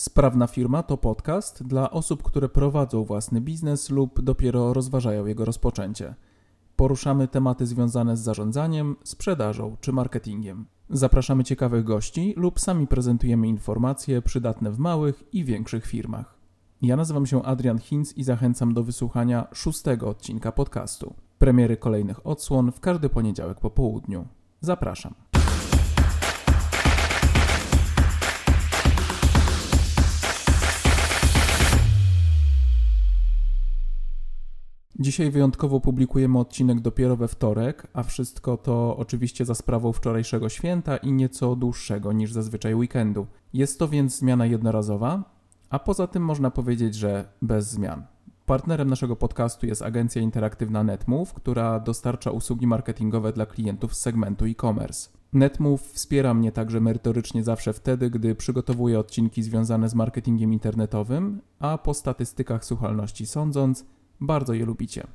Sprawna 0.00 0.46
firma 0.46 0.82
to 0.82 0.96
podcast 0.96 1.62
dla 1.66 1.90
osób, 1.90 2.22
które 2.22 2.48
prowadzą 2.48 3.04
własny 3.04 3.40
biznes 3.40 3.90
lub 3.90 4.20
dopiero 4.20 4.72
rozważają 4.72 5.26
jego 5.26 5.44
rozpoczęcie. 5.44 6.14
Poruszamy 6.76 7.28
tematy 7.28 7.66
związane 7.66 8.16
z 8.16 8.20
zarządzaniem, 8.20 8.96
sprzedażą 9.04 9.76
czy 9.80 9.92
marketingiem. 9.92 10.66
Zapraszamy 10.90 11.44
ciekawych 11.44 11.84
gości 11.84 12.34
lub 12.36 12.60
sami 12.60 12.86
prezentujemy 12.86 13.48
informacje 13.48 14.22
przydatne 14.22 14.70
w 14.70 14.78
małych 14.78 15.34
i 15.34 15.44
większych 15.44 15.86
firmach. 15.86 16.34
Ja 16.82 16.96
nazywam 16.96 17.26
się 17.26 17.42
Adrian 17.42 17.78
Hinz 17.78 18.16
i 18.16 18.24
zachęcam 18.24 18.74
do 18.74 18.84
wysłuchania 18.84 19.46
szóstego 19.52 20.08
odcinka 20.08 20.52
podcastu. 20.52 21.14
Premiery 21.38 21.76
kolejnych 21.76 22.26
odsłon 22.26 22.72
w 22.72 22.80
każdy 22.80 23.08
poniedziałek 23.08 23.60
po 23.60 23.70
południu. 23.70 24.26
Zapraszam. 24.60 25.14
Dzisiaj 35.00 35.30
wyjątkowo 35.30 35.80
publikujemy 35.80 36.38
odcinek 36.38 36.80
dopiero 36.80 37.16
we 37.16 37.28
wtorek, 37.28 37.86
a 37.92 38.02
wszystko 38.02 38.56
to 38.56 38.96
oczywiście 38.96 39.44
za 39.44 39.54
sprawą 39.54 39.92
wczorajszego 39.92 40.48
święta 40.48 40.96
i 40.96 41.12
nieco 41.12 41.56
dłuższego 41.56 42.12
niż 42.12 42.32
zazwyczaj 42.32 42.74
weekendu. 42.74 43.26
Jest 43.52 43.78
to 43.78 43.88
więc 43.88 44.18
zmiana 44.18 44.46
jednorazowa, 44.46 45.24
a 45.70 45.78
poza 45.78 46.06
tym 46.06 46.24
można 46.24 46.50
powiedzieć, 46.50 46.94
że 46.94 47.28
bez 47.42 47.70
zmian. 47.70 48.02
Partnerem 48.46 48.90
naszego 48.90 49.16
podcastu 49.16 49.66
jest 49.66 49.82
agencja 49.82 50.22
interaktywna 50.22 50.84
NetMove, 50.84 51.34
która 51.34 51.80
dostarcza 51.80 52.30
usługi 52.30 52.66
marketingowe 52.66 53.32
dla 53.32 53.46
klientów 53.46 53.94
z 53.94 54.00
segmentu 54.00 54.44
e-commerce. 54.44 55.10
NetMove 55.32 55.82
wspiera 55.82 56.34
mnie 56.34 56.52
także 56.52 56.80
merytorycznie 56.80 57.44
zawsze 57.44 57.72
wtedy, 57.72 58.10
gdy 58.10 58.34
przygotowuję 58.34 58.98
odcinki 58.98 59.42
związane 59.42 59.88
z 59.88 59.94
marketingiem 59.94 60.52
internetowym, 60.52 61.40
a 61.58 61.78
po 61.78 61.94
statystykach 61.94 62.64
słuchalności 62.64 63.26
sądząc, 63.26 63.84
bardzo 64.20 64.54
je 64.54 64.64
lubicie. 64.64 65.06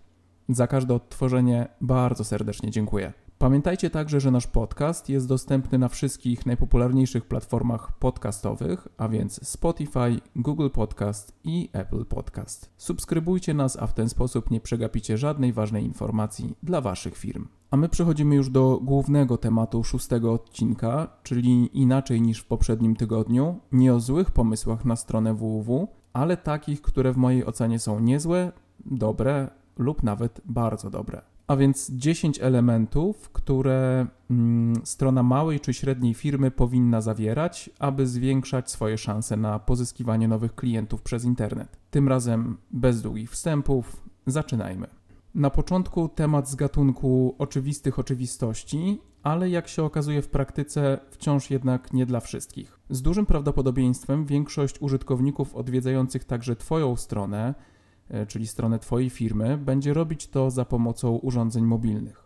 Za 0.49 0.67
każde 0.67 0.93
odtworzenie 0.93 1.67
bardzo 1.81 2.23
serdecznie 2.23 2.71
dziękuję. 2.71 3.13
Pamiętajcie 3.37 3.89
także, 3.89 4.19
że 4.19 4.31
nasz 4.31 4.47
podcast 4.47 5.09
jest 5.09 5.27
dostępny 5.27 5.77
na 5.77 5.87
wszystkich 5.87 6.45
najpopularniejszych 6.45 7.25
platformach 7.25 7.97
podcastowych, 7.99 8.87
a 8.97 9.07
więc 9.07 9.47
Spotify, 9.47 10.19
Google 10.35 10.69
Podcast 10.69 11.33
i 11.43 11.69
Apple 11.73 12.05
Podcast. 12.05 12.69
Subskrybujcie 12.77 13.53
nas, 13.53 13.77
a 13.77 13.87
w 13.87 13.93
ten 13.93 14.09
sposób 14.09 14.51
nie 14.51 14.61
przegapicie 14.61 15.17
żadnej 15.17 15.53
ważnej 15.53 15.85
informacji 15.85 16.55
dla 16.63 16.81
Waszych 16.81 17.17
firm. 17.17 17.47
A 17.71 17.77
my 17.77 17.89
przechodzimy 17.89 18.35
już 18.35 18.49
do 18.49 18.79
głównego 18.83 19.37
tematu 19.37 19.83
szóstego 19.83 20.33
odcinka, 20.33 21.07
czyli 21.23 21.79
inaczej 21.81 22.21
niż 22.21 22.39
w 22.39 22.47
poprzednim 22.47 22.95
tygodniu, 22.95 23.59
nie 23.71 23.93
o 23.93 23.99
złych 23.99 24.31
pomysłach 24.31 24.85
na 24.85 24.95
stronę 24.95 25.33
www, 25.33 25.87
ale 26.13 26.37
takich, 26.37 26.81
które 26.81 27.13
w 27.13 27.17
mojej 27.17 27.45
ocenie 27.45 27.79
są 27.79 27.99
niezłe, 27.99 28.51
dobre 28.85 29.49
lub 29.77 30.03
nawet 30.03 30.41
bardzo 30.45 30.89
dobre. 30.89 31.21
A 31.47 31.55
więc 31.55 31.91
10 31.91 32.39
elementów, 32.39 33.29
które 33.29 34.07
mm, 34.29 34.75
strona 34.85 35.23
małej 35.23 35.59
czy 35.59 35.73
średniej 35.73 36.13
firmy 36.13 36.51
powinna 36.51 37.01
zawierać, 37.01 37.69
aby 37.79 38.07
zwiększać 38.07 38.71
swoje 38.71 38.97
szanse 38.97 39.37
na 39.37 39.59
pozyskiwanie 39.59 40.27
nowych 40.27 40.55
klientów 40.55 41.01
przez 41.01 41.23
internet. 41.25 41.77
Tym 41.91 42.07
razem 42.07 42.57
bez 42.71 43.01
długich 43.01 43.31
wstępów, 43.31 44.03
zaczynajmy. 44.27 44.87
Na 45.35 45.49
początku 45.49 46.09
temat 46.09 46.49
z 46.49 46.55
gatunku 46.55 47.35
oczywistych 47.37 47.99
oczywistości, 47.99 49.01
ale 49.23 49.49
jak 49.49 49.67
się 49.67 49.83
okazuje 49.83 50.21
w 50.21 50.27
praktyce, 50.27 50.99
wciąż 51.09 51.51
jednak 51.51 51.93
nie 51.93 52.05
dla 52.05 52.19
wszystkich. 52.19 52.79
Z 52.89 53.01
dużym 53.01 53.25
prawdopodobieństwem 53.25 54.25
większość 54.25 54.81
użytkowników 54.81 55.55
odwiedzających 55.55 56.25
także 56.25 56.55
Twoją 56.55 56.95
stronę 56.95 57.53
czyli 58.27 58.47
stronę 58.47 58.79
Twojej 58.79 59.09
firmy, 59.09 59.57
będzie 59.57 59.93
robić 59.93 60.27
to 60.27 60.51
za 60.51 60.65
pomocą 60.65 61.15
urządzeń 61.15 61.65
mobilnych. 61.65 62.25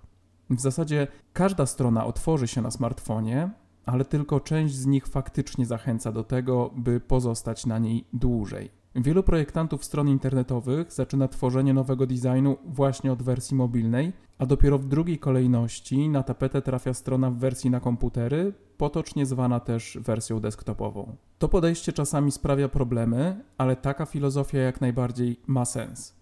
W 0.50 0.62
zasadzie 0.62 1.08
każda 1.34 1.66
strona 1.66 2.06
otworzy 2.06 2.48
się 2.48 2.62
na 2.62 2.72
smartfonie, 2.72 3.50
ale 3.86 4.06
tylko 4.06 4.40
część 4.40 4.76
z 4.76 4.86
nich 4.86 5.08
faktycznie 5.08 5.66
zachęca 5.66 6.12
do 6.12 6.24
tego, 6.24 6.72
by 6.76 7.00
pozostać 7.00 7.66
na 7.66 7.80
niej 7.80 8.06
dłużej. 8.14 8.79
Wielu 8.96 9.24
projektantów 9.24 9.86
stron 9.86 10.08
internetowych 10.08 10.92
zaczyna 10.94 11.28
tworzenie 11.28 11.74
nowego 11.74 12.08
designu 12.08 12.58
właśnie 12.66 13.12
od 13.12 13.24
wersji 13.24 13.56
mobilnej, 13.56 14.14
a 14.38 14.46
dopiero 14.46 14.78
w 14.78 14.86
drugiej 14.86 15.20
kolejności 15.20 16.10
na 16.10 16.24
tapetę 16.24 16.62
trafia 16.62 16.94
strona 16.94 17.32
w 17.32 17.38
wersji 17.38 17.70
na 17.70 17.80
komputery, 17.80 18.54
potocznie 18.78 19.26
zwana 19.26 19.60
też 19.60 19.98
wersją 20.02 20.40
desktopową. 20.40 21.16
To 21.40 21.48
podejście 21.48 21.94
czasami 21.94 22.32
sprawia 22.32 22.70
problemy, 22.70 23.44
ale 23.58 23.76
taka 23.76 24.06
filozofia 24.06 24.60
jak 24.60 24.82
najbardziej 24.82 25.40
ma 25.48 25.66
sens. 25.66 26.16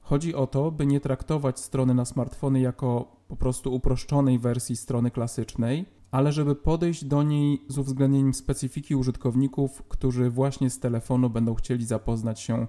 Chodzi 0.00 0.34
o 0.34 0.46
to, 0.46 0.70
by 0.70 0.86
nie 0.86 1.00
traktować 1.00 1.60
strony 1.60 1.94
na 1.94 2.04
smartfony 2.04 2.60
jako 2.60 3.16
po 3.28 3.36
prostu 3.36 3.74
uproszczonej 3.74 4.38
wersji 4.38 4.76
strony 4.76 5.10
klasycznej, 5.10 5.86
ale 6.14 6.32
żeby 6.32 6.54
podejść 6.54 7.04
do 7.04 7.22
niej 7.22 7.64
z 7.68 7.78
uwzględnieniem 7.78 8.34
specyfiki 8.34 8.96
użytkowników, 8.96 9.82
którzy 9.88 10.30
właśnie 10.30 10.70
z 10.70 10.78
telefonu 10.78 11.30
będą 11.30 11.54
chcieli 11.54 11.86
zapoznać 11.86 12.40
się 12.40 12.66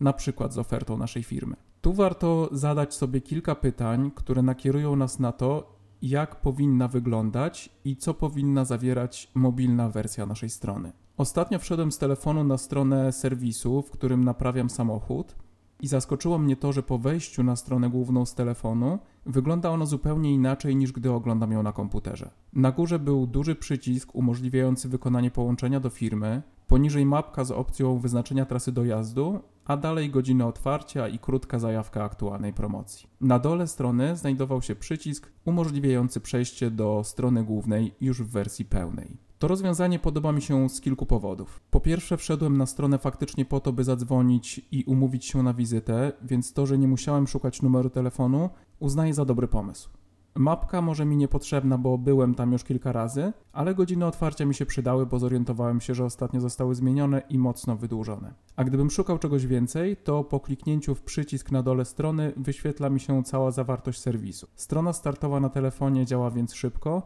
na 0.00 0.12
przykład 0.12 0.54
z 0.54 0.58
ofertą 0.58 0.96
naszej 0.98 1.22
firmy. 1.22 1.56
Tu 1.80 1.92
warto 1.92 2.48
zadać 2.52 2.94
sobie 2.94 3.20
kilka 3.20 3.54
pytań, 3.54 4.10
które 4.14 4.42
nakierują 4.42 4.96
nas 4.96 5.18
na 5.18 5.32
to, 5.32 5.76
jak 6.02 6.40
powinna 6.40 6.88
wyglądać 6.88 7.70
i 7.84 7.96
co 7.96 8.14
powinna 8.14 8.64
zawierać 8.64 9.30
mobilna 9.34 9.88
wersja 9.88 10.26
naszej 10.26 10.50
strony. 10.50 10.92
Ostatnio 11.16 11.58
wszedłem 11.58 11.92
z 11.92 11.98
telefonu 11.98 12.44
na 12.44 12.58
stronę 12.58 13.12
serwisu, 13.12 13.82
w 13.82 13.90
którym 13.90 14.24
naprawiam 14.24 14.70
samochód 14.70 15.36
i 15.80 15.88
zaskoczyło 15.88 16.38
mnie 16.38 16.56
to, 16.56 16.72
że 16.72 16.82
po 16.82 16.98
wejściu 16.98 17.42
na 17.42 17.56
stronę 17.56 17.90
główną 17.90 18.26
z 18.26 18.34
telefonu 18.34 18.98
wygląda 19.26 19.70
ona 19.70 19.86
zupełnie 19.86 20.34
inaczej 20.34 20.76
niż 20.76 20.92
gdy 20.92 21.12
oglądam 21.12 21.52
ją 21.52 21.62
na 21.62 21.72
komputerze. 21.72 22.30
Na 22.52 22.72
górze 22.72 22.98
był 22.98 23.26
duży 23.26 23.54
przycisk 23.54 24.14
umożliwiający 24.14 24.88
wykonanie 24.88 25.30
połączenia 25.30 25.80
do 25.80 25.90
firmy, 25.90 26.42
poniżej 26.66 27.06
mapka 27.06 27.44
z 27.44 27.50
opcją 27.50 27.98
wyznaczenia 27.98 28.44
trasy 28.44 28.72
dojazdu, 28.72 29.40
a 29.64 29.76
dalej 29.76 30.10
godziny 30.10 30.46
otwarcia 30.46 31.08
i 31.08 31.18
krótka 31.18 31.58
zajawka 31.58 32.04
aktualnej 32.04 32.52
promocji. 32.52 33.08
Na 33.20 33.38
dole 33.38 33.68
strony 33.68 34.16
znajdował 34.16 34.62
się 34.62 34.74
przycisk 34.74 35.32
umożliwiający 35.44 36.20
przejście 36.20 36.70
do 36.70 37.04
strony 37.04 37.44
głównej 37.44 37.94
już 38.00 38.22
w 38.22 38.30
wersji 38.30 38.64
pełnej. 38.64 39.27
To 39.38 39.48
rozwiązanie 39.48 39.98
podoba 39.98 40.32
mi 40.32 40.42
się 40.42 40.68
z 40.68 40.80
kilku 40.80 41.06
powodów. 41.06 41.60
Po 41.70 41.80
pierwsze, 41.80 42.16
wszedłem 42.16 42.56
na 42.56 42.66
stronę 42.66 42.98
faktycznie 42.98 43.44
po 43.44 43.60
to, 43.60 43.72
by 43.72 43.84
zadzwonić 43.84 44.60
i 44.72 44.84
umówić 44.84 45.24
się 45.24 45.42
na 45.42 45.54
wizytę, 45.54 46.12
więc 46.22 46.52
to, 46.52 46.66
że 46.66 46.78
nie 46.78 46.88
musiałem 46.88 47.26
szukać 47.26 47.62
numeru 47.62 47.90
telefonu, 47.90 48.50
uznaję 48.78 49.14
za 49.14 49.24
dobry 49.24 49.48
pomysł. 49.48 49.90
Mapka 50.34 50.82
może 50.82 51.04
mi 51.04 51.16
niepotrzebna, 51.16 51.78
bo 51.78 51.98
byłem 51.98 52.34
tam 52.34 52.52
już 52.52 52.64
kilka 52.64 52.92
razy, 52.92 53.32
ale 53.52 53.74
godziny 53.74 54.06
otwarcia 54.06 54.44
mi 54.44 54.54
się 54.54 54.66
przydały, 54.66 55.06
bo 55.06 55.18
zorientowałem 55.18 55.80
się, 55.80 55.94
że 55.94 56.04
ostatnio 56.04 56.40
zostały 56.40 56.74
zmienione 56.74 57.22
i 57.28 57.38
mocno 57.38 57.76
wydłużone. 57.76 58.34
A 58.56 58.64
gdybym 58.64 58.90
szukał 58.90 59.18
czegoś 59.18 59.46
więcej, 59.46 59.96
to 59.96 60.24
po 60.24 60.40
kliknięciu 60.40 60.94
w 60.94 61.02
przycisk 61.02 61.50
na 61.50 61.62
dole 61.62 61.84
strony 61.84 62.32
wyświetla 62.36 62.90
mi 62.90 63.00
się 63.00 63.22
cała 63.24 63.50
zawartość 63.50 64.00
serwisu. 64.00 64.46
Strona 64.56 64.92
startowa 64.92 65.40
na 65.40 65.48
telefonie 65.48 66.06
działa 66.06 66.30
więc 66.30 66.54
szybko 66.54 67.02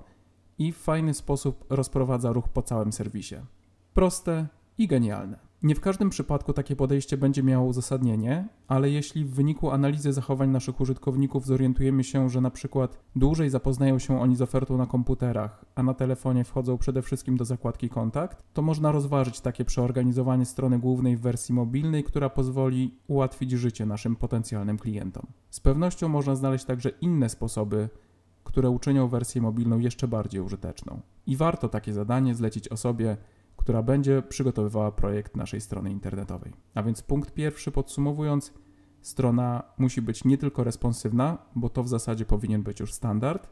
i 0.58 0.72
w 0.72 0.76
fajny 0.76 1.14
sposób 1.14 1.64
rozprowadza 1.70 2.32
ruch 2.32 2.48
po 2.48 2.62
całym 2.62 2.92
serwisie. 2.92 3.36
Proste 3.94 4.46
i 4.78 4.86
genialne. 4.86 5.52
Nie 5.62 5.74
w 5.74 5.80
każdym 5.80 6.10
przypadku 6.10 6.52
takie 6.52 6.76
podejście 6.76 7.16
będzie 7.16 7.42
miało 7.42 7.66
uzasadnienie, 7.66 8.48
ale 8.68 8.90
jeśli 8.90 9.24
w 9.24 9.34
wyniku 9.34 9.70
analizy 9.70 10.12
zachowań 10.12 10.50
naszych 10.50 10.80
użytkowników 10.80 11.46
zorientujemy 11.46 12.04
się, 12.04 12.28
że 12.28 12.40
na 12.40 12.50
przykład 12.50 12.98
dłużej 13.16 13.50
zapoznają 13.50 13.98
się 13.98 14.20
oni 14.20 14.36
z 14.36 14.42
ofertą 14.42 14.76
na 14.76 14.86
komputerach, 14.86 15.64
a 15.74 15.82
na 15.82 15.94
telefonie 15.94 16.44
wchodzą 16.44 16.78
przede 16.78 17.02
wszystkim 17.02 17.36
do 17.36 17.44
zakładki 17.44 17.88
kontakt, 17.88 18.42
to 18.52 18.62
można 18.62 18.92
rozważyć 18.92 19.40
takie 19.40 19.64
przeorganizowanie 19.64 20.44
strony 20.44 20.78
głównej 20.78 21.16
w 21.16 21.20
wersji 21.20 21.54
mobilnej, 21.54 22.04
która 22.04 22.30
pozwoli 22.30 22.94
ułatwić 23.06 23.50
życie 23.50 23.86
naszym 23.86 24.16
potencjalnym 24.16 24.78
klientom. 24.78 25.26
Z 25.50 25.60
pewnością 25.60 26.08
można 26.08 26.36
znaleźć 26.36 26.64
także 26.64 26.90
inne 27.00 27.28
sposoby 27.28 27.88
które 28.52 28.70
uczynią 28.70 29.08
wersję 29.08 29.42
mobilną 29.42 29.78
jeszcze 29.78 30.08
bardziej 30.08 30.40
użyteczną. 30.40 31.00
I 31.26 31.36
warto 31.36 31.68
takie 31.68 31.92
zadanie 31.92 32.34
zlecić 32.34 32.68
osobie, 32.68 33.16
która 33.56 33.82
będzie 33.82 34.22
przygotowywała 34.22 34.92
projekt 34.92 35.36
naszej 35.36 35.60
strony 35.60 35.90
internetowej. 35.90 36.52
A 36.74 36.82
więc 36.82 37.02
punkt 37.02 37.34
pierwszy 37.34 37.70
podsumowując, 37.70 38.52
strona 39.00 39.62
musi 39.78 40.02
być 40.02 40.24
nie 40.24 40.38
tylko 40.38 40.64
responsywna, 40.64 41.38
bo 41.54 41.68
to 41.68 41.82
w 41.82 41.88
zasadzie 41.88 42.24
powinien 42.24 42.62
być 42.62 42.80
już 42.80 42.92
standard, 42.92 43.48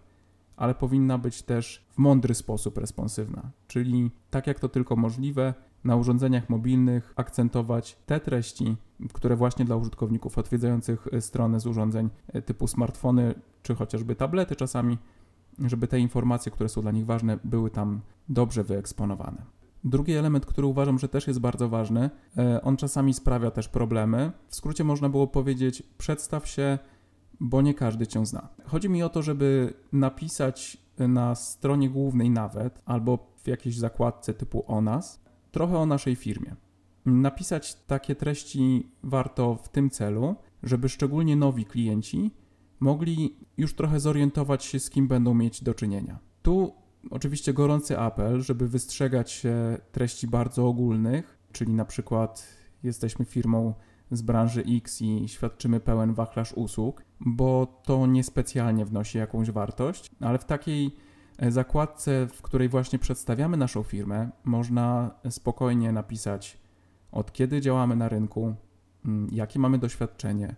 ale 0.57 0.75
powinna 0.75 1.19
być 1.19 1.43
też 1.43 1.87
w 1.91 1.99
mądry 1.99 2.35
sposób 2.35 2.79
responsywna, 2.79 3.51
czyli 3.67 4.11
tak 4.31 4.47
jak 4.47 4.61
to 4.61 4.69
tylko 4.69 4.97
możliwe, 4.97 5.55
na 5.85 5.97
urządzeniach 5.97 6.51
mobilnych 6.51 7.13
akcentować 7.17 7.99
te 8.07 8.21
treści, 8.21 8.77
które 9.13 9.37
właśnie 9.37 9.65
dla 9.65 9.77
użytkowników 9.77 10.39
odwiedzających 10.39 11.09
strony 11.21 11.61
z 11.61 11.67
urządzeń 11.67 12.11
typu 12.47 12.67
smartfony 12.67 13.35
czy 13.63 13.75
chociażby 13.75 14.15
tablety 14.15 14.57
czasami, 14.57 14.99
żeby 15.59 15.89
te 15.89 16.01
informacje, 16.01 16.53
które 16.53 16.69
są 16.69 16.83
dla 16.83 16.91
nich 16.91 17.07
ważne, 17.07 17.39
były 17.45 17.71
tam 17.71 18.01
dobrze 18.29 18.65
wyeksponowane. 18.65 19.43
Drugi 19.85 20.13
element, 20.13 20.47
który 20.47 20.67
uważam, 20.67 20.99
że 20.99 21.09
też 21.09 21.27
jest 21.27 21.41
bardzo 21.41 21.69
ważny, 21.69 22.11
e, 22.39 22.63
on 22.63 22.77
czasami 22.77 23.15
sprawia 23.15 23.51
też 23.51 23.69
problemy. 23.69 24.33
W 24.49 24.55
skrócie 24.55 24.85
można 24.85 25.09
było 25.09 25.27
powiedzieć: 25.27 25.83
przedstaw 25.99 26.49
się, 26.49 26.79
bo 27.41 27.63
nie 27.63 27.75
każdy 27.75 28.07
cię 28.07 28.27
zna. 28.27 28.49
Chodzi 28.65 28.89
mi 28.89 29.03
o 29.03 29.09
to, 29.09 29.23
żeby 29.23 29.75
napisać 29.93 30.77
na 30.99 31.35
stronie 31.35 31.91
głównej 31.91 32.31
nawet, 32.31 32.83
albo 32.85 33.19
w 33.37 33.49
jakiejś 33.49 33.79
zakładce 33.79 34.35
typu 34.35 34.65
o 34.67 34.81
nas, 34.81 35.21
trochę 35.51 35.79
o 35.79 35.87
naszej 35.87 36.17
firmie. 36.17 36.57
Napisać 37.07 37.75
takie 37.75 38.15
treści 38.15 38.93
warto 39.03 39.55
w 39.55 39.69
tym 39.69 39.91
celu, 39.91 40.37
żeby 40.63 40.89
szczególnie 40.89 41.37
nowi 41.37 41.65
klienci 41.65 42.31
mogli 42.81 43.37
już 43.57 43.75
trochę 43.75 44.01
zorientować 44.01 44.65
się, 44.65 44.81
z 44.81 44.91
kim 44.91 45.09
będą 45.09 45.35
mieć 45.35 45.63
do 45.63 45.75
czynienia. 45.75 46.19
Tu 46.43 46.75
oczywiście 47.11 47.53
gorący 47.53 47.99
apel, 47.99 48.43
żeby 48.43 48.69
wystrzegać 48.69 49.31
się 49.31 49.79
treści 49.93 50.27
bardzo 50.27 50.69
ogólnych, 50.69 51.39
czyli 51.53 51.75
na 51.75 51.85
przykład 51.85 52.47
jesteśmy 52.83 53.25
firmą 53.25 53.75
z 54.11 54.23
branży 54.23 54.65
X 54.77 55.03
i 55.03 55.29
świadczymy 55.29 55.81
pełen 55.81 56.15
wachlarz 56.15 56.53
usług, 56.53 57.05
bo 57.21 57.81
to 57.85 58.07
niespecjalnie 58.07 58.85
wnosi 58.85 59.19
jakąś 59.19 59.51
wartość, 59.51 60.11
ale 60.21 60.39
w 60.39 60.45
takiej 60.45 60.97
zakładce, 61.49 62.27
w 62.27 62.43
której 62.43 62.69
właśnie 62.69 62.99
przedstawiamy 62.99 63.57
naszą 63.57 63.83
firmę, 63.83 64.31
można 64.45 65.11
spokojnie 65.31 65.93
napisać 65.93 66.59
od 67.13 67.33
kiedy 67.33 67.61
działamy 67.61 67.97
na 67.97 68.09
rynku, 68.09 68.55
mm, 69.05 69.29
jakie 69.33 69.59
mamy 69.59 69.79
doświadczenie, 69.79 70.55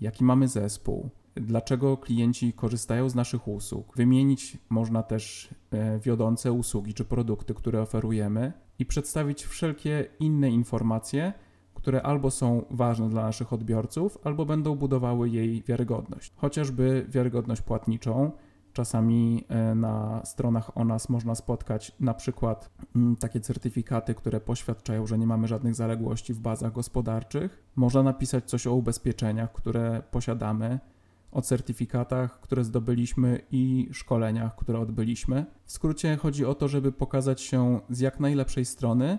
jaki 0.00 0.24
mamy 0.24 0.48
zespół, 0.48 1.10
dlaczego 1.34 1.96
klienci 1.96 2.52
korzystają 2.52 3.08
z 3.08 3.14
naszych 3.14 3.48
usług. 3.48 3.96
Wymienić 3.96 4.58
można 4.68 5.02
też 5.02 5.54
e, 5.70 5.98
wiodące 5.98 6.52
usługi 6.52 6.94
czy 6.94 7.04
produkty, 7.04 7.54
które 7.54 7.82
oferujemy 7.82 8.52
i 8.78 8.86
przedstawić 8.86 9.44
wszelkie 9.44 10.06
inne 10.20 10.50
informacje, 10.50 11.32
które 11.74 12.02
albo 12.02 12.30
są 12.30 12.64
ważne 12.70 13.08
dla 13.08 13.22
naszych 13.22 13.52
odbiorców, 13.52 14.18
albo 14.24 14.46
będą 14.46 14.74
budowały 14.74 15.28
jej 15.30 15.62
wiarygodność. 15.62 16.32
Chociażby 16.36 17.06
wiarygodność 17.08 17.62
płatniczą. 17.62 18.32
Czasami 18.78 19.44
e, 19.48 19.74
na 19.74 20.20
stronach 20.24 20.76
o 20.76 20.84
nas 20.84 21.08
można 21.08 21.34
spotkać 21.34 21.92
na 22.00 22.14
przykład 22.14 22.70
mm, 22.96 23.16
takie 23.16 23.40
certyfikaty, 23.40 24.14
które 24.14 24.40
poświadczają, 24.40 25.06
że 25.06 25.18
nie 25.18 25.26
mamy 25.26 25.48
żadnych 25.48 25.74
zaległości 25.74 26.34
w 26.34 26.40
bazach 26.40 26.72
gospodarczych. 26.72 27.62
Można 27.76 28.02
napisać 28.02 28.44
coś 28.44 28.66
o 28.66 28.74
ubezpieczeniach, 28.74 29.52
które 29.52 30.02
posiadamy 30.10 30.78
o 31.32 31.42
certyfikatach, 31.42 32.40
które 32.40 32.64
zdobyliśmy 32.64 33.40
i 33.50 33.88
szkoleniach, 33.92 34.56
które 34.56 34.80
odbyliśmy. 34.80 35.46
W 35.64 35.72
skrócie 35.72 36.16
chodzi 36.16 36.44
o 36.44 36.54
to, 36.54 36.68
żeby 36.68 36.92
pokazać 36.92 37.40
się 37.40 37.80
z 37.90 38.00
jak 38.00 38.20
najlepszej 38.20 38.64
strony, 38.64 39.18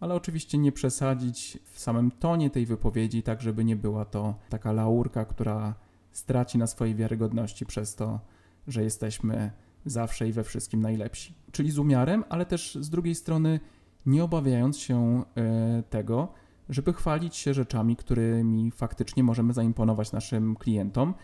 ale 0.00 0.14
oczywiście 0.14 0.58
nie 0.58 0.72
przesadzić 0.72 1.58
w 1.64 1.80
samym 1.80 2.10
tonie 2.10 2.50
tej 2.50 2.66
wypowiedzi, 2.66 3.22
tak 3.22 3.40
żeby 3.40 3.64
nie 3.64 3.76
była 3.76 4.04
to 4.04 4.34
taka 4.48 4.72
laurka, 4.72 5.24
która 5.24 5.74
straci 6.12 6.58
na 6.58 6.66
swojej 6.66 6.94
wiarygodności 6.94 7.66
przez 7.66 7.94
to, 7.94 8.20
że 8.68 8.82
jesteśmy 8.84 9.50
zawsze 9.84 10.28
i 10.28 10.32
we 10.32 10.44
wszystkim 10.44 10.80
najlepsi. 10.80 11.34
Czyli 11.52 11.70
z 11.70 11.78
umiarem, 11.78 12.24
ale 12.28 12.46
też 12.46 12.78
z 12.80 12.90
drugiej 12.90 13.14
strony 13.14 13.60
nie 14.06 14.24
obawiając 14.24 14.78
się 14.78 15.24
e, 15.36 15.82
tego, 15.90 16.32
żeby 16.68 16.92
chwalić 16.92 17.36
się 17.36 17.54
rzeczami, 17.54 17.96
którymi 17.96 18.70
faktycznie 18.70 19.24
możemy 19.24 19.52
zaimponować 19.52 20.12
naszym 20.12 20.56
klientom 20.56 21.14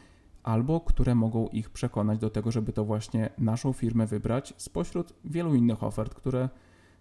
albo 0.42 0.80
które 0.80 1.14
mogą 1.14 1.48
ich 1.48 1.70
przekonać 1.70 2.18
do 2.18 2.30
tego, 2.30 2.50
żeby 2.50 2.72
to 2.72 2.84
właśnie 2.84 3.30
naszą 3.38 3.72
firmę 3.72 4.06
wybrać 4.06 4.54
spośród 4.56 5.12
wielu 5.24 5.54
innych 5.54 5.82
ofert, 5.82 6.14
które 6.14 6.48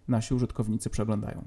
nasi 0.08 0.34
użytkownicy 0.34 0.90
przeglądają. 0.90 1.46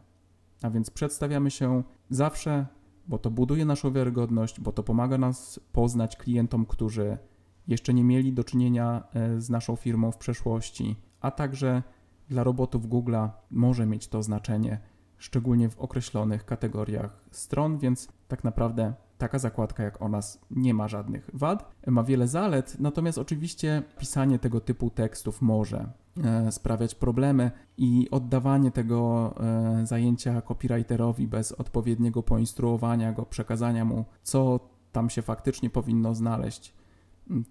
A 0.61 0.69
więc 0.69 0.89
przedstawiamy 0.89 1.51
się 1.51 1.83
zawsze, 2.09 2.65
bo 3.07 3.17
to 3.17 3.31
buduje 3.31 3.65
naszą 3.65 3.93
wiarygodność, 3.93 4.59
bo 4.59 4.71
to 4.71 4.83
pomaga 4.83 5.17
nas 5.17 5.59
poznać 5.71 6.15
klientom, 6.17 6.65
którzy 6.65 7.17
jeszcze 7.67 7.93
nie 7.93 8.03
mieli 8.03 8.33
do 8.33 8.43
czynienia 8.43 9.03
e, 9.13 9.41
z 9.41 9.49
naszą 9.49 9.75
firmą 9.75 10.11
w 10.11 10.17
przeszłości, 10.17 10.95
a 11.21 11.31
także 11.31 11.83
dla 12.29 12.43
robotów 12.43 12.89
Google'a 12.89 13.29
może 13.51 13.85
mieć 13.85 14.07
to 14.07 14.23
znaczenie, 14.23 14.79
szczególnie 15.17 15.69
w 15.69 15.79
określonych 15.79 16.45
kategoriach 16.45 17.25
stron, 17.31 17.77
więc 17.77 18.07
tak 18.27 18.43
naprawdę 18.43 18.93
taka 19.17 19.39
zakładka 19.39 19.83
jak 19.83 20.01
o 20.01 20.09
nas 20.09 20.41
nie 20.51 20.73
ma 20.73 20.87
żadnych 20.87 21.29
wad, 21.33 21.71
ma 21.87 22.03
wiele 22.03 22.27
zalet, 22.27 22.79
natomiast 22.79 23.17
oczywiście 23.17 23.83
pisanie 23.99 24.39
tego 24.39 24.61
typu 24.61 24.89
tekstów 24.89 25.41
może 25.41 25.89
e, 26.23 26.51
sprawiać 26.51 26.95
problemy 26.95 27.51
i 27.77 28.07
oddawanie 28.11 28.71
tego 28.71 29.33
e, 29.39 29.85
zajęcia 29.85 30.41
copywriterowi 30.41 31.27
bez 31.27 31.51
odpowiedniego 31.51 32.23
poinstruowania 32.23 33.13
go, 33.13 33.25
przekazania 33.25 33.85
mu, 33.85 34.05
co 34.23 34.59
tam 34.91 35.09
się 35.09 35.21
faktycznie 35.21 35.69
powinno 35.69 36.15
znaleźć, 36.15 36.73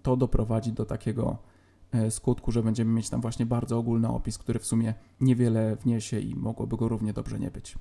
to 0.01 0.17
doprowadzi 0.17 0.73
do 0.73 0.85
takiego 0.85 1.37
e, 1.91 2.11
skutku, 2.11 2.51
że 2.51 2.63
będziemy 2.63 2.91
mieć 2.91 3.09
tam 3.09 3.21
właśnie 3.21 3.45
bardzo 3.45 3.77
ogólny 3.77 4.07
opis, 4.07 4.37
który 4.37 4.59
w 4.59 4.65
sumie 4.65 4.93
niewiele 5.21 5.75
wniesie 5.75 6.19
i 6.19 6.35
mogłoby 6.35 6.77
go 6.77 6.87
równie 6.87 7.13
dobrze 7.13 7.39
nie 7.39 7.51
być. 7.51 7.75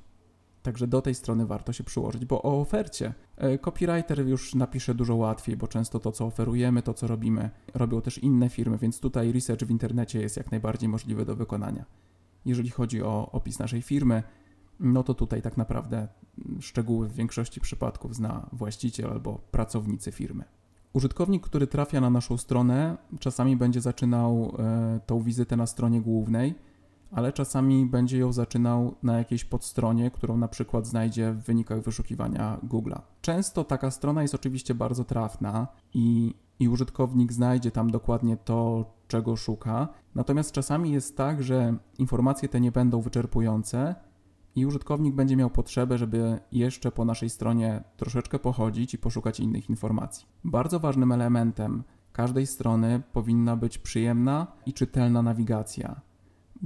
Także 0.63 0.87
do 0.87 1.03
tej 1.03 1.15
strony 1.15 1.47
warto 1.47 1.73
się 1.73 1.85
przyłożyć, 1.85 2.25
bo 2.25 2.43
o 2.43 2.61
ofercie 2.61 3.15
e, 3.37 3.59
copywriter 3.59 4.27
już 4.27 4.55
napisze 4.55 4.95
dużo 4.95 5.17
łatwiej, 5.17 5.57
bo 5.57 5.69
często 5.69 6.01
to, 6.01 6.13
co 6.13 6.27
oferujemy, 6.27 6.83
to, 6.83 6.95
co 6.95 7.07
robimy, 7.07 7.51
robią 7.75 8.01
też 8.01 8.19
inne 8.19 8.49
firmy, 8.49 8.79
więc 8.79 9.01
tutaj 9.01 9.33
research 9.33 9.65
w 9.65 9.71
internecie 9.71 10.21
jest 10.21 10.37
jak 10.37 10.51
najbardziej 10.51 10.89
możliwy 10.89 11.25
do 11.25 11.37
wykonania. 11.37 11.85
Jeżeli 12.45 12.71
chodzi 12.71 13.03
o 13.03 13.31
opis 13.33 13.59
naszej 13.59 13.83
firmy, 13.83 14.23
no 14.81 15.03
to 15.03 15.15
tutaj 15.15 15.43
tak 15.43 15.57
naprawdę 15.57 16.09
szczegóły 16.61 17.09
w 17.09 17.15
większości 17.15 17.61
przypadków 17.61 18.15
zna 18.15 18.49
właściciel 18.53 19.11
albo 19.11 19.39
pracownicy 19.51 20.13
firmy. 20.13 20.45
Użytkownik, 20.95 21.43
który 21.43 21.67
trafia 21.67 22.01
na 22.01 22.11
naszą 22.11 22.37
stronę, 22.37 22.97
czasami 23.21 23.57
będzie 23.57 23.81
zaczynał 23.81 24.57
e, 24.59 25.01
tą 25.07 25.21
wizytę 25.21 25.57
na 25.57 25.67
stronie 25.67 26.01
głównej 26.01 26.55
ale 27.15 27.33
czasami 27.33 27.87
będzie 27.87 28.19
ją 28.19 28.33
zaczynał 28.33 28.95
na 29.03 29.19
jakiejś 29.19 29.45
podstronie, 29.45 30.11
którą 30.11 30.37
na 30.37 30.49
przykład 30.49 30.87
znajdzie 30.87 31.33
w 31.33 31.43
wynikach 31.43 31.81
wyszukiwania 31.81 32.59
Google'a. 32.69 33.01
Często 33.21 33.65
taka 33.65 33.91
strona 33.91 34.23
jest 34.23 34.35
oczywiście 34.35 34.75
bardzo 34.75 35.05
trafna 35.05 35.67
i, 35.95 36.35
i 36.59 36.69
użytkownik 36.69 37.33
znajdzie 37.33 37.71
tam 37.71 37.91
dokładnie 37.91 38.37
to, 38.37 38.85
czego 39.09 39.37
szuka. 39.37 39.89
Natomiast 40.15 40.53
czasami 40.53 40.93
jest 40.93 41.17
tak, 41.17 41.43
że 41.43 41.77
informacje 41.99 42.49
te 42.49 42.61
nie 42.61 42.73
będą 42.73 43.01
wyczerpujące 43.01 43.95
i 44.57 44.67
użytkownik 44.67 45.15
będzie 45.15 45.37
miał 45.37 45.51
potrzebę, 45.51 45.99
żeby 45.99 46.39
jeszcze 46.53 46.93
po 46.93 47.05
naszej 47.05 47.31
stronie 47.31 47.85
troszeczkę 47.97 48.39
pochodzić 48.39 48.95
i 48.95 48.99
poszukać 48.99 49.41
innych 49.41 49.71
informacji. 49.71 50.27
Bardzo 50.45 50.81
ważnym 50.81 51.13
elementem 51.13 51.85
każdej 52.13 52.47
strony 52.47 53.03
powinna 53.13 53.57
być 53.57 53.79
przyjemna 53.79 54.47
i 54.67 54.73
czytelna 54.73 55.23
nawigacja 55.23 56.01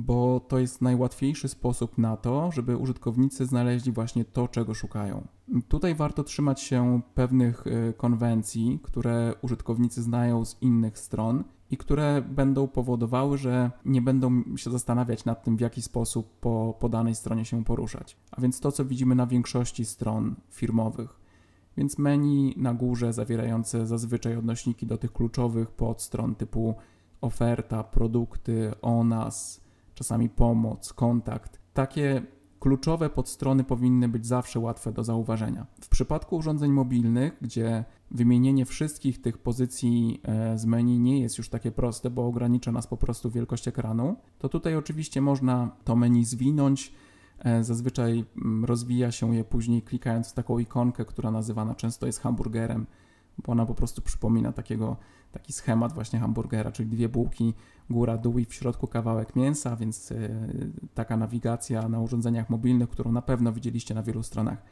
bo 0.00 0.40
to 0.40 0.58
jest 0.58 0.82
najłatwiejszy 0.82 1.48
sposób 1.48 1.98
na 1.98 2.16
to, 2.16 2.50
żeby 2.52 2.76
użytkownicy 2.76 3.46
znaleźli 3.46 3.92
właśnie 3.92 4.24
to, 4.24 4.48
czego 4.48 4.74
szukają. 4.74 5.26
Tutaj 5.68 5.94
warto 5.94 6.24
trzymać 6.24 6.60
się 6.60 7.00
pewnych 7.14 7.66
y, 7.66 7.94
konwencji, 7.96 8.80
które 8.82 9.34
użytkownicy 9.42 10.02
znają 10.02 10.44
z 10.44 10.62
innych 10.62 10.98
stron 10.98 11.44
i 11.70 11.76
które 11.76 12.22
będą 12.22 12.68
powodowały, 12.68 13.38
że 13.38 13.70
nie 13.84 14.02
będą 14.02 14.56
się 14.56 14.70
zastanawiać 14.70 15.24
nad 15.24 15.44
tym, 15.44 15.56
w 15.56 15.60
jaki 15.60 15.82
sposób 15.82 16.40
po, 16.40 16.76
po 16.80 16.88
danej 16.88 17.14
stronie 17.14 17.44
się 17.44 17.64
poruszać. 17.64 18.16
A 18.30 18.40
więc 18.40 18.60
to, 18.60 18.72
co 18.72 18.84
widzimy 18.84 19.14
na 19.14 19.26
większości 19.26 19.84
stron 19.84 20.34
firmowych. 20.50 21.20
Więc 21.76 21.98
menu 21.98 22.54
na 22.56 22.74
górze 22.74 23.12
zawierające 23.12 23.86
zazwyczaj 23.86 24.36
odnośniki 24.36 24.86
do 24.86 24.98
tych 24.98 25.12
kluczowych 25.12 25.70
podstron 25.70 26.34
typu 26.34 26.74
oferta, 27.20 27.84
produkty, 27.84 28.72
o 28.82 29.04
nas, 29.04 29.60
czasami 29.94 30.28
pomoc, 30.28 30.92
kontakt. 30.92 31.60
Takie 31.74 32.22
kluczowe 32.60 33.10
podstrony 33.10 33.64
powinny 33.64 34.08
być 34.08 34.26
zawsze 34.26 34.60
łatwe 34.60 34.92
do 34.92 35.04
zauważenia. 35.04 35.66
W 35.80 35.88
przypadku 35.88 36.36
urządzeń 36.36 36.72
mobilnych, 36.72 37.36
gdzie 37.40 37.84
wymienienie 38.10 38.64
wszystkich 38.64 39.20
tych 39.20 39.38
pozycji 39.38 40.20
e, 40.22 40.58
z 40.58 40.64
menu 40.64 40.98
nie 40.98 41.20
jest 41.20 41.38
już 41.38 41.48
takie 41.48 41.70
proste, 41.72 42.10
bo 42.10 42.26
ogranicza 42.26 42.72
nas 42.72 42.86
po 42.86 42.96
prostu 42.96 43.30
wielkość 43.30 43.68
ekranu, 43.68 44.16
to 44.38 44.48
tutaj 44.48 44.76
oczywiście 44.76 45.20
można 45.20 45.70
to 45.84 45.96
menu 45.96 46.24
zwinąć. 46.24 46.92
E, 47.38 47.64
zazwyczaj 47.64 48.24
mm, 48.36 48.64
rozwija 48.64 49.12
się 49.12 49.36
je 49.36 49.44
później 49.44 49.82
klikając 49.82 50.30
w 50.30 50.34
taką 50.34 50.58
ikonkę, 50.58 51.04
która 51.04 51.30
nazywana 51.30 51.74
często 51.74 52.06
jest 52.06 52.20
hamburgerem, 52.20 52.86
bo 53.46 53.52
ona 53.52 53.66
po 53.66 53.74
prostu 53.74 54.02
przypomina 54.02 54.52
takiego, 54.52 54.96
taki 55.32 55.52
schemat 55.52 55.92
właśnie 55.92 56.18
hamburgera, 56.18 56.72
czyli 56.72 56.88
dwie 56.88 57.08
bułki 57.08 57.54
góra, 57.90 58.18
dół 58.18 58.38
i 58.38 58.44
w 58.44 58.54
środku 58.54 58.86
kawałek 58.86 59.36
mięsa, 59.36 59.76
więc 59.76 60.12
e, 60.12 60.16
taka 60.94 61.16
nawigacja 61.16 61.88
na 61.88 62.00
urządzeniach 62.00 62.50
mobilnych, 62.50 62.88
którą 62.88 63.12
na 63.12 63.22
pewno 63.22 63.52
widzieliście 63.52 63.94
na 63.94 64.02
wielu 64.02 64.22
stronach, 64.22 64.62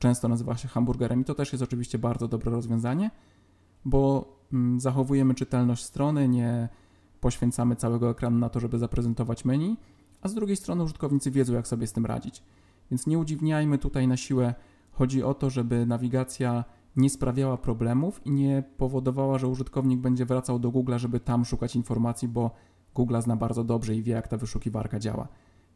często 0.00 0.28
nazywa 0.28 0.56
się 0.56 0.68
hamburgerem 0.68 1.20
i 1.20 1.24
to 1.24 1.34
też 1.34 1.52
jest 1.52 1.62
oczywiście 1.62 1.98
bardzo 1.98 2.28
dobre 2.28 2.50
rozwiązanie, 2.50 3.10
bo 3.84 4.32
mm, 4.52 4.80
zachowujemy 4.80 5.34
czytelność 5.34 5.84
strony, 5.84 6.28
nie 6.28 6.68
poświęcamy 7.20 7.76
całego 7.76 8.10
ekranu 8.10 8.38
na 8.38 8.48
to, 8.48 8.60
żeby 8.60 8.78
zaprezentować 8.78 9.44
menu, 9.44 9.76
a 10.22 10.28
z 10.28 10.34
drugiej 10.34 10.56
strony 10.56 10.84
użytkownicy 10.84 11.30
wiedzą, 11.30 11.52
jak 11.52 11.68
sobie 11.68 11.86
z 11.86 11.92
tym 11.92 12.06
radzić. 12.06 12.42
Więc 12.90 13.06
nie 13.06 13.18
udziwniajmy 13.18 13.78
tutaj 13.78 14.08
na 14.08 14.16
siłę. 14.16 14.54
Chodzi 14.92 15.22
o 15.22 15.34
to, 15.34 15.50
żeby 15.50 15.86
nawigacja 15.86 16.64
nie 16.96 17.10
sprawiała 17.10 17.56
problemów 17.56 18.26
i 18.26 18.30
nie 18.30 18.64
powodowała, 18.76 19.38
że 19.38 19.48
użytkownik 19.48 20.00
będzie 20.00 20.26
wracał 20.26 20.58
do 20.58 20.70
Google, 20.70 20.96
żeby 20.96 21.20
tam 21.20 21.44
szukać 21.44 21.76
informacji, 21.76 22.28
bo 22.28 22.50
Google 22.94 23.20
zna 23.20 23.36
bardzo 23.36 23.64
dobrze 23.64 23.94
i 23.94 24.02
wie, 24.02 24.12
jak 24.12 24.28
ta 24.28 24.36
wyszukiwarka 24.36 24.98
działa. 24.98 25.28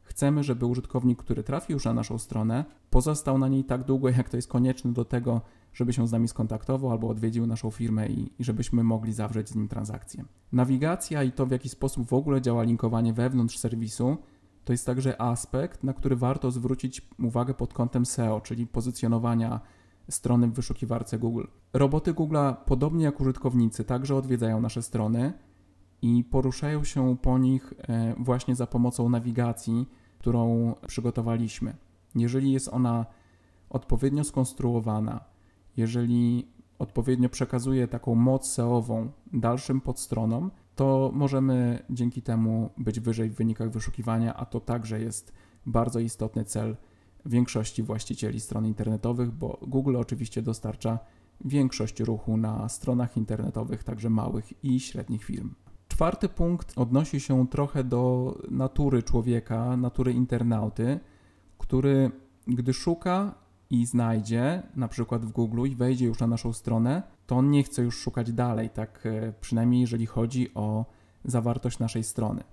Chcemy, 0.05 0.45
żeby 0.45 0.67
użytkownik, 0.67 1.19
który 1.19 1.43
trafi 1.43 1.73
już 1.73 1.85
na 1.85 1.95
naszą 1.95 2.19
stronę, 2.19 2.65
pozostał 2.91 3.39
na 3.39 3.49
niej 3.49 3.65
tak 3.65 3.85
długo, 3.85 4.09
jak 4.09 4.29
to 4.29 4.37
jest 4.37 4.49
konieczne 4.49 4.93
do 4.93 5.05
tego, 5.05 5.41
żeby 5.75 5.93
się 5.93 6.09
z 6.09 6.13
nami 6.13 6.29
skontaktował 6.29 6.91
albo 6.91 7.09
odwiedził 7.09 7.47
naszą 7.47 7.71
firmę 7.71 8.09
i, 8.09 8.33
i 8.39 8.45
żebyśmy 8.45 8.85
mogli 8.85 9.13
zawrzeć 9.13 9.49
z 9.49 9.55
nim 9.55 9.69
transakcję. 9.69 10.25
Nawigacja 10.53 11.23
i 11.23 11.33
to, 11.33 11.47
w 11.47 11.51
jaki 11.51 11.69
sposób 11.69 12.09
w 12.09 12.13
ogóle 12.13 12.43
działa 12.43 12.63
linkowanie 12.63 13.13
wewnątrz 13.13 13.59
serwisu, 13.59 14.17
to 14.65 14.73
jest 14.73 14.87
także 14.87 15.21
aspekt, 15.21 15.85
na 15.85 15.93
który 15.93 16.17
warto 16.17 16.51
zwrócić 16.51 17.09
uwagę 17.19 17.55
pod 17.55 17.73
kątem 17.73 18.07
SEO, 18.07 18.41
czyli 18.41 18.67
pozycjonowania 18.67 19.61
strony 20.11 20.49
w 20.49 20.53
wyszukiwarce 20.53 21.19
Google. 21.19 21.45
Roboty 21.73 22.15
Google, 22.15 22.37
podobnie 22.67 23.05
jak 23.05 23.21
użytkownicy, 23.21 23.85
także 23.85 24.17
odwiedzają 24.17 24.61
nasze 24.61 24.83
strony 24.83 25.33
i 26.05 26.25
poruszają 26.25 26.85
się 26.85 27.17
po 27.23 27.39
nich 27.39 27.75
e, 27.89 28.15
właśnie 28.19 28.55
za 28.55 28.67
pomocą 28.67 29.09
nawigacji, 29.09 29.89
którą 30.19 30.75
przygotowaliśmy. 30.87 31.77
Jeżeli 32.15 32.53
jest 32.53 32.69
ona 32.69 33.07
odpowiednio 33.71 34.25
skonstruowana, 34.25 35.25
jeżeli 35.77 36.49
odpowiednio 36.79 37.29
przekazuje 37.29 37.89
taką 37.89 38.15
moc 38.15 38.47
SEO-ową 38.47 39.11
dalszym 39.33 39.81
podstronom, 39.81 40.51
to 40.77 41.11
możemy 41.15 41.83
dzięki 41.91 42.23
temu 42.23 42.71
być 42.79 43.01
wyżej 43.01 43.31
w 43.31 43.35
wynikach 43.35 43.71
wyszukiwania, 43.71 44.37
a 44.37 44.45
to 44.45 44.61
także 44.61 45.01
jest 45.01 45.33
bardzo 45.67 46.01
istotny 46.01 46.45
cel 46.45 46.77
większości 47.27 47.83
właścicieli 47.83 48.41
stron 48.41 48.67
internetowych, 48.67 49.31
bo 49.31 49.59
Google 49.63 49.97
oczywiście 49.97 50.43
dostarcza 50.43 50.99
większość 51.45 52.01
ruchu 52.01 52.37
na 52.37 52.69
stronach 52.69 53.17
internetowych, 53.17 53.85
także 53.85 54.11
małych 54.11 54.65
i 54.65 54.81
średnich 54.81 55.25
firm. 55.25 55.55
Czwarty 55.95 56.29
punkt 56.29 56.73
odnosi 56.79 57.21
się 57.21 57.49
trochę 57.49 57.85
do 57.85 58.35
natury 58.51 59.03
człowieka, 59.03 59.77
natury 59.77 60.13
internauty, 60.13 61.01
który 61.59 62.11
gdy 62.47 62.73
szuka 62.73 63.35
i 63.71 63.87
znajdzie, 63.87 64.63
na 64.77 64.89
przykład 64.89 65.27
w 65.27 65.33
Google 65.33 65.67
i 65.67 65.77
wejdzie 65.77 66.07
już 66.07 66.21
na 66.21 66.27
naszą 66.27 66.53
stronę, 66.53 67.03
to 67.27 67.37
on 67.37 67.51
nie 67.51 67.63
chce 67.63 67.83
już 67.83 67.99
szukać 67.99 68.33
dalej, 68.33 68.71
tak 68.71 69.07
e, 69.07 69.33
przynajmniej 69.41 69.81
jeżeli 69.81 70.07
chodzi 70.07 70.55
o 70.55 70.85
zawartość 71.25 71.79
naszej 71.79 72.05
strony. 72.05 72.45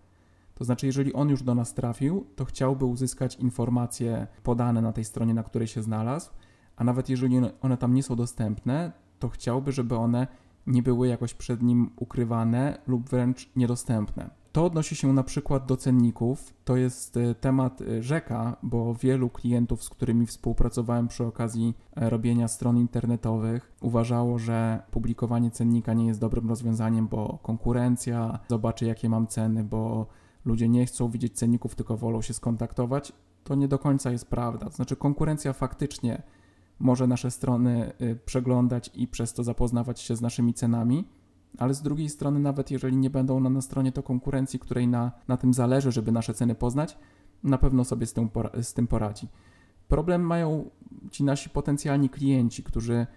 To 0.56 0.64
znaczy, 0.64 0.86
jeżeli 0.86 1.14
on 1.14 1.30
już 1.30 1.44
do 1.44 1.56
nas 1.56 1.74
trafił, 1.74 2.26
to 2.36 2.46
chciałby 2.46 2.86
uzyskać 2.86 3.36
informacje 3.36 4.28
podane 4.44 4.82
na 4.82 4.94
tej 4.94 5.06
stronie, 5.06 5.34
na 5.34 5.44
której 5.44 5.68
się 5.68 5.84
znalazł, 5.84 6.32
a 6.76 6.84
nawet 6.84 7.10
jeżeli 7.10 7.42
one 7.62 7.78
tam 7.78 7.94
nie 7.94 8.04
są 8.04 8.16
dostępne, 8.16 8.92
to 9.20 9.30
chciałby, 9.30 9.72
żeby 9.72 9.96
one 9.96 10.28
nie 10.68 10.84
były 10.84 11.08
jakoś 11.08 11.34
przed 11.34 11.64
nim 11.64 11.90
ukrywane 11.96 12.78
lub 12.88 13.10
wręcz 13.10 13.50
niedostępne. 13.56 14.30
To 14.52 14.66
odnosi 14.66 14.96
się 14.96 15.14
na 15.14 15.24
przykład 15.24 15.66
do 15.66 15.78
cenników. 15.78 16.54
To 16.66 16.78
jest 16.78 17.18
e, 17.18 17.36
temat 17.36 17.82
e, 17.82 18.04
rzeka, 18.04 18.58
bo 18.64 18.96
wielu 18.96 19.30
klientów, 19.30 19.84
z 19.84 19.90
którymi 19.90 20.26
współpracowałem 20.26 21.08
przy 21.08 21.26
okazji 21.26 21.74
e, 21.96 22.10
robienia 22.10 22.48
stron 22.48 22.78
internetowych, 22.78 23.72
uważało, 23.82 24.40
że 24.40 24.84
publikowanie 24.92 25.52
cennika 25.52 25.94
nie 25.94 26.08
jest 26.08 26.20
dobrym 26.20 26.50
rozwiązaniem, 26.50 27.08
bo 27.08 27.40
konkurencja 27.44 28.40
zobaczy, 28.50 28.86
jakie 28.86 29.10
mam 29.10 29.28
ceny, 29.28 29.64
bo 29.64 30.08
ludzie 30.46 30.70
nie 30.70 30.86
chcą 30.86 31.10
widzieć 31.10 31.34
cenników, 31.34 31.76
tylko 31.76 31.98
wolą 31.98 32.22
się 32.22 32.34
skontaktować. 32.34 33.14
To 33.44 33.56
nie 33.56 33.68
do 33.68 33.80
końca 33.80 34.12
jest 34.12 34.30
prawda. 34.30 34.66
To 34.66 34.76
znaczy, 34.76 34.96
konkurencja 34.96 35.54
faktycznie 35.54 36.24
może 36.82 37.08
nasze 37.08 37.32
strony 37.32 37.92
y, 38.02 38.16
przeglądać 38.26 38.92
i 38.94 39.08
przez 39.08 39.34
to 39.34 39.44
zapoznawać 39.44 40.00
się 40.00 40.16
z 40.16 40.22
naszymi 40.22 40.54
cenami, 40.54 41.08
ale 41.58 41.74
z 41.74 41.82
drugiej 41.82 42.10
strony, 42.10 42.40
nawet 42.40 42.72
jeżeli 42.72 42.98
nie 42.98 43.10
będą 43.10 43.38
one 43.38 43.50
na 43.50 43.62
stronie, 43.62 43.92
to 43.92 44.04
konkurencji, 44.04 44.60
której 44.60 44.88
na, 44.88 45.12
na 45.28 45.38
tym 45.38 45.54
zależy, 45.54 45.92
żeby 45.92 46.12
nasze 46.12 46.34
ceny 46.34 46.56
poznać, 46.56 46.98
na 47.44 47.58
pewno 47.58 47.84
sobie 47.84 48.06
z 48.06 48.14
tym, 48.14 48.30
z 48.62 48.74
tym 48.74 48.88
poradzi. 48.88 49.28
Problem 49.88 50.22
mają 50.22 50.70
ci 51.12 51.24
nasi 51.24 51.50
potencjalni 51.50 52.10
klienci, 52.10 52.64
którzy 52.64 53.08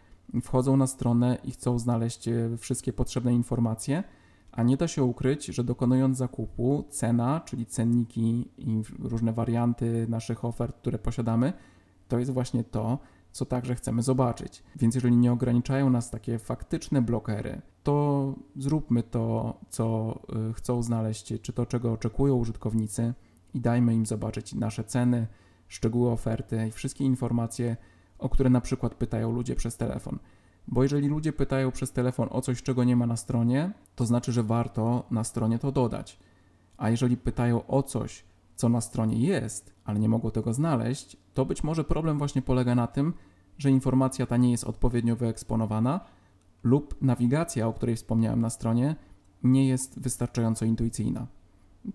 wchodzą 0.42 0.76
na 0.76 0.86
stronę 0.86 1.38
i 1.44 1.50
chcą 1.50 1.78
znaleźć 1.78 2.28
y, 2.28 2.56
wszystkie 2.58 2.92
potrzebne 2.92 3.34
informacje, 3.34 4.04
a 4.52 4.62
nie 4.62 4.76
da 4.76 4.88
się 4.88 5.04
ukryć, 5.04 5.46
że 5.46 5.64
dokonując 5.64 6.18
zakupu, 6.18 6.84
cena, 6.90 7.40
czyli 7.40 7.66
cenniki 7.66 8.48
i 8.58 8.82
różne 8.98 9.32
warianty 9.32 10.06
naszych 10.08 10.44
ofert, 10.44 10.76
które 10.76 10.98
posiadamy, 10.98 11.52
to 12.08 12.18
jest 12.18 12.30
właśnie 12.30 12.64
to, 12.64 12.98
co 13.34 13.46
także 13.46 13.74
chcemy 13.74 14.02
zobaczyć. 14.02 14.62
Więc 14.76 14.94
jeżeli 14.94 15.16
nie 15.16 15.32
ograniczają 15.32 15.90
nas 15.90 16.10
takie 16.10 16.38
faktyczne 16.38 17.02
blokery, 17.02 17.62
to 17.82 18.34
zróbmy 18.56 19.02
to, 19.02 19.54
co 19.70 20.18
y, 20.50 20.52
chcą 20.52 20.82
znaleźć, 20.82 21.32
czy 21.42 21.52
to, 21.52 21.66
czego 21.66 21.92
oczekują 21.92 22.34
użytkownicy 22.34 23.14
i 23.54 23.60
dajmy 23.60 23.94
im 23.94 24.06
zobaczyć 24.06 24.54
nasze 24.54 24.84
ceny, 24.84 25.26
szczegóły 25.68 26.10
oferty 26.10 26.66
i 26.68 26.70
wszystkie 26.70 27.04
informacje, 27.04 27.76
o 28.18 28.28
które 28.28 28.50
na 28.50 28.60
przykład 28.60 28.94
pytają 28.94 29.32
ludzie 29.32 29.54
przez 29.54 29.76
telefon. 29.76 30.18
Bo 30.68 30.82
jeżeli 30.82 31.08
ludzie 31.08 31.32
pytają 31.32 31.70
przez 31.70 31.92
telefon 31.92 32.28
o 32.30 32.40
coś, 32.40 32.62
czego 32.62 32.84
nie 32.84 32.96
ma 32.96 33.06
na 33.06 33.16
stronie, 33.16 33.72
to 33.94 34.06
znaczy, 34.06 34.32
że 34.32 34.42
warto 34.42 35.06
na 35.10 35.24
stronie 35.24 35.58
to 35.58 35.72
dodać. 35.72 36.18
A 36.76 36.90
jeżeli 36.90 37.16
pytają 37.16 37.66
o 37.66 37.82
coś, 37.82 38.24
co 38.56 38.68
na 38.68 38.80
stronie 38.80 39.18
jest, 39.26 39.74
ale 39.84 39.98
nie 39.98 40.08
mogą 40.08 40.30
tego 40.30 40.52
znaleźć, 40.52 41.16
to 41.34 41.46
być 41.46 41.64
może 41.64 41.84
problem 41.84 42.18
właśnie 42.18 42.42
polega 42.42 42.74
na 42.74 42.86
tym, 42.86 43.14
że 43.58 43.70
informacja 43.70 44.26
ta 44.26 44.36
nie 44.36 44.50
jest 44.50 44.64
odpowiednio 44.64 45.16
wyeksponowana 45.16 46.00
lub 46.62 47.02
nawigacja, 47.02 47.68
o 47.68 47.72
której 47.72 47.96
wspomniałem 47.96 48.40
na 48.40 48.50
stronie, 48.50 48.96
nie 49.42 49.68
jest 49.68 50.00
wystarczająco 50.00 50.64
intuicyjna. 50.64 51.26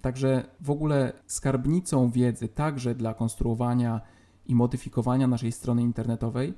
Także 0.02 0.46
w 0.62 0.70
ogóle 0.70 1.14
skarbnicą 1.26 2.10
wiedzy, 2.10 2.48
także 2.48 2.96
dla 2.96 3.14
konstruowania 3.14 4.02
i 4.46 4.56
modyfikowania 4.56 5.28
naszej 5.28 5.52
strony 5.52 5.82
internetowej, 5.82 6.54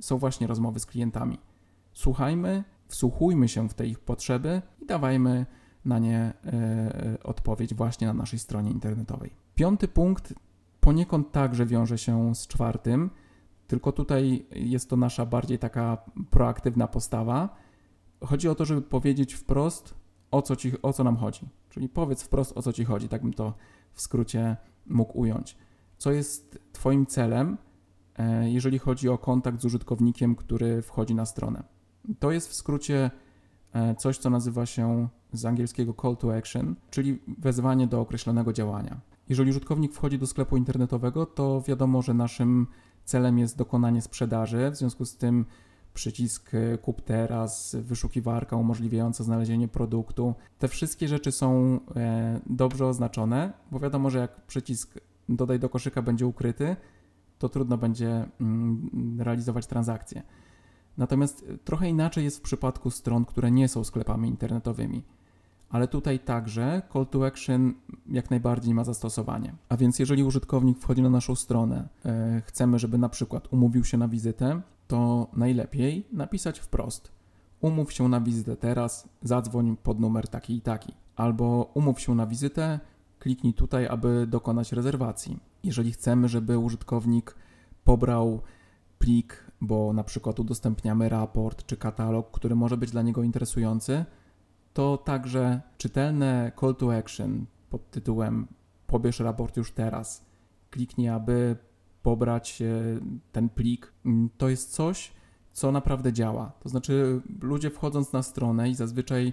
są 0.00 0.18
właśnie 0.18 0.46
rozmowy 0.46 0.80
z 0.80 0.86
klientami. 0.86 1.38
Słuchajmy, 1.92 2.64
wsłuchujmy 2.88 3.48
się 3.48 3.68
w 3.68 3.74
te 3.74 3.86
ich 3.86 4.00
potrzeby 4.00 4.62
i 4.80 4.86
dawajmy 4.86 5.46
na 5.84 5.98
nie 5.98 6.18
e, 6.18 6.52
e, 6.52 7.22
odpowiedź 7.22 7.74
właśnie 7.74 8.06
na 8.06 8.12
naszej 8.12 8.38
stronie 8.38 8.70
internetowej. 8.70 9.30
Piąty 9.54 9.88
punkt 9.88 10.34
poniekąd 10.80 11.32
także 11.32 11.66
wiąże 11.66 11.98
się 11.98 12.34
z 12.34 12.46
czwartym, 12.46 13.10
tylko 13.66 13.92
tutaj 13.92 14.46
jest 14.50 14.90
to 14.90 14.96
nasza 14.96 15.26
bardziej 15.26 15.58
taka 15.58 15.96
proaktywna 16.30 16.88
postawa. 16.88 17.56
Chodzi 18.24 18.48
o 18.48 18.54
to, 18.54 18.64
żeby 18.64 18.82
powiedzieć 18.82 19.34
wprost, 19.34 19.94
o 20.30 20.42
co, 20.42 20.56
ci, 20.56 20.72
o 20.82 20.92
co 20.92 21.04
nam 21.04 21.16
chodzi. 21.16 21.48
Czyli 21.68 21.88
powiedz 21.88 22.22
wprost, 22.22 22.58
o 22.58 22.62
co 22.62 22.72
ci 22.72 22.84
chodzi, 22.84 23.08
tak 23.08 23.22
bym 23.22 23.32
to 23.32 23.54
w 23.92 24.00
skrócie 24.00 24.56
mógł 24.86 25.18
ująć. 25.18 25.56
Co 25.98 26.12
jest 26.12 26.58
Twoim 26.72 27.06
celem, 27.06 27.58
e, 28.18 28.50
jeżeli 28.50 28.78
chodzi 28.78 29.08
o 29.08 29.18
kontakt 29.18 29.60
z 29.60 29.64
użytkownikiem, 29.64 30.36
który 30.36 30.82
wchodzi 30.82 31.14
na 31.14 31.26
stronę? 31.26 31.62
To 32.18 32.30
jest 32.30 32.48
w 32.48 32.54
skrócie 32.54 33.10
coś, 33.98 34.18
co 34.18 34.30
nazywa 34.30 34.66
się 34.66 35.08
z 35.32 35.44
angielskiego 35.44 35.94
call 36.02 36.16
to 36.16 36.36
action, 36.36 36.76
czyli 36.90 37.18
wezwanie 37.38 37.86
do 37.86 38.00
określonego 38.00 38.52
działania. 38.52 39.00
Jeżeli 39.28 39.50
użytkownik 39.50 39.92
wchodzi 39.92 40.18
do 40.18 40.26
sklepu 40.26 40.56
internetowego, 40.56 41.26
to 41.26 41.62
wiadomo, 41.62 42.02
że 42.02 42.14
naszym 42.14 42.66
celem 43.04 43.38
jest 43.38 43.56
dokonanie 43.56 44.02
sprzedaży, 44.02 44.70
w 44.70 44.76
związku 44.76 45.04
z 45.04 45.16
tym 45.16 45.44
przycisk 45.94 46.54
e, 46.54 46.78
kup 46.78 47.00
teraz, 47.00 47.76
wyszukiwarka 47.80 48.56
umożliwiająca 48.56 49.24
znalezienie 49.24 49.68
produktu. 49.68 50.34
Te 50.58 50.68
wszystkie 50.68 51.08
rzeczy 51.08 51.32
są 51.32 51.80
e, 51.96 52.40
dobrze 52.46 52.86
oznaczone, 52.86 53.52
bo 53.70 53.78
wiadomo, 53.78 54.10
że 54.10 54.18
jak 54.18 54.46
przycisk 54.46 54.94
dodaj 55.28 55.58
do 55.58 55.68
koszyka 55.68 56.02
będzie 56.02 56.26
ukryty, 56.26 56.76
to 57.38 57.48
trudno 57.48 57.78
będzie 57.78 58.28
mm, 58.40 59.20
realizować 59.20 59.66
transakcję. 59.66 60.22
Natomiast 60.98 61.44
trochę 61.64 61.88
inaczej 61.88 62.24
jest 62.24 62.38
w 62.38 62.42
przypadku 62.42 62.90
stron, 62.90 63.24
które 63.24 63.50
nie 63.50 63.68
są 63.68 63.84
sklepami 63.84 64.28
internetowymi 64.28 65.02
ale 65.72 65.88
tutaj 65.88 66.18
także 66.18 66.82
call 66.92 67.06
to 67.06 67.26
action 67.26 67.74
jak 68.08 68.30
najbardziej 68.30 68.74
ma 68.74 68.84
zastosowanie. 68.84 69.54
A 69.68 69.76
więc 69.76 69.98
jeżeli 69.98 70.24
użytkownik 70.24 70.78
wchodzi 70.78 71.02
na 71.02 71.10
naszą 71.10 71.34
stronę, 71.34 71.88
e, 72.04 72.42
chcemy, 72.46 72.78
żeby 72.78 72.98
na 72.98 73.08
przykład 73.08 73.48
umówił 73.52 73.84
się 73.84 73.98
na 73.98 74.08
wizytę, 74.08 74.60
to 74.88 75.26
najlepiej 75.32 76.06
napisać 76.12 76.58
wprost: 76.58 77.12
umów 77.60 77.92
się 77.92 78.08
na 78.08 78.20
wizytę 78.20 78.56
teraz, 78.56 79.08
zadzwoń 79.22 79.76
pod 79.82 80.00
numer 80.00 80.28
taki 80.28 80.56
i 80.56 80.60
taki. 80.60 80.94
Albo 81.16 81.70
umów 81.74 82.00
się 82.00 82.14
na 82.14 82.26
wizytę, 82.26 82.80
kliknij 83.18 83.54
tutaj, 83.54 83.86
aby 83.86 84.26
dokonać 84.26 84.72
rezerwacji. 84.72 85.38
Jeżeli 85.64 85.92
chcemy, 85.92 86.28
żeby 86.28 86.58
użytkownik 86.58 87.34
pobrał 87.84 88.40
plik, 89.02 89.44
bo 89.60 89.92
na 89.92 90.04
przykład 90.04 90.40
udostępniamy 90.40 91.08
raport 91.08 91.66
czy 91.66 91.76
katalog, 91.76 92.30
który 92.30 92.54
może 92.54 92.76
być 92.76 92.90
dla 92.90 93.02
niego 93.02 93.22
interesujący, 93.22 94.04
to 94.74 94.96
także 94.96 95.60
czytelne 95.78 96.52
call 96.60 96.76
to 96.76 96.96
action 96.96 97.46
pod 97.70 97.90
tytułem 97.90 98.46
pobierz 98.86 99.20
raport 99.20 99.56
już 99.56 99.72
teraz, 99.72 100.24
kliknij, 100.70 101.08
aby 101.08 101.56
pobrać 102.02 102.62
e, 102.62 102.66
ten 103.32 103.48
plik. 103.48 103.92
To 104.38 104.48
jest 104.48 104.70
coś, 104.72 105.12
co 105.52 105.72
naprawdę 105.72 106.12
działa. 106.12 106.52
To 106.60 106.68
znaczy, 106.68 107.20
ludzie 107.40 107.70
wchodząc 107.70 108.12
na 108.12 108.22
stronę 108.22 108.70
i 108.70 108.74
zazwyczaj 108.74 109.32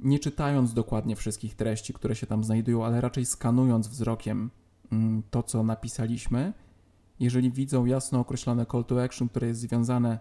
nie 0.00 0.18
czytając 0.18 0.74
dokładnie 0.74 1.16
wszystkich 1.16 1.54
treści, 1.54 1.92
które 1.92 2.14
się 2.14 2.26
tam 2.26 2.44
znajdują, 2.44 2.84
ale 2.84 3.00
raczej 3.00 3.26
skanując 3.26 3.88
wzrokiem 3.88 4.50
mm, 4.92 5.22
to, 5.30 5.42
co 5.42 5.62
napisaliśmy, 5.62 6.52
jeżeli 7.20 7.50
widzą 7.50 7.84
jasno 7.84 8.20
określone 8.20 8.66
call 8.66 8.84
to 8.84 9.04
action, 9.04 9.28
które 9.28 9.46
jest 9.46 9.60
związane 9.60 10.18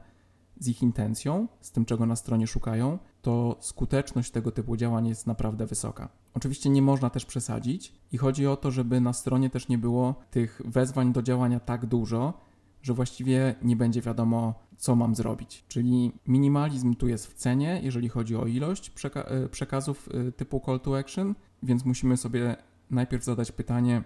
z 0.60 0.68
ich 0.68 0.82
intencją, 0.82 1.48
z 1.62 1.72
tym, 1.72 1.86
czego 1.86 2.06
na 2.06 2.15
stronie 2.15 2.48
szukają, 2.48 3.00
to 3.22 3.58
skuteczność 3.60 4.32
tego 4.32 4.51
typu 4.51 4.77
działań 4.77 5.08
jest 5.08 5.27
naprawdę 5.27 5.65
wysoka. 5.65 6.10
Oczywiście 6.34 6.70
nie 6.70 6.82
można 6.82 7.10
też 7.10 7.25
przesadzić 7.25 7.94
i 8.12 8.18
chodzi 8.18 8.48
o 8.48 8.58
to, 8.58 8.72
żeby 8.72 9.01
na 9.01 9.13
stronie 9.13 9.50
też 9.50 9.68
nie 9.68 9.77
było 9.77 10.15
tych 10.32 10.62
wezwań 10.65 11.13
do 11.13 11.22
działania 11.22 11.60
tak 11.60 11.86
dużo, 11.86 12.34
że 12.82 12.94
właściwie 12.94 13.56
nie 13.62 13.75
będzie 13.75 14.01
wiadomo, 14.01 14.53
co 14.77 14.96
mam 14.96 15.15
zrobić. 15.15 15.65
Czyli 15.68 16.12
minimalizm 16.27 16.96
tu 16.96 17.08
jest 17.08 17.27
w 17.27 17.34
cenie, 17.34 17.79
jeżeli 17.84 18.10
chodzi 18.10 18.36
o 18.36 18.46
ilość 18.46 18.89
przeka 18.89 19.22
e, 19.22 19.50
przekazów 19.50 20.10
e, 20.13 20.32
typu 20.32 20.62
call 20.65 20.79
to 20.79 20.98
action, 20.98 21.36
więc 21.63 21.86
musimy 21.86 22.18
sobie 22.18 22.56
najpierw 22.89 23.24
zadać 23.24 23.51
pytanie, 23.51 24.03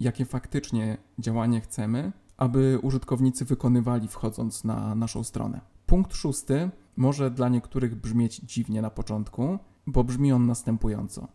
jakie 0.00 0.24
faktycznie 0.24 0.96
działanie 1.18 1.60
chcemy, 1.60 2.12
aby 2.36 2.78
użytkownicy 2.82 3.44
wykonywali 3.44 4.08
wchodząc 4.08 4.64
na 4.64 4.94
naszą 4.94 5.24
stronę. 5.24 5.60
Punkt 5.86 6.14
szósty 6.14 6.70
może 6.96 7.30
dla 7.30 7.48
niektórych 7.48 7.94
brzmieć 7.94 8.36
dziwnie 8.36 8.82
na 8.82 8.90
początku, 8.90 9.58
bo 9.86 10.04
brzmi 10.04 10.32
on 10.32 10.46
następująco. 10.46 11.28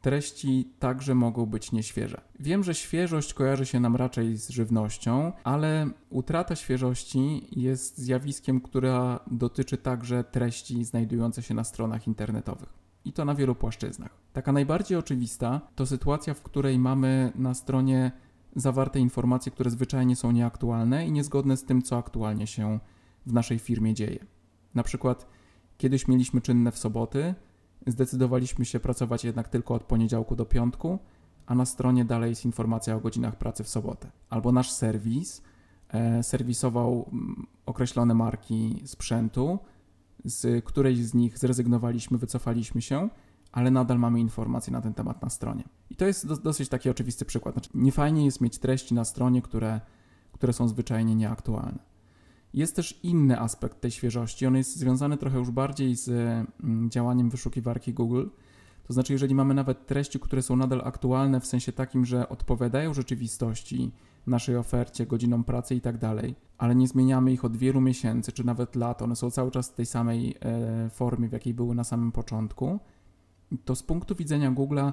Treści 0.00 0.72
także 0.78 1.14
mogą 1.14 1.46
być 1.46 1.72
nieświeże. 1.72 2.20
Wiem, 2.40 2.64
że 2.64 2.74
świeżość 2.74 3.34
kojarzy 3.34 3.66
się 3.66 3.80
nam 3.80 3.96
raczej 3.96 4.36
z 4.36 4.48
żywnością, 4.48 5.32
ale 5.44 5.90
utrata 6.10 6.56
świeżości 6.56 7.46
jest 7.52 7.98
zjawiskiem, 7.98 8.60
która 8.60 9.20
dotyczy 9.30 9.76
także 9.76 10.24
treści 10.24 10.84
znajdujących 10.84 11.46
się 11.46 11.54
na 11.54 11.64
stronach 11.64 12.06
internetowych. 12.06 12.68
I 13.04 13.12
to 13.12 13.24
na 13.24 13.34
wielu 13.34 13.54
płaszczyznach. 13.54 14.10
Taka 14.32 14.52
najbardziej 14.52 14.98
oczywista 14.98 15.60
to 15.74 15.86
sytuacja, 15.86 16.34
w 16.34 16.42
której 16.42 16.78
mamy 16.78 17.32
na 17.34 17.54
stronie 17.54 18.12
zawarte 18.56 19.00
informacje, 19.00 19.52
które 19.52 19.70
zwyczajnie 19.70 20.16
są 20.16 20.30
nieaktualne 20.30 21.06
i 21.06 21.12
niezgodne 21.12 21.56
z 21.56 21.64
tym, 21.64 21.82
co 21.82 21.98
aktualnie 21.98 22.46
się 22.46 22.80
w 23.26 23.32
naszej 23.32 23.58
firmie 23.58 23.94
dzieje. 23.94 24.26
Na 24.74 24.82
przykład 24.82 25.26
kiedyś 25.78 26.08
mieliśmy 26.08 26.40
czynne 26.40 26.72
w 26.72 26.78
soboty, 26.78 27.34
zdecydowaliśmy 27.86 28.64
się 28.64 28.80
pracować 28.80 29.24
jednak 29.24 29.48
tylko 29.48 29.74
od 29.74 29.84
poniedziałku 29.84 30.36
do 30.36 30.46
piątku, 30.46 30.98
a 31.46 31.54
na 31.54 31.64
stronie 31.64 32.04
dalej 32.04 32.30
jest 32.30 32.44
informacja 32.44 32.96
o 32.96 33.00
godzinach 33.00 33.36
pracy 33.36 33.64
w 33.64 33.68
sobotę. 33.68 34.10
Albo 34.30 34.52
nasz 34.52 34.70
serwis 34.70 35.42
e, 35.88 36.22
serwisował 36.22 37.08
mm, 37.12 37.46
określone 37.66 38.14
marki 38.14 38.82
sprzętu, 38.84 39.58
z 40.24 40.64
której 40.64 40.96
z 40.96 41.14
nich 41.14 41.38
zrezygnowaliśmy, 41.38 42.18
wycofaliśmy 42.18 42.82
się, 42.82 43.08
ale 43.52 43.70
nadal 43.70 43.98
mamy 43.98 44.20
informacje 44.20 44.72
na 44.72 44.80
ten 44.80 44.94
temat 44.94 45.22
na 45.22 45.30
stronie. 45.30 45.64
I 45.90 45.96
to 45.96 46.06
jest 46.06 46.26
do, 46.26 46.36
dosyć 46.36 46.68
taki 46.68 46.90
oczywisty 46.90 47.24
przykład. 47.24 47.54
Znaczy, 47.54 47.70
niefajnie 47.74 48.24
jest 48.24 48.40
mieć 48.40 48.58
treści 48.58 48.94
na 48.94 49.04
stronie, 49.04 49.42
które, 49.42 49.80
które 50.32 50.52
są 50.52 50.68
zwyczajnie 50.68 51.14
nieaktualne. 51.14 51.78
Jest 52.54 52.76
też 52.76 53.00
inny 53.02 53.40
aspekt 53.40 53.80
tej 53.80 53.90
świeżości. 53.90 54.46
On 54.46 54.56
jest 54.56 54.76
związany 54.76 55.16
trochę 55.16 55.38
już 55.38 55.50
bardziej 55.50 55.96
z 55.96 56.08
mm, 56.08 56.90
działaniem 56.90 57.30
wyszukiwarki 57.30 57.94
Google. 57.94 58.26
To 58.84 58.92
znaczy, 58.92 59.12
jeżeli 59.12 59.34
mamy 59.34 59.54
nawet 59.54 59.86
treści, 59.86 60.20
które 60.20 60.42
są 60.42 60.56
nadal 60.56 60.82
aktualne 60.84 61.40
w 61.40 61.46
sensie 61.46 61.72
takim, 61.72 62.04
że 62.04 62.28
odpowiadają 62.28 62.94
rzeczywistości, 62.94 63.92
naszej 64.26 64.56
ofercie, 64.56 65.06
godzinom 65.06 65.44
pracy 65.44 65.74
i 65.74 65.80
tak 65.80 65.98
dalej, 65.98 66.34
ale 66.58 66.74
nie 66.74 66.88
zmieniamy 66.88 67.32
ich 67.32 67.44
od 67.44 67.56
wielu 67.56 67.80
miesięcy 67.80 68.32
czy 68.32 68.44
nawet 68.44 68.76
lat, 68.76 69.02
one 69.02 69.16
są 69.16 69.30
cały 69.30 69.50
czas 69.50 69.70
w 69.70 69.74
tej 69.74 69.86
samej 69.86 70.36
e, 70.40 70.90
formie, 70.90 71.28
w 71.28 71.32
jakiej 71.32 71.54
były 71.54 71.74
na 71.74 71.84
samym 71.84 72.12
początku, 72.12 72.80
to 73.64 73.74
z 73.76 73.82
punktu 73.82 74.14
widzenia 74.14 74.52
Google'a 74.52 74.92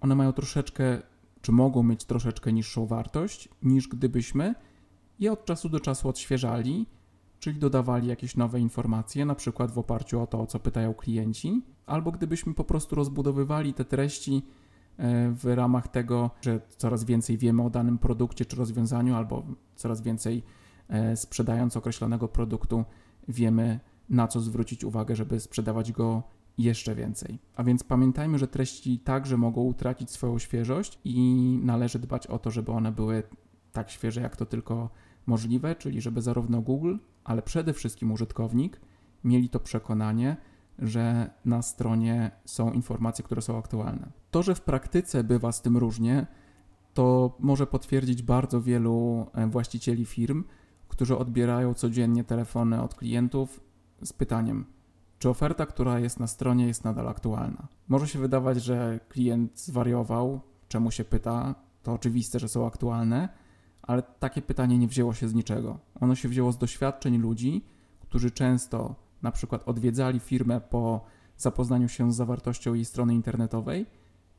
one 0.00 0.14
mają 0.14 0.32
troszeczkę, 0.32 1.02
czy 1.42 1.52
mogą 1.52 1.82
mieć 1.82 2.04
troszeczkę 2.04 2.52
niższą 2.52 2.86
wartość 2.86 3.48
niż 3.62 3.88
gdybyśmy 3.88 4.54
i 5.18 5.28
od 5.28 5.44
czasu 5.44 5.68
do 5.68 5.80
czasu 5.80 6.08
odświeżali, 6.08 6.86
czyli 7.38 7.58
dodawali 7.58 8.08
jakieś 8.08 8.36
nowe 8.36 8.60
informacje, 8.60 9.24
na 9.24 9.34
przykład 9.34 9.70
w 9.70 9.78
oparciu 9.78 10.20
o 10.20 10.26
to, 10.26 10.40
o 10.40 10.46
co 10.46 10.60
pytają 10.60 10.94
klienci, 10.94 11.62
albo 11.86 12.12
gdybyśmy 12.12 12.54
po 12.54 12.64
prostu 12.64 12.96
rozbudowywali 12.96 13.74
te 13.74 13.84
treści 13.84 14.42
e, 14.96 15.30
w 15.30 15.44
ramach 15.44 15.88
tego, 15.88 16.30
że 16.40 16.60
coraz 16.76 17.04
więcej 17.04 17.38
wiemy 17.38 17.62
o 17.62 17.70
danym 17.70 17.98
produkcie 17.98 18.44
czy 18.44 18.56
rozwiązaniu, 18.56 19.14
albo 19.14 19.42
coraz 19.76 20.02
więcej 20.02 20.42
e, 20.88 21.16
sprzedając 21.16 21.76
określonego 21.76 22.28
produktu 22.28 22.84
wiemy 23.28 23.80
na 24.08 24.28
co 24.28 24.40
zwrócić 24.40 24.84
uwagę, 24.84 25.16
żeby 25.16 25.40
sprzedawać 25.40 25.92
go 25.92 26.22
jeszcze 26.62 26.94
więcej. 26.94 27.38
A 27.56 27.64
więc 27.64 27.84
pamiętajmy, 27.84 28.38
że 28.38 28.48
treści 28.48 28.98
także 28.98 29.36
mogą 29.36 29.62
utracić 29.62 30.10
swoją 30.10 30.38
świeżość 30.38 30.98
i 31.04 31.58
należy 31.62 31.98
dbać 31.98 32.26
o 32.26 32.38
to, 32.38 32.50
żeby 32.50 32.72
one 32.72 32.92
były 32.92 33.22
tak 33.72 33.90
świeże, 33.90 34.20
jak 34.20 34.36
to 34.36 34.46
tylko 34.46 34.90
możliwe, 35.26 35.74
czyli 35.74 36.00
żeby 36.00 36.22
zarówno 36.22 36.60
Google, 36.60 36.96
ale 37.24 37.42
przede 37.42 37.72
wszystkim 37.72 38.12
użytkownik 38.12 38.80
mieli 39.24 39.48
to 39.48 39.60
przekonanie, 39.60 40.36
że 40.78 41.30
na 41.44 41.62
stronie 41.62 42.30
są 42.44 42.72
informacje, 42.72 43.24
które 43.24 43.42
są 43.42 43.58
aktualne. 43.58 44.10
To, 44.30 44.42
że 44.42 44.54
w 44.54 44.60
praktyce 44.60 45.24
bywa 45.24 45.52
z 45.52 45.62
tym 45.62 45.76
różnie, 45.76 46.26
to 46.94 47.36
może 47.38 47.66
potwierdzić 47.66 48.22
bardzo 48.22 48.60
wielu 48.60 49.26
e, 49.34 49.46
właścicieli 49.46 50.04
firm, 50.04 50.44
którzy 50.88 51.16
odbierają 51.16 51.74
codziennie 51.74 52.24
telefony 52.24 52.82
od 52.82 52.94
klientów 52.94 53.60
z 54.02 54.12
pytaniem: 54.12 54.64
czy 55.20 55.28
oferta, 55.28 55.66
która 55.66 55.98
jest 55.98 56.20
na 56.20 56.26
stronie, 56.26 56.66
jest 56.66 56.84
nadal 56.84 57.08
aktualna? 57.08 57.68
Może 57.88 58.08
się 58.08 58.18
wydawać, 58.18 58.62
że 58.62 59.00
klient 59.08 59.60
zwariował, 59.60 60.40
czemu 60.68 60.90
się 60.90 61.04
pyta, 61.04 61.54
to 61.82 61.92
oczywiste, 61.92 62.38
że 62.38 62.48
są 62.48 62.66
aktualne, 62.66 63.28
ale 63.82 64.02
takie 64.02 64.42
pytanie 64.42 64.78
nie 64.78 64.88
wzięło 64.88 65.14
się 65.14 65.28
z 65.28 65.34
niczego. 65.34 65.78
Ono 66.00 66.14
się 66.14 66.28
wzięło 66.28 66.52
z 66.52 66.58
doświadczeń 66.58 67.18
ludzi, 67.18 67.64
którzy 68.00 68.30
często 68.30 68.94
na 69.22 69.32
przykład 69.32 69.68
odwiedzali 69.68 70.20
firmę 70.20 70.60
po 70.60 71.04
zapoznaniu 71.36 71.88
się 71.88 72.12
z 72.12 72.16
zawartością 72.16 72.74
jej 72.74 72.84
strony 72.84 73.14
internetowej, 73.14 73.86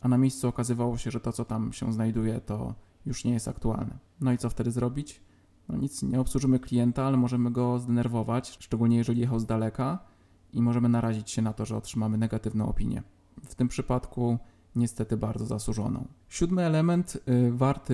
a 0.02 0.08
na 0.08 0.18
miejscu 0.18 0.48
okazywało 0.48 0.98
się, 0.98 1.12
że 1.12 1.20
to, 1.20 1.32
co 1.32 1.46
tam 1.46 1.74
się 1.74 1.94
znajduje, 1.94 2.42
to 2.42 2.76
już 3.06 3.24
nie 3.26 3.34
jest 3.34 3.48
aktualne. 3.48 3.98
No 4.22 4.32
i 4.32 4.38
co 4.38 4.50
wtedy 4.50 4.72
zrobić? 4.72 5.22
No 5.70 5.78
nic, 5.78 6.04
nie 6.04 6.20
obsłużymy 6.20 6.60
klienta, 6.60 7.04
ale 7.06 7.18
możemy 7.18 7.52
go 7.52 7.80
zdenerwować, 7.80 8.58
szczególnie 8.60 8.98
jeżeli 8.98 9.22
jechał 9.22 9.40
z 9.40 9.46
daleka 9.46 10.12
i 10.54 10.62
możemy 10.62 10.90
narazić 10.90 11.32
się 11.32 11.42
na 11.42 11.54
to, 11.54 11.66
że 11.66 11.78
otrzymamy 11.78 12.18
negatywną 12.18 12.70
opinię. 12.70 13.04
W 13.44 13.56
tym 13.56 13.68
przypadku 13.68 14.38
niestety 14.76 15.18
bardzo 15.18 15.46
zasłużoną. 15.46 16.08
Siódmy 16.30 16.62
element 16.62 17.18
y, 17.28 17.52
warty 17.52 17.94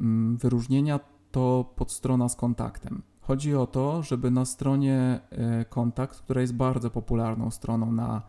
mm, 0.00 0.36
wyróżnienia 0.36 1.00
to 1.30 1.72
podstrona 1.76 2.28
z 2.28 2.36
kontaktem. 2.36 3.02
Chodzi 3.20 3.54
o 3.54 3.66
to, 3.66 4.02
żeby 4.02 4.30
na 4.30 4.44
stronie 4.44 5.20
y, 5.62 5.64
kontakt, 5.64 6.18
która 6.18 6.40
jest 6.40 6.54
bardzo 6.54 6.90
popularną 6.90 7.50
stroną 7.50 7.92
na, 7.92 8.22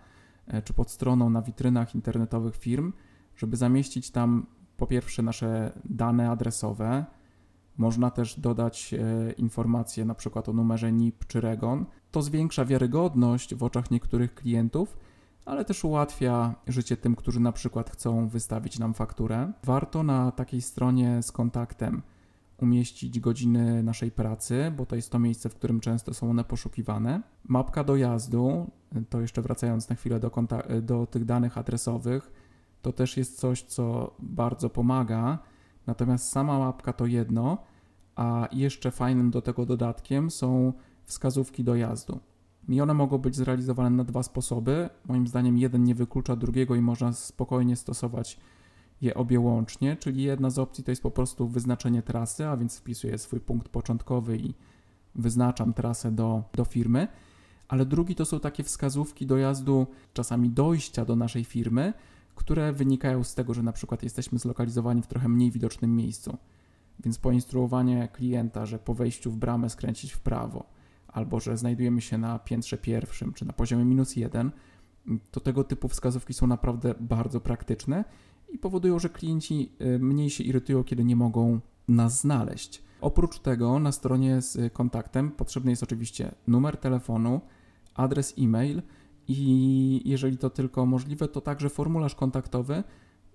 y, 0.53 0.61
czy 0.61 0.73
podstroną 0.73 1.29
na 1.29 1.41
witrynach 1.41 1.95
internetowych 1.95 2.55
firm, 2.55 2.93
żeby 3.35 3.57
zamieścić 3.57 4.11
tam 4.11 4.45
po 4.77 4.87
pierwsze 4.87 5.21
nasze 5.21 5.71
dane 5.85 6.29
adresowe, 6.29 7.05
można 7.77 8.11
też 8.11 8.39
dodać 8.39 8.95
informacje 9.37 10.05
na 10.05 10.15
przykład 10.15 10.49
o 10.49 10.53
numerze 10.53 10.91
NIP 10.91 11.25
czy 11.25 11.41
REGON. 11.41 11.85
To 12.11 12.21
zwiększa 12.21 12.65
wiarygodność 12.65 13.55
w 13.55 13.63
oczach 13.63 13.91
niektórych 13.91 14.35
klientów, 14.35 14.97
ale 15.45 15.65
też 15.65 15.83
ułatwia 15.83 16.55
życie 16.67 16.97
tym, 16.97 17.15
którzy 17.15 17.39
na 17.39 17.51
przykład 17.51 17.89
chcą 17.89 18.27
wystawić 18.27 18.79
nam 18.79 18.93
fakturę. 18.93 19.51
Warto 19.63 20.03
na 20.03 20.31
takiej 20.31 20.61
stronie 20.61 21.23
z 21.23 21.31
kontaktem 21.31 22.01
umieścić 22.57 23.19
godziny 23.19 23.83
naszej 23.83 24.11
pracy, 24.11 24.73
bo 24.77 24.85
to 24.85 24.95
jest 24.95 25.11
to 25.11 25.19
miejsce, 25.19 25.49
w 25.49 25.55
którym 25.55 25.79
często 25.79 26.13
są 26.13 26.29
one 26.29 26.43
poszukiwane. 26.43 27.21
Mapka 27.47 27.83
dojazdu, 27.83 28.71
to 29.09 29.21
jeszcze 29.21 29.41
wracając 29.41 29.89
na 29.89 29.95
chwilę 29.95 30.19
do, 30.19 30.31
do 30.81 31.05
tych 31.05 31.25
danych 31.25 31.57
adresowych, 31.57 32.31
to 32.81 32.93
też 32.93 33.17
jest 33.17 33.39
coś, 33.39 33.63
co 33.63 34.15
bardzo 34.19 34.69
pomaga. 34.69 35.39
Natomiast 35.87 36.29
sama 36.29 36.59
mapka 36.59 36.93
to 36.93 37.05
jedno, 37.05 37.57
a 38.15 38.47
jeszcze 38.51 38.91
fajnym 38.91 39.31
do 39.31 39.41
tego 39.41 39.65
dodatkiem 39.65 40.31
są 40.31 40.73
wskazówki 41.09 41.63
dojazdu. 41.63 42.19
I 42.69 42.81
one 42.81 42.93
mogą 42.93 43.17
być 43.17 43.35
zrealizowane 43.35 43.89
na 43.89 44.03
dwa 44.03 44.23
sposoby. 44.23 44.89
Moim 45.07 45.27
zdaniem 45.27 45.57
jeden 45.57 45.83
nie 45.83 45.95
wyklucza 45.95 46.35
drugiego 46.35 46.75
i 46.75 46.81
można 46.81 47.13
spokojnie 47.13 47.75
stosować 47.75 48.39
je 49.01 49.13
obie 49.13 49.39
łącznie, 49.39 49.95
czyli 49.95 50.23
jedna 50.23 50.49
z 50.49 50.59
opcji 50.59 50.83
to 50.83 50.91
jest 50.91 51.03
po 51.03 51.11
prostu 51.11 51.47
wyznaczenie 51.47 52.01
trasy, 52.01 52.47
a 52.47 52.57
więc 52.57 52.77
wpisuję 52.77 53.17
swój 53.17 53.39
punkt 53.39 53.69
początkowy 53.69 54.37
i 54.37 54.53
wyznaczam 55.15 55.73
trasę 55.73 56.11
do, 56.11 56.43
do 56.55 56.65
firmy, 56.65 57.07
ale 57.67 57.85
drugi 57.85 58.15
to 58.15 58.25
są 58.25 58.39
takie 58.39 58.63
wskazówki 58.63 59.25
dojazdu, 59.25 59.87
czasami 60.13 60.49
dojścia 60.49 61.05
do 61.05 61.15
naszej 61.15 61.43
firmy, 61.43 61.93
które 62.35 62.73
wynikają 62.73 63.23
z 63.23 63.35
tego, 63.35 63.53
że 63.53 63.63
na 63.63 63.73
przykład 63.73 64.03
jesteśmy 64.03 64.39
zlokalizowani 64.39 65.01
w 65.01 65.07
trochę 65.07 65.29
mniej 65.29 65.51
widocznym 65.51 65.95
miejscu. 65.95 66.37
Więc 66.99 67.19
poinstruowanie 67.19 68.07
klienta, 68.13 68.65
że 68.65 68.79
po 68.79 68.93
wejściu 68.93 69.31
w 69.31 69.37
bramę 69.37 69.69
skręcić 69.69 70.11
w 70.11 70.19
prawo, 70.19 70.65
albo 71.13 71.39
że 71.39 71.57
znajdujemy 71.57 72.01
się 72.01 72.17
na 72.17 72.39
piętrze 72.39 72.77
pierwszym 72.77 73.33
czy 73.33 73.45
na 73.45 73.53
poziomie 73.53 73.85
minus 73.85 74.15
jeden, 74.15 74.51
to 75.31 75.39
tego 75.39 75.63
typu 75.63 75.87
wskazówki 75.87 76.33
są 76.33 76.47
naprawdę 76.47 76.95
bardzo 76.99 77.41
praktyczne 77.41 78.05
i 78.49 78.57
powodują, 78.57 78.99
że 78.99 79.09
klienci 79.09 79.71
y, 79.81 79.99
mniej 79.99 80.29
się 80.29 80.43
irytują, 80.43 80.83
kiedy 80.83 81.03
nie 81.03 81.15
mogą 81.15 81.59
nas 81.87 82.21
znaleźć. 82.21 82.83
Oprócz 83.01 83.39
tego 83.39 83.79
na 83.79 83.91
stronie 83.91 84.41
z 84.41 84.73
kontaktem 84.73 85.31
potrzebny 85.31 85.71
jest 85.71 85.83
oczywiście 85.83 86.31
numer 86.47 86.77
telefonu, 86.77 87.41
adres 87.95 88.33
e-mail 88.37 88.81
i 89.27 90.01
jeżeli 90.05 90.37
to 90.37 90.49
tylko 90.49 90.85
możliwe, 90.85 91.27
to 91.27 91.41
także 91.41 91.69
formularz 91.69 92.15
kontaktowy, 92.15 92.83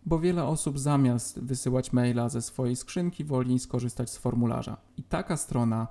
bo 0.07 0.19
wiele 0.19 0.45
osób 0.45 0.79
zamiast 0.79 1.41
wysyłać 1.41 1.93
maila 1.93 2.29
ze 2.29 2.43
swojej 2.43 2.77
skrzynki 2.77 3.25
woli 3.25 3.59
skorzystać 3.59 4.11
z 4.11 4.17
formularza. 4.17 4.77
I 4.97 5.03
taka 5.03 5.37
strona, 5.37 5.89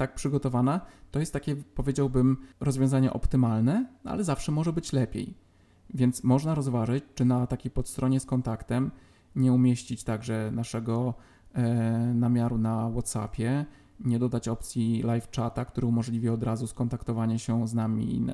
tak 0.00 0.14
przygotowana, 0.14 0.80
to 1.10 1.20
jest 1.20 1.32
takie, 1.32 1.56
powiedziałbym, 1.56 2.36
rozwiązanie 2.60 3.12
optymalne, 3.12 3.86
ale 4.04 4.24
zawsze 4.24 4.52
może 4.52 4.72
być 4.72 4.92
lepiej. 4.92 5.34
Więc 5.94 6.24
można 6.24 6.54
rozważyć, 6.54 7.04
czy 7.14 7.24
na 7.24 7.46
takiej 7.46 7.70
podstronie 7.70 8.20
z 8.20 8.26
kontaktem 8.26 8.90
nie 9.36 9.52
umieścić 9.52 10.04
także 10.04 10.50
naszego 10.54 11.14
e, 11.52 11.62
namiaru 12.14 12.58
na 12.58 12.90
WhatsAppie, 12.90 13.66
nie 14.00 14.18
dodać 14.18 14.48
opcji 14.48 15.02
live 15.02 15.28
chata, 15.36 15.64
który 15.64 15.86
umożliwi 15.86 16.28
od 16.28 16.42
razu 16.42 16.66
skontaktowanie 16.66 17.38
się 17.38 17.68
z 17.68 17.74
nami, 17.74 18.26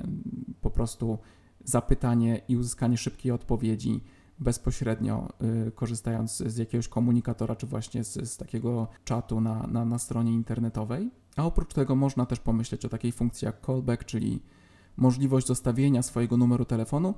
po 0.61 0.69
prostu 0.69 1.17
zapytanie 1.63 2.41
i 2.47 2.57
uzyskanie 2.57 2.97
szybkiej 2.97 3.31
odpowiedzi 3.31 4.03
bezpośrednio, 4.39 5.27
y, 5.67 5.71
korzystając 5.71 6.37
z 6.37 6.57
jakiegoś 6.57 6.87
komunikatora, 6.87 7.55
czy 7.55 7.67
właśnie 7.67 8.03
z, 8.03 8.29
z 8.29 8.37
takiego 8.37 8.87
czatu 9.03 9.41
na, 9.41 9.67
na, 9.67 9.85
na 9.85 9.99
stronie 9.99 10.33
internetowej. 10.33 11.11
A 11.37 11.45
oprócz 11.45 11.73
tego 11.73 11.95
można 11.95 12.25
też 12.25 12.39
pomyśleć 12.39 12.85
o 12.85 12.89
takiej 12.89 13.11
funkcji 13.11 13.45
jak 13.45 13.65
callback, 13.65 14.05
czyli 14.05 14.41
możliwość 14.97 15.47
zostawienia 15.47 16.03
swojego 16.03 16.37
numeru 16.37 16.65
telefonu 16.65 17.15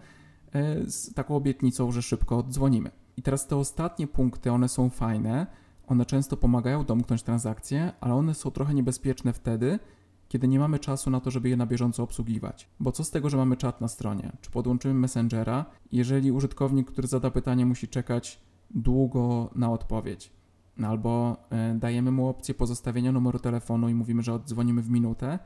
y, 0.86 0.91
z 0.91 1.13
taką 1.13 1.36
obietnicą, 1.36 1.91
że 1.91 2.01
szybko 2.01 2.38
oddzwonimy. 2.38 2.91
I 3.17 3.21
teraz 3.21 3.47
te 3.47 3.55
ostatnie 3.55 4.08
punkty, 4.08 4.51
one 4.51 4.69
są 4.69 4.89
fajne, 4.89 5.47
one 5.88 6.05
często 6.05 6.38
pomagają 6.38 6.86
domknąć 6.86 7.23
transakcję, 7.23 7.91
ale 8.01 8.13
one 8.13 8.34
są 8.34 8.51
trochę 8.51 8.73
niebezpieczne 8.73 9.34
wtedy, 9.34 9.79
kiedy 10.27 10.47
nie 10.47 10.60
mamy 10.60 10.79
czasu 10.79 11.10
na 11.10 11.19
to, 11.19 11.32
żeby 11.32 11.49
je 11.49 11.58
na 11.58 11.65
bieżąco 11.65 12.03
obsługiwać. 12.03 12.69
Bo 12.79 12.91
co 12.91 13.03
z 13.03 13.12
tego, 13.12 13.29
że 13.29 13.38
mamy 13.38 13.58
czat 13.58 13.82
na 13.82 13.88
stronie? 13.88 14.32
Czy 14.41 14.51
podłączymy 14.51 14.93
Messengera, 14.93 15.65
jeżeli 15.91 16.32
użytkownik, 16.32 16.91
który 16.91 17.08
zada 17.08 17.32
pytanie, 17.32 17.65
musi 17.65 17.88
czekać 17.88 18.39
długo 18.71 19.49
na 19.55 19.71
odpowiedź? 19.71 20.38
Albo 20.87 21.37
e, 21.49 21.75
dajemy 21.75 22.11
mu 22.11 22.27
opcję 22.27 22.53
pozostawienia 22.53 23.11
numeru 23.11 23.39
telefonu 23.39 23.89
i 23.89 23.93
mówimy, 23.93 24.23
że 24.23 24.33
oddzwonimy 24.33 24.81
w 24.81 24.89
minutę, 24.89 25.39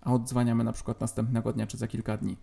a 0.00 0.12
oddzwaniamy 0.12 0.64
na 0.64 0.72
przykład 0.72 1.00
następnego 1.00 1.52
dnia 1.52 1.66
czy 1.66 1.76
za 1.76 1.88
kilka 1.88 2.16
dni. 2.16 2.36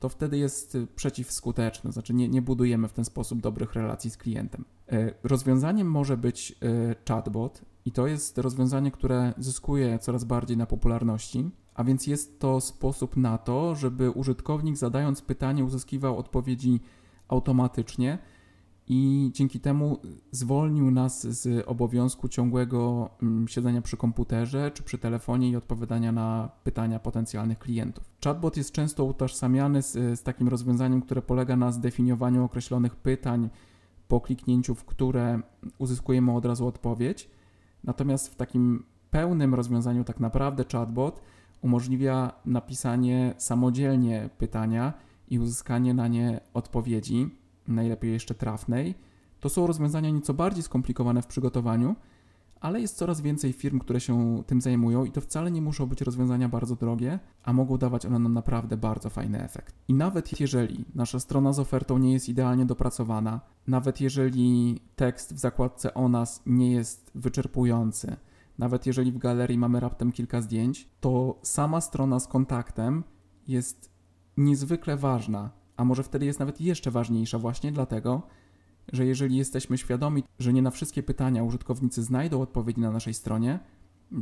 To 0.00 0.08
wtedy 0.08 0.38
jest 0.38 0.74
e, 0.74 0.86
przeciwskuteczne, 0.86 1.92
znaczy 1.92 2.14
nie, 2.14 2.28
nie 2.28 2.42
budujemy 2.42 2.88
w 2.88 2.92
ten 2.92 3.04
sposób 3.04 3.40
dobrych 3.40 3.74
relacji 3.74 4.10
z 4.10 4.16
klientem. 4.16 4.64
E, 4.92 5.14
rozwiązaniem 5.22 5.90
może 5.90 6.16
być 6.16 6.58
chatbot, 7.08 7.62
i 7.84 7.92
to 7.92 8.06
jest 8.06 8.38
rozwiązanie, 8.38 8.90
które 8.90 9.32
zyskuje 9.38 9.98
coraz 9.98 10.24
bardziej 10.24 10.56
na 10.56 10.66
popularności, 10.66 11.50
a 11.74 11.84
więc 11.84 12.06
jest 12.06 12.40
to 12.40 12.60
sposób 12.60 13.16
na 13.16 13.38
to, 13.38 13.74
żeby 13.74 14.10
użytkownik 14.10 14.76
zadając 14.76 15.22
pytanie 15.22 15.64
uzyskiwał 15.64 16.18
odpowiedzi 16.18 16.80
automatycznie 17.28 18.18
i 18.88 19.30
dzięki 19.34 19.60
temu 19.60 19.98
zwolnił 20.30 20.90
nas 20.90 21.26
z 21.26 21.68
obowiązku 21.68 22.28
ciągłego 22.28 23.10
mm, 23.22 23.48
siedzenia 23.48 23.82
przy 23.82 23.96
komputerze 23.96 24.70
czy 24.70 24.82
przy 24.82 24.98
telefonie 24.98 25.48
i 25.50 25.56
odpowiadania 25.56 26.12
na 26.12 26.50
pytania 26.64 26.98
potencjalnych 26.98 27.58
klientów. 27.58 28.04
Chatbot 28.24 28.56
jest 28.56 28.72
często 28.72 29.04
utożsamiany 29.04 29.82
z, 29.82 29.92
z 29.92 30.22
takim 30.22 30.48
rozwiązaniem, 30.48 31.02
które 31.02 31.22
polega 31.22 31.56
na 31.56 31.72
zdefiniowaniu 31.72 32.44
określonych 32.44 32.96
pytań 32.96 33.50
po 34.08 34.20
kliknięciu, 34.20 34.74
w 34.74 34.84
które 34.84 35.40
uzyskujemy 35.78 36.32
od 36.32 36.44
razu 36.44 36.66
odpowiedź 36.66 37.28
Natomiast 37.84 38.28
w 38.28 38.36
takim 38.36 38.84
pełnym 39.10 39.54
rozwiązaniu 39.54 40.04
tak 40.04 40.20
naprawdę 40.20 40.64
chatbot 40.72 41.20
umożliwia 41.62 42.32
napisanie 42.46 43.34
samodzielnie 43.38 44.30
pytania 44.38 44.92
i 45.28 45.38
uzyskanie 45.38 45.94
na 45.94 46.08
nie 46.08 46.40
odpowiedzi, 46.54 47.30
najlepiej 47.68 48.12
jeszcze 48.12 48.34
trafnej. 48.34 48.94
To 49.40 49.48
są 49.48 49.66
rozwiązania 49.66 50.10
nieco 50.10 50.34
bardziej 50.34 50.62
skomplikowane 50.62 51.22
w 51.22 51.26
przygotowaniu, 51.26 51.96
ale 52.60 52.80
jest 52.80 52.96
coraz 52.96 53.20
więcej 53.20 53.52
firm, 53.52 53.78
które 53.78 54.00
się 54.00 54.42
tym 54.46 54.60
zajmują 54.60 55.04
i 55.04 55.10
to 55.10 55.20
wcale 55.20 55.50
nie 55.50 55.62
muszą 55.62 55.86
być 55.86 56.00
rozwiązania 56.00 56.48
bardzo 56.48 56.76
drogie, 56.76 57.18
a 57.42 57.52
mogą 57.52 57.78
dawać 57.78 58.06
one 58.06 58.18
nam 58.18 58.32
naprawdę 58.32 58.76
bardzo 58.76 59.10
fajny 59.10 59.42
efekt. 59.42 59.74
I 59.88 59.94
nawet 59.94 60.40
jeżeli 60.40 60.84
nasza 60.94 61.20
strona 61.20 61.52
z 61.52 61.58
ofertą 61.58 61.98
nie 61.98 62.12
jest 62.12 62.28
idealnie 62.28 62.66
dopracowana, 62.66 63.40
nawet 63.66 64.00
jeżeli 64.00 64.80
tekst 64.96 65.34
w 65.34 65.38
zakładce 65.38 65.94
o 65.94 66.08
nas 66.08 66.42
nie 66.46 66.72
jest 66.72 67.10
wyczerpujący, 67.14 68.16
nawet 68.58 68.86
jeżeli 68.86 69.12
w 69.12 69.18
galerii 69.18 69.58
mamy 69.58 69.80
raptem 69.80 70.12
kilka 70.12 70.40
zdjęć, 70.40 70.88
to 71.00 71.38
sama 71.42 71.80
strona 71.80 72.20
z 72.20 72.28
kontaktem 72.28 73.04
jest 73.48 73.90
niezwykle 74.36 74.96
ważna, 74.96 75.50
a 75.76 75.84
może 75.84 76.02
wtedy 76.02 76.26
jest 76.26 76.38
nawet 76.38 76.60
jeszcze 76.60 76.90
ważniejsza 76.90 77.38
właśnie 77.38 77.72
dlatego, 77.72 78.22
że 78.92 79.06
jeżeli 79.06 79.36
jesteśmy 79.36 79.78
świadomi, 79.78 80.24
że 80.38 80.52
nie 80.52 80.62
na 80.62 80.70
wszystkie 80.70 81.02
pytania 81.02 81.44
użytkownicy 81.44 82.02
znajdą 82.02 82.40
odpowiedzi 82.42 82.80
na 82.80 82.90
naszej 82.90 83.14
stronie, 83.14 83.58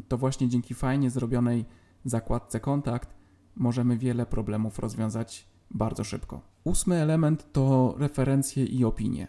to 0.08 0.18
właśnie 0.18 0.48
dzięki 0.48 0.74
fajnie 0.74 1.10
zrobionej 1.10 1.64
zakładce 2.04 2.60
kontakt 2.60 3.14
możemy 3.56 3.98
wiele 3.98 4.26
problemów 4.26 4.78
rozwiązać 4.78 5.48
bardzo 5.70 6.04
szybko. 6.04 6.40
Ósmy 6.64 6.96
element 6.96 7.52
to 7.52 7.94
referencje 7.98 8.64
i 8.64 8.84
opinie. 8.84 9.28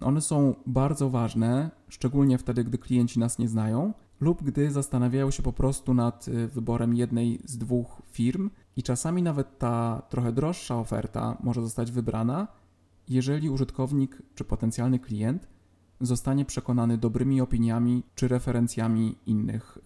One 0.00 0.20
są 0.20 0.54
bardzo 0.66 1.10
ważne, 1.10 1.70
szczególnie 1.88 2.38
wtedy, 2.38 2.64
gdy 2.64 2.78
klienci 2.78 3.18
nas 3.18 3.38
nie 3.38 3.48
znają 3.48 3.92
lub 4.20 4.42
gdy 4.42 4.70
zastanawiają 4.70 5.30
się 5.30 5.42
po 5.42 5.52
prostu 5.52 5.94
nad 5.94 6.28
y, 6.28 6.48
wyborem 6.48 6.94
jednej 6.94 7.40
z 7.44 7.58
dwóch 7.58 8.02
firm 8.10 8.50
i 8.78 8.82
czasami 8.82 9.22
nawet 9.22 9.58
ta 9.58 10.02
trochę 10.08 10.32
droższa 10.32 10.78
oferta 10.78 11.36
może 11.42 11.62
zostać 11.62 11.92
wybrana, 11.92 12.48
jeżeli 13.08 13.50
użytkownik 13.50 14.22
czy 14.34 14.44
potencjalny 14.44 14.98
klient 14.98 15.48
zostanie 16.00 16.44
przekonany 16.44 16.98
dobrymi 16.98 17.40
opiniami 17.40 18.02
czy 18.14 18.28
referencjami 18.28 19.16
innych 19.26 19.78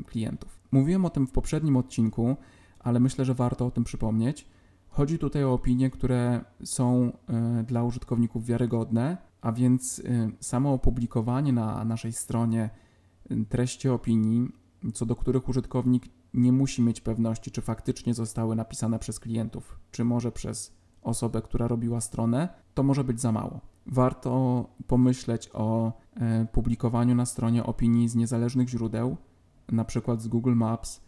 y, 0.00 0.04
klientów. 0.04 0.60
Mówiłem 0.72 1.04
o 1.04 1.10
tym 1.10 1.26
w 1.26 1.32
poprzednim 1.32 1.76
odcinku, 1.76 2.36
ale 2.78 3.00
myślę, 3.00 3.24
że 3.24 3.34
warto 3.34 3.66
o 3.66 3.70
tym 3.70 3.84
przypomnieć. 3.84 4.46
Chodzi 4.88 5.18
tutaj 5.18 5.44
o 5.44 5.52
opinie, 5.52 5.90
które 5.90 6.44
są 6.64 7.12
y, 7.60 7.64
dla 7.64 7.82
użytkowników 7.82 8.46
wiarygodne, 8.46 9.16
a 9.40 9.52
więc 9.52 9.98
y, 9.98 10.30
samo 10.40 10.72
opublikowanie 10.72 11.52
na 11.52 11.84
naszej 11.84 12.12
stronie 12.12 12.70
y, 13.30 13.44
treści 13.48 13.88
opinii, 13.88 14.48
co 14.94 15.06
do 15.06 15.16
których 15.16 15.48
użytkownik 15.48 16.17
nie 16.34 16.52
musi 16.52 16.82
mieć 16.82 17.00
pewności, 17.00 17.50
czy 17.50 17.60
faktycznie 17.62 18.14
zostały 18.14 18.56
napisane 18.56 18.98
przez 18.98 19.20
klientów, 19.20 19.78
czy 19.90 20.04
może 20.04 20.32
przez 20.32 20.78
osobę, 21.02 21.42
która 21.42 21.68
robiła 21.68 22.00
stronę, 22.00 22.48
to 22.74 22.82
może 22.82 23.04
być 23.04 23.20
za 23.20 23.32
mało. 23.32 23.60
Warto 23.86 24.64
pomyśleć 24.86 25.50
o 25.52 25.92
e, 26.16 26.46
publikowaniu 26.52 27.14
na 27.14 27.26
stronie 27.26 27.64
opinii 27.64 28.08
z 28.08 28.14
niezależnych 28.14 28.68
źródeł, 28.68 29.16
na 29.68 29.84
przykład 29.84 30.22
z 30.22 30.28
Google 30.28 30.54
Maps, 30.54 31.00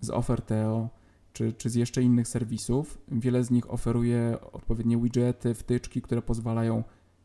z 0.00 0.10
Offerteo, 0.10 0.88
czy, 1.32 1.52
czy 1.52 1.70
z 1.70 1.74
jeszcze 1.74 2.02
innych 2.02 2.28
serwisów. 2.28 2.98
Wiele 3.08 3.44
z 3.44 3.50
nich 3.50 3.72
oferuje 3.72 4.38
odpowiednie 4.52 4.98
widgety, 4.98 5.54
wtyczki, 5.54 6.02
które 6.02 6.22
pozwalają 6.22 6.84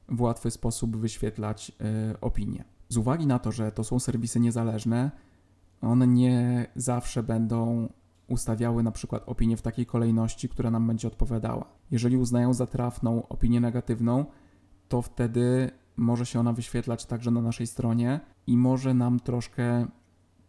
w 0.10 0.22
łatwy 0.22 0.52
sposób 0.52 0.98
wyświetlać 0.98 1.72
y, 2.12 2.20
opinie. 2.22 2.64
Z 2.90 2.98
uwagi 2.98 3.28
na 3.28 3.40
to, 3.40 3.52
że 3.52 3.72
to 3.72 3.84
są 3.84 4.00
serwisy 4.00 4.40
niezależne, 4.40 5.12
one 5.90 6.08
nie 6.08 6.68
zawsze 6.76 7.24
będą 7.24 7.90
ustawiały 8.28 8.84
na 8.84 8.92
przykład 8.92 9.24
opinię 9.26 9.58
w 9.58 9.62
takiej 9.62 9.86
kolejności, 9.86 10.50
która 10.50 10.72
nam 10.72 10.88
będzie 10.88 11.08
odpowiadała. 11.08 11.66
Jeżeli 11.92 12.18
uznają 12.18 12.54
za 12.54 12.68
trafną 12.68 13.28
opinię 13.28 13.62
negatywną, 13.62 14.26
to 14.90 15.02
wtedy 15.02 15.72
może 15.98 16.26
się 16.26 16.40
ona 16.40 16.54
wyświetlać 16.54 17.06
także 17.06 17.32
na 17.32 17.42
naszej 17.42 17.68
stronie 17.68 18.20
i 18.48 18.58
może 18.58 18.94
nam 18.94 19.20
troszkę 19.20 19.88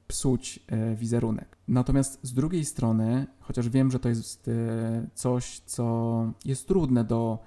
psuć 0.06 0.60
e, 0.66 0.94
wizerunek. 0.94 1.56
Natomiast 1.68 2.18
z 2.22 2.34
drugiej 2.34 2.64
strony, 2.64 3.26
chociaż 3.40 3.68
wiem, 3.68 3.90
że 3.90 3.98
to 3.98 4.08
jest 4.08 4.48
e, 4.48 5.08
coś, 5.14 5.60
co 5.60 6.32
jest 6.44 6.68
trudne 6.68 7.04
do, 7.04 7.38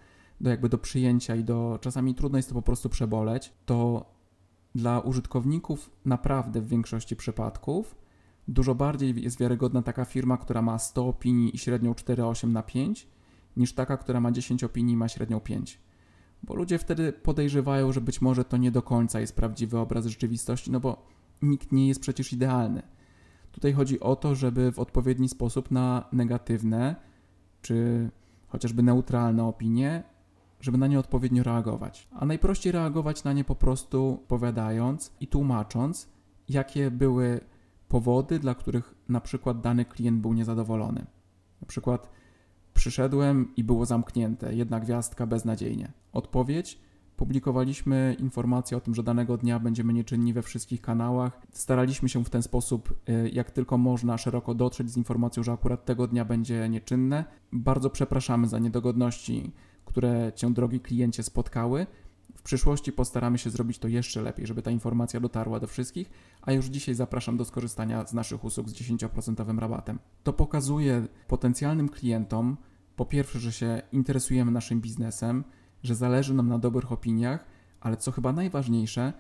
do 0.42 0.50
jakby 0.50 0.70
do 0.70 0.78
przyjęcia 0.78 1.36
i 1.36 1.44
do 1.44 1.80
czasami 1.82 2.16
trudno 2.16 2.38
jest 2.38 2.50
to 2.50 2.56
po 2.56 2.62
prostu 2.62 2.90
przeboleć, 2.90 3.54
to 3.66 4.06
dla 4.78 5.00
użytkowników 5.00 5.90
naprawdę 6.06 6.62
w 6.62 6.68
większości 6.68 7.16
przypadków 7.16 7.96
Dużo 8.48 8.76
bardziej 8.76 9.24
jest 9.24 9.40
wiarygodna 9.40 9.82
taka 9.82 10.06
firma, 10.06 10.38
która 10.38 10.62
ma 10.62 10.80
100 10.80 11.08
opinii 11.08 11.56
i 11.56 11.58
średnią 11.58 11.94
4,8 11.94 12.48
na 12.48 12.64
5, 12.64 13.08
niż 13.58 13.74
taka, 13.74 13.98
która 13.98 14.20
ma 14.22 14.32
10 14.32 14.64
opinii 14.64 14.94
i 14.94 14.98
ma 14.98 15.08
średnią 15.08 15.40
5. 15.40 15.80
bo 16.44 16.56
ludzie 16.56 16.78
wtedy 16.78 17.14
podejrzewają, 17.14 17.92
że 17.92 18.02
być 18.02 18.22
może 18.22 18.46
to 18.46 18.58
nie 18.58 18.72
do 18.72 18.82
końca 18.82 19.20
jest 19.20 19.36
prawdziwy 19.36 19.80
obraz 19.80 20.06
rzeczywistości, 20.06 20.72
no 20.72 20.80
bo 20.80 21.08
nikt 21.42 21.72
nie 21.72 21.88
jest 21.88 22.02
przecież 22.02 22.34
idealny. 22.34 22.82
Tutaj 23.52 23.74
chodzi 23.74 24.00
o 24.00 24.16
to, 24.16 24.36
żeby 24.36 24.72
w 24.72 24.80
odpowiedni 24.80 25.30
sposób 25.30 25.72
na 25.72 26.04
negatywne 26.12 26.96
czy 27.62 28.10
chociażby 28.48 28.84
neutralne 28.84 29.44
opinie, 29.44 30.04
żeby 30.62 30.78
na 30.78 30.88
nie 30.88 31.00
odpowiednio 31.00 31.44
reagować. 31.44 32.08
A 32.12 32.26
najprościej 32.26 32.72
reagować 32.72 33.24
na 33.24 33.34
nie 33.34 33.44
po 33.44 33.56
prostu 33.56 34.24
powiadając 34.28 35.12
i 35.20 35.28
tłumacząc, 35.28 36.10
jakie 36.50 36.92
były 36.92 37.40
powody, 37.88 38.40
dla 38.40 38.56
których 38.56 38.96
na 39.10 39.22
przykład 39.22 39.62
dany 39.62 39.86
klient 39.86 40.22
był 40.22 40.34
niezadowolony. 40.34 41.06
Na 41.62 41.68
przykład 41.68 42.10
przyszedłem 42.74 43.56
i 43.56 43.64
było 43.64 43.86
zamknięte, 43.86 44.56
jedna 44.56 44.80
gwiazdka 44.80 45.28
beznadziejnie. 45.28 45.92
Odpowiedź 46.14 46.80
Publikowaliśmy 47.18 48.16
informacje 48.20 48.78
o 48.78 48.80
tym, 48.80 48.96
że 48.96 49.04
danego 49.04 49.38
dnia 49.38 49.60
będziemy 49.60 49.94
nieczynni 49.94 50.34
we 50.34 50.42
wszystkich 50.42 50.82
kanałach. 50.82 51.42
Staraliśmy 51.52 52.10
się 52.10 52.24
w 52.24 52.30
ten 52.30 52.44
sposób, 52.44 52.96
y, 53.10 53.30
jak 53.30 53.52
tylko 53.52 53.78
można, 53.78 54.18
szeroko 54.18 54.54
dotrzeć 54.54 54.92
z 54.92 54.98
informacją, 54.98 55.44
że 55.44 55.52
akurat 55.52 55.86
tego 55.86 56.08
dnia 56.08 56.26
będzie 56.26 56.70
nieczynne. 56.70 57.26
Bardzo 57.52 57.90
przepraszamy 57.90 58.48
za 58.48 58.60
niedogodności, 58.60 59.52
które 59.88 60.32
Cię, 60.36 60.54
drogi 60.54 60.80
kliencie, 60.80 61.24
spotkały. 61.24 61.88
W 62.36 62.42
przyszłości 62.42 62.92
postaramy 62.92 63.38
się 63.38 63.50
zrobić 63.50 63.80
to 63.80 63.88
jeszcze 63.88 64.22
lepiej, 64.22 64.48
żeby 64.48 64.62
ta 64.62 64.72
informacja 64.72 65.20
dotarła 65.20 65.60
do 65.60 65.68
wszystkich, 65.68 66.10
a 66.42 66.52
już 66.52 66.66
dzisiaj 66.66 66.96
zapraszam 66.96 67.38
do 67.38 67.46
skorzystania 67.46 68.08
z 68.08 68.14
naszych 68.14 68.44
usług 68.44 68.70
z 68.70 68.74
10% 68.74 69.60
rabatem. 69.60 70.00
To 70.24 70.34
pokazuje 70.34 71.08
potencjalnym 71.28 71.90
klientom, 71.90 72.58
po 72.96 73.06
pierwsze, 73.06 73.40
że 73.40 73.52
się 73.52 73.82
interesujemy 73.92 74.52
naszym 74.52 74.82
biznesem, 74.82 75.44
że 75.84 75.96
zależy 75.96 76.34
nam 76.34 76.48
na 76.48 76.60
dobrych 76.60 76.92
opiniach, 76.92 77.46
ale 77.80 77.98
co 77.98 78.12
chyba 78.12 78.34
najważniejsze, 78.34 79.14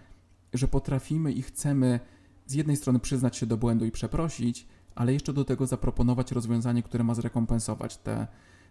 że 0.53 0.67
potrafimy 0.67 1.32
i 1.32 1.41
chcemy 1.41 1.99
z 2.45 2.53
jednej 2.53 2.75
strony 2.75 2.99
przyznać 2.99 3.38
się 3.38 3.45
do 3.45 3.58
błędu 3.58 3.86
i 3.86 3.91
przeprosić, 3.91 4.67
ale 4.95 5.13
jeszcze 5.13 5.34
do 5.34 5.45
tego 5.45 5.67
zaproponować 5.67 6.32
rozwiązanie, 6.32 6.84
które 6.84 7.03
ma 7.03 7.13
zrekompensować 7.13 7.97
te, 7.97 8.27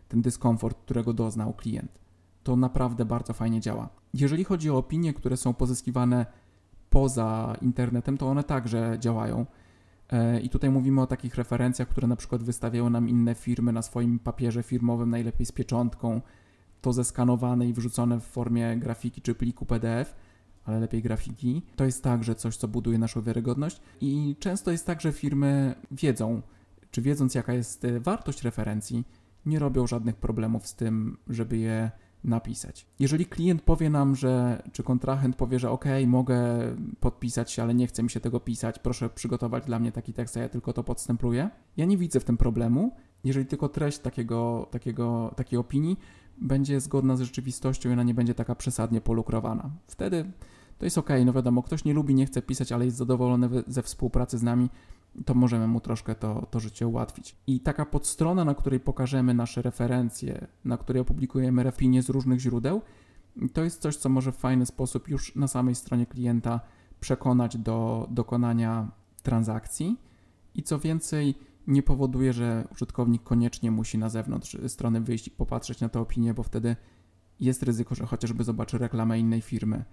ten 0.08 0.22
dyskomfort, 0.22 0.78
którego 0.78 1.12
doznał 1.12 1.52
klient. 1.52 1.98
To 2.42 2.56
naprawdę 2.56 3.04
bardzo 3.04 3.32
fajnie 3.32 3.60
działa. 3.60 3.88
Jeżeli 4.14 4.44
chodzi 4.44 4.70
o 4.70 4.78
opinie, 4.78 5.14
które 5.14 5.36
są 5.36 5.54
pozyskiwane 5.54 6.26
poza 6.90 7.56
internetem, 7.62 8.18
to 8.18 8.28
one 8.28 8.44
także 8.44 8.96
działają. 9.00 9.46
E, 10.10 10.40
I 10.40 10.48
tutaj 10.48 10.70
mówimy 10.70 11.00
o 11.00 11.06
takich 11.06 11.34
referencjach, 11.34 11.88
które 11.88 12.06
na 12.06 12.16
przykład 12.16 12.42
wystawiają 12.42 12.90
nam 12.90 13.08
inne 13.08 13.34
firmy 13.34 13.72
na 13.72 13.82
swoim 13.82 14.18
papierze 14.18 14.62
firmowym, 14.62 15.10
najlepiej 15.10 15.46
z 15.46 15.52
pieczątką, 15.52 16.20
to 16.80 16.92
zeskanowane 16.92 17.68
i 17.68 17.72
wrzucone 17.72 18.20
w 18.20 18.24
formie 18.24 18.76
grafiki 18.76 19.22
czy 19.22 19.34
pliku 19.34 19.66
PDF, 19.66 20.14
ale 20.64 20.80
lepiej 20.80 21.02
grafiki. 21.02 21.62
To 21.76 21.84
jest 21.84 22.04
także 22.04 22.34
coś, 22.34 22.56
co 22.56 22.68
buduje 22.68 22.98
naszą 22.98 23.22
wiarygodność 23.22 23.80
i 24.00 24.36
często 24.38 24.70
jest 24.70 24.86
tak, 24.86 25.00
że 25.00 25.12
firmy 25.12 25.74
wiedzą, 25.90 26.42
czy 26.90 27.02
wiedząc 27.02 27.34
jaka 27.34 27.52
jest 27.52 27.84
e, 27.84 28.00
wartość 28.00 28.42
referencji, 28.42 29.04
nie 29.46 29.58
robią 29.58 29.86
żadnych 29.86 30.16
problemów 30.16 30.66
z 30.66 30.74
tym, 30.74 31.18
żeby 31.28 31.56
je 31.56 31.90
napisać. 32.24 32.86
Jeżeli 32.98 33.26
klient 33.26 33.62
powie 33.62 33.90
nam, 33.90 34.16
że, 34.16 34.62
czy 34.72 34.82
kontrahent 34.82 35.36
powie, 35.36 35.58
że 35.58 35.70
OK, 35.70 35.84
mogę 36.06 36.36
podpisać 37.00 37.52
się, 37.52 37.62
ale 37.62 37.74
nie 37.74 37.86
chce 37.86 38.02
mi 38.02 38.10
się 38.10 38.20
tego 38.20 38.40
pisać, 38.40 38.78
proszę 38.78 39.08
przygotować 39.08 39.64
dla 39.64 39.78
mnie 39.78 39.92
taki 39.92 40.12
tekst, 40.12 40.36
a 40.36 40.40
ja 40.40 40.48
tylko 40.48 40.72
to 40.72 40.84
podstempluję, 40.84 41.50
ja 41.76 41.84
nie 41.84 41.96
widzę 41.96 42.20
w 42.20 42.24
tym 42.24 42.36
problemu, 42.36 42.94
jeżeli 43.24 43.46
tylko 43.46 43.68
treść 43.68 43.98
takiego, 43.98 44.68
takiego, 44.70 45.34
takiej 45.36 45.58
opinii 45.58 45.98
będzie 46.38 46.80
zgodna 46.80 47.16
z 47.16 47.20
rzeczywistością 47.20 47.90
i 47.90 47.92
ona 47.92 48.02
nie 48.02 48.14
będzie 48.14 48.34
taka 48.34 48.54
przesadnie 48.54 49.00
polukrowana. 49.00 49.70
Wtedy 49.86 50.32
to 50.78 50.84
jest 50.86 50.98
ok, 50.98 51.10
no 51.24 51.32
wiadomo, 51.32 51.62
ktoś 51.62 51.84
nie 51.84 51.94
lubi, 51.94 52.14
nie 52.14 52.26
chce 52.26 52.42
pisać, 52.42 52.72
ale 52.72 52.84
jest 52.84 52.96
zadowolony 52.96 53.48
ze 53.66 53.82
współpracy 53.82 54.38
z 54.38 54.42
nami, 54.42 54.70
to 55.24 55.34
możemy 55.34 55.68
mu 55.68 55.80
troszkę 55.80 56.14
to, 56.14 56.46
to 56.50 56.60
życie 56.60 56.86
ułatwić. 56.86 57.36
I 57.46 57.60
taka 57.60 57.86
podstrona, 57.86 58.44
na 58.44 58.54
której 58.54 58.80
pokażemy 58.80 59.34
nasze 59.34 59.62
referencje, 59.62 60.46
na 60.64 60.76
której 60.76 61.02
opublikujemy 61.02 61.68
opinie 61.68 62.02
z 62.02 62.08
różnych 62.08 62.40
źródeł, 62.40 62.82
to 63.52 63.64
jest 63.64 63.80
coś, 63.80 63.96
co 63.96 64.08
może 64.08 64.32
w 64.32 64.36
fajny 64.36 64.66
sposób 64.66 65.08
już 65.08 65.36
na 65.36 65.48
samej 65.48 65.74
stronie 65.74 66.06
klienta 66.06 66.60
przekonać 67.00 67.58
do 67.58 68.08
dokonania 68.10 68.90
transakcji. 69.22 70.00
I 70.54 70.62
co 70.62 70.78
więcej, 70.78 71.34
nie 71.66 71.82
powoduje, 71.82 72.32
że 72.32 72.68
użytkownik 72.72 73.22
koniecznie 73.22 73.70
musi 73.70 73.98
na 73.98 74.08
zewnątrz 74.08 74.56
strony 74.66 75.00
wyjść 75.00 75.28
i 75.28 75.30
popatrzeć 75.30 75.80
na 75.80 75.88
tę 75.88 76.00
opinię, 76.00 76.34
bo 76.34 76.42
wtedy 76.42 76.76
jest 77.40 77.62
ryzyko, 77.62 77.94
że 77.94 78.06
chociażby 78.06 78.44
zobaczy 78.44 78.78
reklamę 78.78 79.18
innej 79.18 79.40
firmy 79.40 79.84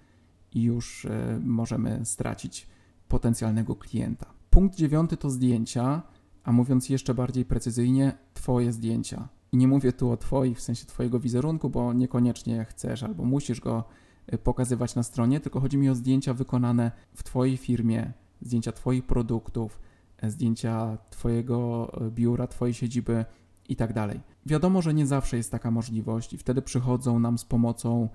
już 0.55 1.05
y, 1.05 1.09
możemy 1.43 1.99
stracić 2.03 2.67
potencjalnego 3.07 3.75
klienta. 3.75 4.25
Punkt 4.49 4.75
dziewiąty 4.75 5.17
to 5.17 5.29
zdjęcia, 5.29 6.01
a 6.43 6.51
mówiąc 6.51 6.89
jeszcze 6.89 7.13
bardziej 7.13 7.45
precyzyjnie, 7.45 8.17
Twoje 8.33 8.71
zdjęcia. 8.71 9.27
I 9.51 9.57
nie 9.57 9.67
mówię 9.67 9.93
tu 9.93 10.11
o 10.11 10.17
Twoich, 10.17 10.57
w 10.57 10.61
sensie 10.61 10.85
Twojego 10.85 11.19
wizerunku, 11.19 11.69
bo 11.69 11.93
niekoniecznie 11.93 12.65
chcesz 12.65 13.03
albo 13.03 13.23
musisz 13.23 13.61
go 13.61 13.83
e, 14.27 14.37
pokazywać 14.37 14.95
na 14.95 15.03
stronie, 15.03 15.39
tylko 15.39 15.59
chodzi 15.59 15.77
mi 15.77 15.89
o 15.89 15.95
zdjęcia 15.95 16.33
wykonane 16.33 16.91
w 17.13 17.23
Twojej 17.23 17.57
firmie, 17.57 18.13
zdjęcia 18.41 18.71
Twoich 18.71 19.05
produktów, 19.05 19.79
zdjęcia 20.23 20.97
Twojego 21.09 21.91
e, 22.01 22.11
biura, 22.11 22.47
Twojej 22.47 22.73
siedziby 22.73 23.25
i 23.69 23.75
tak 23.75 23.93
dalej. 23.93 24.19
Wiadomo, 24.45 24.81
że 24.81 24.93
nie 24.93 25.07
zawsze 25.07 25.37
jest 25.37 25.51
taka 25.51 25.71
możliwość 25.71 26.33
i 26.33 26.37
wtedy 26.37 26.61
przychodzą 26.61 27.19
nam 27.19 27.37
z 27.37 27.45
pomocą 27.45 28.03
e, 28.03 28.09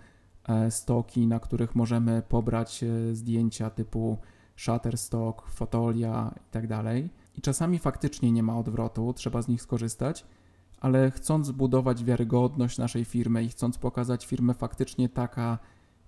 stoki, 0.71 1.27
na 1.27 1.41
których 1.41 1.75
możemy 1.75 2.23
pobrać 2.29 2.85
e, 2.85 3.15
zdjęcia 3.15 3.71
typu 3.71 4.19
Shutterstock, 4.57 5.47
Fotolia 5.47 6.35
i 6.37 6.51
tak. 6.51 6.65
I 7.37 7.41
czasami 7.41 7.79
faktycznie 7.79 8.33
nie 8.33 8.43
ma 8.43 8.59
odwrotu, 8.59 9.13
trzeba 9.13 9.43
z 9.43 9.49
nich 9.49 9.63
skorzystać, 9.63 10.25
ale 10.81 11.11
chcąc 11.11 11.47
zbudować 11.47 12.05
wiarygodność 12.05 12.79
naszej 12.79 13.05
firmy 13.05 13.45
i 13.45 13.49
chcąc 13.49 13.79
pokazać 13.79 14.27
firmę 14.27 14.55
faktycznie 14.55 15.09
taka, 15.09 15.59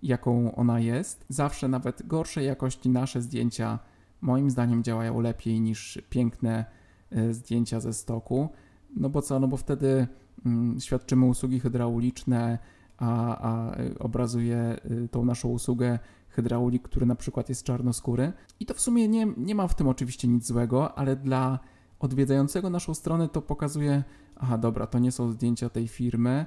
jaką 0.03 0.55
ona 0.55 0.81
jest, 0.81 1.24
zawsze 1.29 1.68
nawet 1.68 2.07
gorszej 2.07 2.46
jakości 2.46 2.88
nasze 2.88 3.22
zdjęcia 3.22 3.79
moim 4.20 4.50
zdaniem 4.50 4.83
działają 4.83 5.20
lepiej 5.20 5.61
niż 5.61 5.98
piękne 6.11 6.64
e, 7.11 7.35
zdjęcia 7.35 7.81
ze 7.81 7.92
stoku. 7.92 8.48
No 8.96 9.09
bo 9.09 9.22
co, 9.22 9.40
no 9.40 9.48
bo 9.48 9.57
wtedy 9.57 10.07
mm, 10.46 10.81
świadczymy 10.81 11.26
usługi 11.26 11.61
hydrauliczne, 11.61 12.59
a, 13.00 13.38
a 13.48 13.76
obrazuje 13.98 14.56
e, 14.56 14.78
tą 15.10 15.24
naszą 15.24 15.48
usługę 15.48 15.98
hydraulik, 16.28 16.82
który 16.82 17.06
na 17.06 17.14
przykład 17.14 17.48
jest 17.48 17.64
czarnoskóry. 17.64 18.32
I 18.60 18.66
to 18.66 18.74
w 18.74 18.80
sumie 18.80 19.08
nie, 19.08 19.26
nie 19.36 19.54
ma 19.54 19.68
w 19.68 19.74
tym 19.74 19.88
oczywiście 19.88 20.28
nic 20.28 20.46
złego, 20.46 20.98
ale 20.98 21.16
dla 21.16 21.58
odwiedzającego 21.98 22.70
naszą 22.70 22.94
stronę 22.94 23.28
to 23.28 23.42
pokazuje, 23.42 24.04
aha, 24.36 24.58
dobra, 24.58 24.86
to 24.86 24.98
nie 24.98 25.12
są 25.12 25.32
zdjęcia 25.32 25.68
tej 25.68 25.88
firmy, 25.88 26.46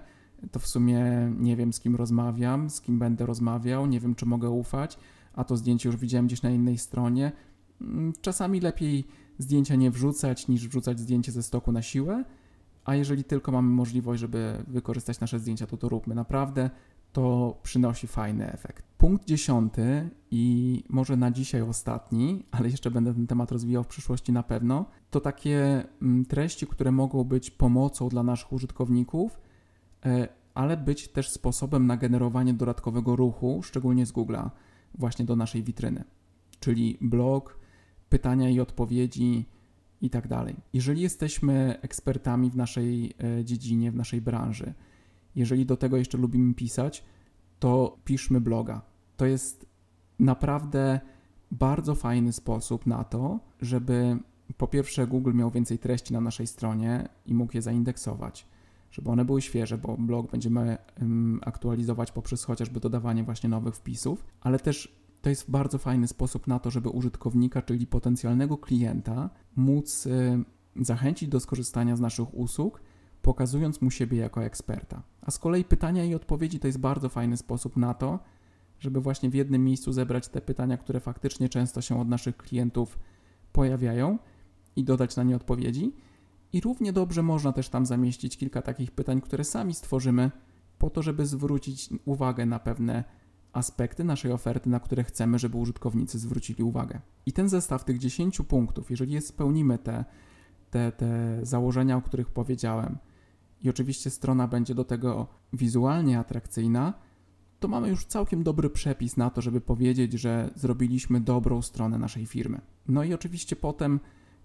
to 0.51 0.59
w 0.59 0.67
sumie 0.67 1.31
nie 1.39 1.55
wiem 1.55 1.73
z 1.73 1.79
kim 1.79 1.95
rozmawiam, 1.95 2.69
z 2.69 2.81
kim 2.81 2.99
będę 2.99 3.25
rozmawiał, 3.25 3.85
nie 3.85 3.99
wiem 3.99 4.15
czy 4.15 4.25
mogę 4.25 4.49
ufać, 4.49 4.97
a 5.33 5.43
to 5.43 5.57
zdjęcie 5.57 5.89
już 5.89 5.97
widziałem 5.97 6.27
gdzieś 6.27 6.41
na 6.41 6.49
innej 6.49 6.77
stronie, 6.77 7.31
Mm, 7.83 8.13
czasami 8.21 8.59
lepiej 8.59 9.07
zdjęcia 9.37 9.75
nie 9.75 9.91
wrzucać, 9.91 10.47
niż 10.47 10.67
wrzucać 10.67 10.99
zdjęcie 10.99 11.31
ze 11.31 11.43
stoku 11.43 11.71
na 11.71 11.81
siłę, 11.81 12.23
a 12.85 12.95
jeżeli 12.95 13.23
tylko 13.23 13.51
mamy 13.51 13.69
możliwość, 13.69 14.21
żeby 14.21 14.63
wykorzystać 14.67 15.19
nasze 15.19 15.39
zdjęcia, 15.39 15.67
to 15.67 15.77
to 15.77 15.89
róbmy. 15.89 16.15
Naprawdę 16.15 16.69
to 17.13 17.57
przynosi 17.63 18.07
fajny 18.07 18.51
efekt. 18.51 18.85
Punkt 18.97 19.25
dziesiąty 19.25 20.09
i 20.31 20.83
może 20.89 21.17
na 21.17 21.31
dzisiaj 21.31 21.61
ostatni, 21.61 22.45
ale 22.51 22.69
jeszcze 22.69 22.91
będę 22.91 23.13
ten 23.13 23.27
temat 23.27 23.51
rozwijał 23.51 23.83
w 23.83 23.87
przyszłości 23.87 24.31
na 24.31 24.43
pewno, 24.43 24.85
to 25.11 25.19
takie 25.19 25.83
mm, 26.01 26.25
treści, 26.25 26.67
które 26.67 26.91
mogą 26.91 27.23
być 27.23 27.51
pomocą 27.51 28.09
dla 28.09 28.23
naszych 28.23 28.53
użytkowników, 28.53 29.41
e, 30.05 30.27
ale 30.53 30.77
być 30.77 31.07
też 31.07 31.29
sposobem 31.29 31.87
na 31.87 31.97
generowanie 31.97 32.53
dodatkowego 32.53 33.15
ruchu, 33.15 33.63
szczególnie 33.63 34.05
z 34.05 34.13
Google'a, 34.13 34.49
właśnie 34.95 35.25
do 35.25 35.35
naszej 35.35 35.63
witryny. 35.63 36.03
Czyli 36.59 36.97
blog, 37.01 37.59
pytania 38.09 38.49
i 38.49 38.59
odpowiedzi 38.59 39.45
i 40.03 40.09
tak 40.09 40.27
dalej. 40.27 40.55
Jeżeli 40.73 41.01
jesteśmy 41.01 41.79
ekspertami 41.81 42.49
w 42.49 42.55
naszej 42.55 43.13
e, 43.39 43.45
dziedzinie, 43.45 43.91
w 43.91 43.95
naszej 43.95 44.21
branży, 44.21 44.73
jeżeli 45.35 45.65
do 45.65 45.77
tego 45.77 45.97
jeszcze 45.97 46.17
lubimy 46.17 46.53
pisać, 46.53 47.03
to 47.59 47.97
piszmy 48.05 48.41
bloga. 48.41 48.81
To 49.17 49.25
jest 49.25 49.65
naprawdę 50.19 50.99
bardzo 51.51 51.95
fajny 51.95 52.33
sposób 52.33 52.85
na 52.85 53.03
to, 53.03 53.39
żeby 53.61 54.17
po 54.57 54.67
pierwsze 54.67 55.07
Google 55.07 55.33
miał 55.33 55.51
więcej 55.51 55.79
treści 55.79 56.13
na 56.13 56.21
naszej 56.21 56.47
stronie 56.47 57.09
i 57.25 57.33
mógł 57.33 57.55
je 57.55 57.61
zaindeksować, 57.61 58.47
żeby 58.91 59.09
one 59.09 59.25
były 59.25 59.41
świeże, 59.41 59.77
bo 59.77 59.97
blog 59.97 60.31
będziemy 60.31 60.77
aktualizować 61.41 62.11
poprzez 62.11 62.43
chociażby 62.43 62.79
dodawanie 62.79 63.23
właśnie 63.23 63.49
nowych 63.49 63.75
wpisów, 63.75 64.25
ale 64.41 64.59
też 64.59 65.02
to 65.23 65.29
jest 65.29 65.51
bardzo 65.51 65.77
fajny 65.77 66.07
sposób 66.07 66.47
na 66.47 66.59
to, 66.59 66.71
żeby 66.71 66.89
użytkownika, 66.89 67.61
czyli 67.61 67.87
potencjalnego 67.87 68.57
klienta, 68.57 69.29
móc 69.55 70.05
y, 70.05 70.43
zachęcić 70.75 71.29
do 71.29 71.39
skorzystania 71.39 71.95
z 71.95 71.99
naszych 71.99 72.33
usług 72.33 72.81
pokazując 73.21 73.81
mu 73.81 73.91
siebie 73.91 74.17
jako 74.17 74.43
eksperta. 74.43 75.03
A 75.21 75.31
z 75.31 75.39
kolei 75.39 75.63
pytania 75.63 76.05
i 76.05 76.15
odpowiedzi 76.15 76.59
to 76.59 76.67
jest 76.67 76.79
bardzo 76.79 77.09
fajny 77.09 77.37
sposób 77.37 77.77
na 77.77 77.93
to, 77.93 78.19
żeby 78.79 79.01
właśnie 79.01 79.29
w 79.29 79.33
jednym 79.33 79.63
miejscu 79.63 79.91
zebrać 79.91 80.27
te 80.27 80.41
pytania, 80.41 80.77
które 80.77 80.99
faktycznie 80.99 81.49
często 81.49 81.81
się 81.81 82.01
od 82.01 82.07
naszych 82.07 82.37
klientów 82.37 82.99
pojawiają 83.53 84.17
i 84.75 84.83
dodać 84.83 85.15
na 85.15 85.23
nie 85.23 85.35
odpowiedzi. 85.35 85.93
I 86.53 86.61
równie 86.61 86.93
dobrze 86.93 87.23
można 87.23 87.51
też 87.51 87.69
tam 87.69 87.85
zamieścić 87.85 88.37
kilka 88.37 88.61
takich 88.61 88.91
pytań, 88.91 89.21
które 89.21 89.43
sami 89.43 89.73
stworzymy, 89.73 90.31
po 90.77 90.89
to, 90.89 91.01
żeby 91.01 91.25
zwrócić 91.25 91.89
uwagę 92.05 92.45
na 92.45 92.59
pewne 92.59 93.03
aspekty 93.53 94.03
naszej 94.03 94.31
oferty, 94.31 94.69
na 94.69 94.79
które 94.79 95.03
chcemy, 95.03 95.39
żeby 95.39 95.57
użytkownicy 95.57 96.19
zwrócili 96.19 96.63
uwagę. 96.63 96.99
I 97.25 97.33
ten 97.33 97.49
zestaw 97.49 97.83
tych 97.83 97.97
10 97.97 98.41
punktów, 98.47 98.91
jeżeli 98.91 99.21
spełnimy 99.21 99.77
te, 99.77 100.05
te, 100.69 100.91
te 100.91 101.39
założenia, 101.41 101.97
o 101.97 102.01
których 102.01 102.29
powiedziałem, 102.29 102.97
i 103.61 103.69
oczywiście 103.69 104.09
strona 104.09 104.47
będzie 104.47 104.75
do 104.75 104.83
tego 104.83 105.27
wizualnie 105.53 106.19
atrakcyjna, 106.19 106.93
to 107.59 107.67
mamy 107.67 107.89
już 107.89 108.05
całkiem 108.05 108.43
dobry 108.43 108.69
przepis 108.69 109.17
na 109.17 109.29
to, 109.29 109.41
żeby 109.41 109.61
powiedzieć, 109.61 110.13
że 110.13 110.49
zrobiliśmy 110.55 111.21
dobrą 111.21 111.61
stronę 111.61 111.97
naszej 111.97 112.25
firmy. 112.25 112.61
No 112.87 113.03
i 113.03 113.13
oczywiście 113.13 113.55
potem 113.55 113.99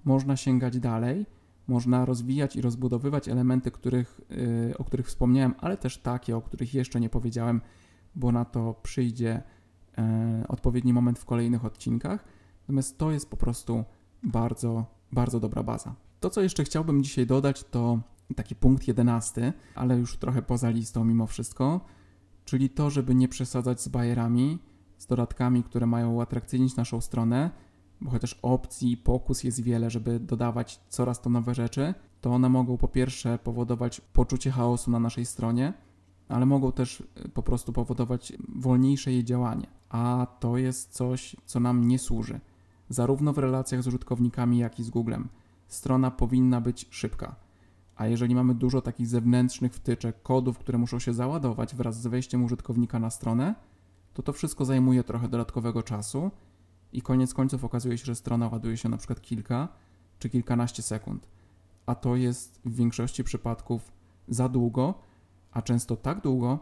można 0.05 0.37
sięgać 0.37 0.79
dalej, 0.79 1.27
można 1.69 2.05
rozwijać 2.05 2.57
i 2.57 2.61
rozbudowywać 2.61 3.29
elementy, 3.29 3.71
których, 3.71 4.21
yy, 4.31 4.79
o 4.79 4.85
których 4.85 5.07
wspomniałem, 5.07 5.55
ale 5.59 5.77
też 5.77 5.99
takie, 5.99 6.37
o 6.37 6.43
których 6.43 6.75
jeszcze 6.75 7.01
nie 7.01 7.09
powiedziałem, 7.09 7.61
bo 8.19 8.33
na 8.33 8.45
to 8.45 8.75
przyjdzie 8.83 9.43
yy, 9.97 10.05
odpowiedni 10.49 10.93
moment 10.93 11.19
w 11.19 11.25
kolejnych 11.25 11.65
odcinkach. 11.65 12.25
Natomiast 12.63 12.99
to 12.99 13.11
jest 13.11 13.31
po 13.31 13.37
prostu 13.37 13.85
bardzo, 14.23 14.87
bardzo 15.13 15.41
dobra 15.41 15.63
baza. 15.63 15.95
To, 16.21 16.31
co 16.31 16.43
jeszcze 16.43 16.65
chciałbym 16.65 17.03
dzisiaj 17.03 17.27
dodać, 17.27 17.65
to 17.65 17.99
taki 18.37 18.55
punkt 18.57 18.89
jedenasty, 18.89 19.53
ale 19.75 19.99
już 19.99 20.17
trochę 20.17 20.43
poza 20.43 20.71
listą 20.71 21.05
mimo 21.05 21.27
wszystko, 21.27 21.81
czyli 22.45 22.71
to, 22.71 22.91
żeby 22.91 23.15
nie 23.15 23.29
przesadzać 23.29 23.81
z 23.81 23.89
bajerami, 23.89 24.59
z 24.99 25.07
dodatkami, 25.07 25.63
które 25.63 25.87
mają 25.87 26.13
uatrakcyjnić 26.13 26.77
naszą 26.77 27.01
stronę, 27.01 27.51
bo 28.01 28.11
chociaż 28.11 28.39
opcji, 28.43 28.97
pokus 28.97 29.45
jest 29.45 29.63
wiele, 29.63 29.91
żeby 29.91 30.21
dodawać 30.21 30.81
coraz 30.89 31.21
to 31.21 31.31
nowe 31.31 31.55
rzeczy, 31.55 31.95
to 32.21 32.31
one 32.31 32.49
mogą 32.49 32.77
po 32.77 32.89
pierwsze 32.89 33.39
powodować 33.39 34.01
poczucie 34.01 34.51
chaosu 34.51 34.91
na 34.91 34.99
naszej 34.99 35.27
stronie, 35.27 35.73
ale 36.29 36.47
mogą 36.47 36.73
też 36.73 37.01
y, 37.01 37.29
po 37.29 37.43
prostu 37.43 37.73
powodować 37.73 38.33
wolniejsze 38.49 39.13
jej 39.13 39.25
działanie. 39.25 39.67
A 39.89 40.27
to 40.41 40.57
jest 40.57 40.93
coś, 40.93 41.37
co 41.45 41.61
nam 41.61 41.89
nie 41.89 41.99
służy, 41.99 42.41
zarówno 42.89 43.33
w 43.33 43.39
relacjach 43.39 43.83
z 43.83 43.87
użytkownikami, 43.87 44.59
jak 44.59 44.81
i 44.81 44.85
z 44.85 44.91
Googlem. 44.91 45.29
Strona 45.69 46.11
powinna 46.11 46.61
być 46.61 46.87
szybka. 46.91 47.37
A 47.97 48.07
jeżeli 48.07 48.35
mamy 48.35 48.55
dużo 48.55 48.81
takich 48.83 49.07
zewnętrznych 49.07 49.75
wtyczek, 49.75 50.23
kodów, 50.23 50.59
które 50.59 50.79
muszą 50.79 50.99
się 50.99 51.15
załadować 51.15 51.75
wraz 51.75 52.01
z 52.01 52.07
wejściem 52.07 52.45
użytkownika 52.45 52.99
na 52.99 53.11
stronę, 53.11 53.55
to 54.15 54.23
to 54.23 54.33
wszystko 54.33 54.65
zajmuje 54.65 55.05
trochę 55.05 55.29
dodatkowego 55.29 55.83
czasu 55.83 56.31
i 56.93 57.03
koniec 57.03 57.35
końców 57.35 57.65
okazuje 57.65 57.99
się, 57.99 58.05
że 58.05 58.15
strona 58.15 58.49
ładuje 58.49 58.77
się 58.77 58.89
na 58.89 58.97
przykład 58.97 59.21
kilka 59.21 59.69
czy 60.19 60.31
kilkanaście 60.31 60.83
sekund. 60.83 61.29
A 61.87 61.95
to 61.95 62.17
jest 62.17 62.61
w 62.65 62.75
większości 62.75 63.25
przypadków 63.25 63.93
za 64.29 64.49
długo, 64.49 64.95
a 65.53 65.63
często 65.63 65.97
tak 65.97 66.21
długo, 66.21 66.59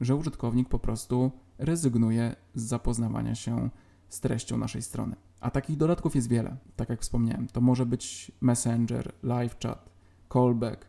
że 0.00 0.16
użytkownik 0.16 0.68
po 0.68 0.78
prostu 0.78 1.30
rezygnuje 1.58 2.36
z 2.54 2.62
zapoznawania 2.62 3.34
się 3.34 3.70
z 4.08 4.20
treścią 4.20 4.56
naszej 4.56 4.82
strony. 4.82 5.16
A 5.40 5.50
takich 5.50 5.76
dodatków 5.76 6.14
jest 6.14 6.28
wiele, 6.28 6.56
tak 6.76 6.88
jak 6.88 7.00
wspomniałem. 7.00 7.46
To 7.46 7.60
może 7.60 7.86
być 7.86 8.32
Messenger, 8.40 9.12
live 9.22 9.56
chat, 9.62 9.90
callback, 10.32 10.86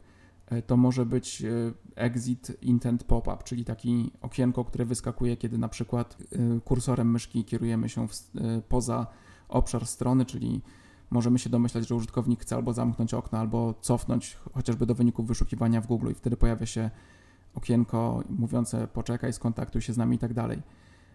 e, 0.47 0.62
to 0.62 0.78
może 0.78 1.06
być 1.06 1.41
e, 1.41 1.47
exit 1.95 2.58
intent 2.62 3.04
pop-up, 3.04 3.43
czyli 3.43 3.65
taki 3.65 4.12
okienko, 4.21 4.65
które 4.65 4.86
wyskakuje, 4.86 5.38
kiedy 5.38 5.58
na 5.58 5.69
przykład 5.69 6.17
e, 6.32 6.60
kursorem 6.60 7.12
myszki 7.12 7.45
kierujemy 7.45 7.89
się 7.89 8.08
w, 8.08 8.13
poza 8.69 9.08
obszar 9.49 9.88
strony, 9.88 10.25
czyli 10.25 10.62
możemy 11.10 11.39
się 11.39 11.49
domyślać, 11.49 11.88
że 11.88 11.95
użytkownik 11.95 12.41
chce 12.41 12.56
albo 12.56 12.73
zamknąć 12.73 13.13
okno, 13.13 13.39
albo 13.39 13.73
cofnąć 13.82 14.38
chociażby 14.54 14.86
do 14.86 14.95
wyników 14.95 15.28
wyszukiwania 15.28 15.82
w 15.82 15.88
Google 15.88 16.12
i 16.12 16.13
wtedy 16.13 16.38
pojawia 16.38 16.65
się 16.65 16.89
okienko 17.55 18.23
mówiące 18.29 18.88
poczekaj, 18.88 19.33
skontaktuj 19.33 19.81
się 19.81 19.93
z 19.93 19.97
nami 19.97 20.15
i 20.15 20.19
tak 20.19 20.33
dalej. 20.33 20.62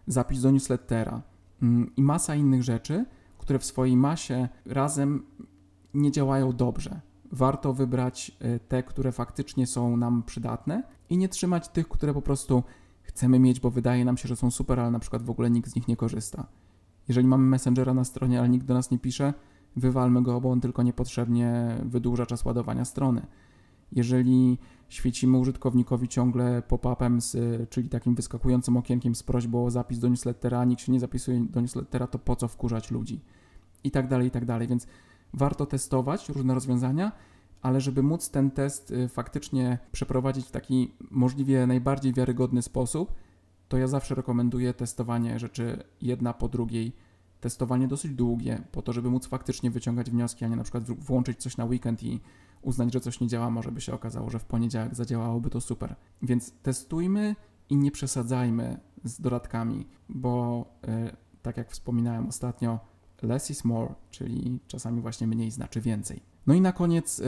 Zapis 0.07 0.41
do 0.41 0.51
newslettera 0.51 1.23
mm, 1.63 1.91
i 1.97 2.03
masa 2.03 2.35
innych 2.35 2.63
rzeczy, 2.63 3.05
które 3.39 3.59
w 3.59 3.65
swojej 3.65 3.97
masie 3.97 4.49
razem 4.67 5.23
nie 5.95 6.13
działają 6.13 6.53
dobrze 6.53 7.01
warto 7.35 7.73
wybrać 7.73 8.33
e, 8.41 8.59
te, 8.59 8.83
które 8.83 9.13
faktycznie 9.13 9.67
są 9.67 9.97
nam 9.97 10.23
przydatne 10.23 10.83
i 11.11 11.19
nie 11.19 11.29
trzymać 11.29 11.69
tych, 11.69 11.89
które 11.89 12.15
po 12.15 12.23
prostu 12.23 12.63
chcemy 13.03 13.39
mieć, 13.39 13.61
bo 13.61 13.71
wydaje 13.71 14.05
nam 14.05 14.17
się, 14.17 14.29
że 14.29 14.37
są 14.37 14.51
super, 14.51 14.81
ale 14.81 14.91
na 14.91 14.99
przykład 14.99 15.23
w 15.23 15.31
ogóle 15.31 15.51
nikt 15.51 15.71
z 15.71 15.75
nich 15.77 15.89
nie 15.89 15.97
korzysta. 15.97 16.47
Jeżeli 17.09 17.29
mamy 17.29 17.45
Messengera 17.45 17.95
na 17.95 18.05
stronie, 18.05 18.39
ale 18.39 18.49
nikt 18.49 18.67
do 18.67 18.75
nas 18.75 18.91
nie 18.91 18.99
pisze, 18.99 19.35
wywalmy 19.77 20.23
go, 20.23 20.41
bo 20.41 20.51
on 20.51 20.61
tylko 20.61 20.83
niepotrzebnie 20.83 21.77
wydłuża 21.85 22.27
czas 22.27 22.45
ładowania 22.45 22.85
strony. 22.85 23.27
Jeżeli 23.93 24.59
świecimy 24.95 25.39
użytkownikowi 25.39 26.09
ciągle 26.09 26.63
pop-upem, 26.63 27.21
z, 27.21 27.37
czyli 27.71 27.89
takim 27.89 28.15
wyskakującym 28.15 28.77
okienkiem 28.77 29.15
z 29.15 29.23
prośbą 29.23 29.65
o 29.65 29.71
zapis 29.71 29.99
do 29.99 30.09
newslettera, 30.09 30.61
a 30.61 30.65
nikt 30.65 30.83
się 30.83 30.93
nie 30.93 31.01
zapisuje 31.01 31.41
do 31.41 31.61
newslettera, 31.61 32.07
to 32.07 32.19
po 32.19 32.37
co 32.37 32.49
wkurzać 32.49 32.91
ludzi? 32.91 33.21
I 33.85 33.91
tak 33.91 34.09
dalej, 34.09 34.29
i 34.29 34.31
tak 34.31 34.45
dalej. 34.45 34.69
Więc 34.69 34.87
warto 35.33 35.67
testować 35.67 36.29
różne 36.29 36.55
rozwiązania, 36.55 37.13
ale 37.63 37.81
żeby 37.81 38.03
móc 38.03 38.31
ten 38.31 38.51
test 38.51 38.91
y, 38.91 39.09
faktycznie 39.09 39.79
przeprowadzić 39.93 40.47
w 40.47 40.51
taki 40.51 40.95
możliwie 41.11 41.67
najbardziej 41.67 42.13
wiarygodny 42.13 42.63
sposób, 42.63 43.15
to 43.69 43.79
ja 43.79 43.87
zawsze 43.87 44.15
rekomenduję 44.15 44.75
testowanie 44.75 45.39
rzeczy 45.39 45.85
jedna 46.01 46.33
po 46.33 46.49
drugiej, 46.49 46.93
testowanie 47.41 47.89
dosyć 47.89 48.13
długie, 48.13 48.63
po 48.73 48.83
to, 48.83 48.93
żeby 48.93 49.11
móc 49.11 49.27
faktycznie 49.27 49.71
wyciągać 49.71 50.11
wnioski, 50.11 50.45
a 50.45 50.49
nie 50.49 50.57
na 50.57 50.63
przykład 50.63 50.85
włączyć 50.85 51.39
coś 51.39 51.57
na 51.57 51.65
weekend 51.65 52.03
i 52.03 52.21
uznać, 52.65 52.93
że 52.93 53.01
coś 53.01 53.21
nie 53.21 53.29
działa, 53.29 53.51
może 53.51 53.73
by 53.73 53.81
się 53.81 53.95
okazało, 53.95 54.31
że 54.31 54.39
w 54.39 54.45
poniedziałek 54.45 54.95
zadziałałoby 54.95 55.51
to 55.51 55.61
super. 55.61 55.97
Więc 56.23 56.53
testujmy 56.63 57.37
i 57.71 57.77
nie 57.77 57.91
przesadzajmy 57.91 58.81
z 59.05 59.21
dodatkami, 59.21 59.87
bo 60.09 60.65
yy, 60.87 61.17
tak 61.43 61.57
jak 61.57 61.71
wspominałem 61.71 62.29
ostatnio, 62.29 62.81
less 63.23 63.51
is 63.51 63.65
more, 63.65 63.95
czyli 64.11 64.61
czasami 64.67 65.01
właśnie 65.01 65.27
mniej 65.27 65.51
znaczy 65.51 65.81
więcej. 65.81 66.21
No 66.47 66.55
i 66.55 66.61
na 66.61 66.73
koniec 66.73 67.19
y, 67.19 67.25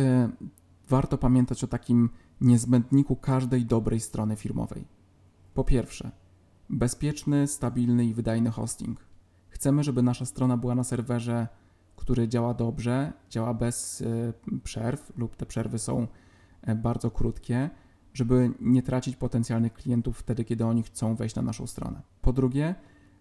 warto 0.89 1.19
pamiętać 1.19 1.65
o 1.65 1.67
takim 1.67 2.11
niezbędniku 2.41 3.17
każdej 3.17 3.67
dobrej 3.67 4.01
strony 4.01 4.37
firmowej. 4.37 4.85
Po 5.55 5.65
pierwsze, 5.65 6.11
bezpieczny, 6.71 7.47
stabilny 7.47 8.05
i 8.05 8.15
wydajny 8.15 8.51
hosting. 8.51 9.07
Chcemy, 9.49 9.85
żeby 9.85 10.03
nasza 10.03 10.27
strona 10.27 10.57
była 10.57 10.75
na 10.75 10.85
serwerze, 10.85 11.49
który 12.07 12.29
działa 12.29 12.55
dobrze, 12.55 13.13
działa 13.31 13.55
bez 13.55 14.01
y, 14.01 14.33
przerw 14.65 15.13
lub 15.17 15.37
te 15.37 15.47
przerwy 15.47 15.79
są 15.79 16.07
y, 16.69 16.75
bardzo 16.75 17.11
krótkie, 17.11 17.71
żeby 18.15 18.51
nie 18.61 18.83
tracić 18.83 19.17
potencjalnych 19.17 19.73
klientów 19.73 20.19
wtedy, 20.19 20.45
kiedy 20.45 20.65
oni 20.65 20.83
chcą 20.83 21.15
wejść 21.15 21.35
na 21.35 21.43
naszą 21.43 21.67
stronę. 21.67 22.03
Po 22.23 22.33
drugie, 22.33 22.75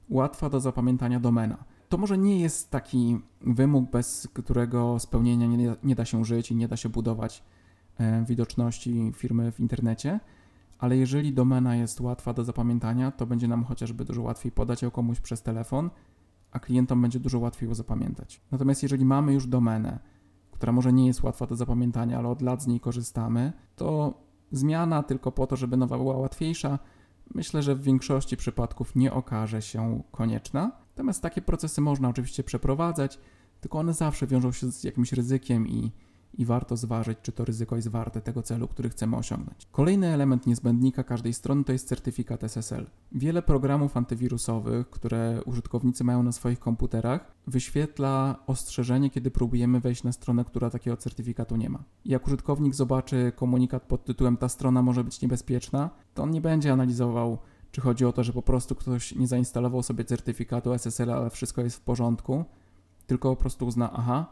łatwa 0.09 0.49
do 0.49 0.59
zapamiętania 0.59 1.19
domena 1.19 1.63
to 1.89 1.97
może 1.97 2.17
nie 2.17 2.39
jest 2.39 2.71
taki 2.71 3.19
wymóg, 3.41 3.91
bez 3.91 4.27
którego 4.33 4.99
spełnienia 4.99 5.47
nie, 5.47 5.75
nie 5.83 5.95
da 5.95 6.05
się 6.05 6.25
żyć 6.25 6.51
i 6.51 6.55
nie 6.55 6.67
da 6.67 6.77
się 6.77 6.89
budować 6.89 7.43
e, 7.97 8.25
widoczności 8.25 9.11
firmy 9.15 9.51
w 9.51 9.59
internecie, 9.59 10.19
ale 10.79 10.97
jeżeli 10.97 11.33
domena 11.33 11.75
jest 11.75 12.01
łatwa 12.01 12.33
do 12.33 12.43
zapamiętania, 12.43 13.11
to 13.11 13.25
będzie 13.25 13.47
nam 13.47 13.63
chociażby 13.63 14.05
dużo 14.05 14.21
łatwiej 14.21 14.51
podać 14.51 14.81
ją 14.81 14.91
komuś 14.91 15.19
przez 15.19 15.41
telefon, 15.41 15.89
a 16.55 16.59
klientom 16.59 17.01
będzie 17.01 17.19
dużo 17.19 17.39
łatwiej 17.39 17.69
ją 17.69 17.75
zapamiętać. 17.75 18.41
Natomiast 18.51 18.83
jeżeli 18.83 19.05
mamy 19.05 19.33
już 19.33 19.47
domenę, 19.47 19.99
która 20.51 20.71
może 20.71 20.93
nie 20.93 21.07
jest 21.07 21.23
łatwa 21.23 21.47
do 21.47 21.55
zapamiętania, 21.55 22.17
ale 22.17 22.27
od 22.27 22.41
lat 22.41 22.63
z 22.63 22.67
niej 22.67 22.79
korzystamy, 22.79 23.53
to 23.75 24.13
zmiana 24.51 25.03
tylko 25.03 25.31
po 25.31 25.47
to, 25.47 25.55
żeby 25.55 25.77
nowa 25.77 25.97
była 25.97 26.17
łatwiejsza, 26.17 26.79
myślę, 27.33 27.63
że 27.63 27.75
w 27.75 27.81
większości 27.81 28.37
przypadków 28.37 28.95
nie 28.95 29.13
okaże 29.13 29.61
się 29.61 30.03
konieczna. 30.11 30.71
Natomiast 30.89 31.21
takie 31.21 31.41
procesy 31.41 31.81
można 31.81 32.09
oczywiście 32.09 32.43
przeprowadzać, 32.43 33.19
tylko 33.61 33.79
one 33.79 33.93
zawsze 33.93 34.27
wiążą 34.27 34.51
się 34.51 34.71
z 34.71 34.83
jakimś 34.83 35.13
ryzykiem 35.13 35.67
i, 35.67 35.91
i 36.37 36.45
warto 36.45 36.77
zważyć, 36.77 37.17
czy 37.21 37.31
to 37.31 37.45
ryzyko 37.45 37.75
jest 37.75 37.87
warte 37.87 38.21
tego 38.21 38.41
celu, 38.43 38.67
który 38.67 38.89
chcemy 38.89 39.17
osiągnąć. 39.17 39.67
Kolejny 39.71 40.07
element 40.07 40.47
niezbędnika 40.47 41.03
każdej 41.03 41.33
strony 41.33 41.63
to 41.63 41.71
jest 41.71 41.87
certyfikat 41.87 42.43
SSL. 42.43 42.85
Wiele 43.11 43.41
programów 43.41 43.97
antywirusowych, 43.97 44.89
które 44.89 45.41
użytkownicy 45.45 46.03
mają 46.03 46.23
na 46.23 46.31
swoich 46.31 46.59
komputerach, 46.59 47.31
wyświetla 47.47 48.35
ostrzeżenie, 48.47 49.09
kiedy 49.09 49.31
próbujemy 49.31 49.79
wejść 49.79 50.03
na 50.03 50.11
stronę, 50.11 50.45
która 50.45 50.69
takiego 50.69 50.97
certyfikatu 50.97 51.55
nie 51.55 51.69
ma. 51.69 51.83
Jak 52.05 52.27
użytkownik 52.27 52.75
zobaczy 52.75 53.31
komunikat 53.35 53.83
pod 53.83 54.05
tytułem 54.05 54.37
ta 54.37 54.49
strona 54.49 54.81
może 54.81 55.03
być 55.03 55.21
niebezpieczna, 55.21 55.89
to 56.13 56.23
on 56.23 56.31
nie 56.31 56.41
będzie 56.41 56.73
analizował 56.73 57.37
czy 57.75 57.81
chodzi 57.81 58.05
o 58.05 58.13
to, 58.13 58.23
że 58.23 58.33
po 58.33 58.41
prostu 58.41 58.75
ktoś 58.75 59.15
nie 59.15 59.27
zainstalował 59.27 59.83
sobie 59.83 60.05
certyfikatu 60.05 60.73
SSL, 60.73 61.11
ale 61.11 61.29
wszystko 61.29 61.61
jest 61.61 61.77
w 61.77 61.81
porządku, 61.81 62.45
tylko 63.07 63.35
po 63.35 63.41
prostu 63.41 63.65
uzna, 63.65 63.93
aha, 63.93 64.25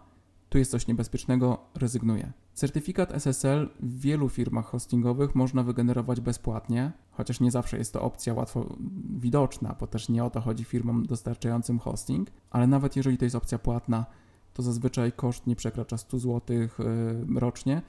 tu 0.54 0.60
jest 0.60 0.72
coś 0.72 0.88
niebezpiecznego, 0.88 1.58
rezygnuje. 1.76 2.32
Certyfikat 2.54 3.12
SSL 3.12 3.70
w 3.80 4.00
wielu 4.00 4.30
firmach 4.30 4.66
hostingowych 4.66 5.36
można 5.36 5.64
wygenerować 5.64 6.22
bezpłatnie, 6.22 6.92
chociaż 7.12 7.40
nie 7.40 7.52
zawsze 7.52 7.78
jest 7.78 7.94
to 7.94 8.02
opcja 8.02 8.34
łatwo 8.34 8.76
widoczna, 9.18 9.76
bo 9.80 9.88
też 9.88 10.10
nie 10.10 10.24
o 10.24 10.30
to 10.30 10.42
chodzi 10.42 10.64
firmom 10.64 11.06
dostarczającym 11.06 11.80
hosting, 11.80 12.32
ale 12.50 12.68
nawet 12.68 12.96
jeżeli 12.96 13.18
to 13.18 13.26
jest 13.26 13.36
opcja 13.36 13.60
płatna, 13.60 14.06
to 14.54 14.64
zazwyczaj 14.64 15.12
koszt 15.12 15.48
nie 15.48 15.56
przekracza 15.56 15.98
100 15.98 16.20
zł 16.20 16.58
y, 16.58 16.70
rocznie, 17.40 17.82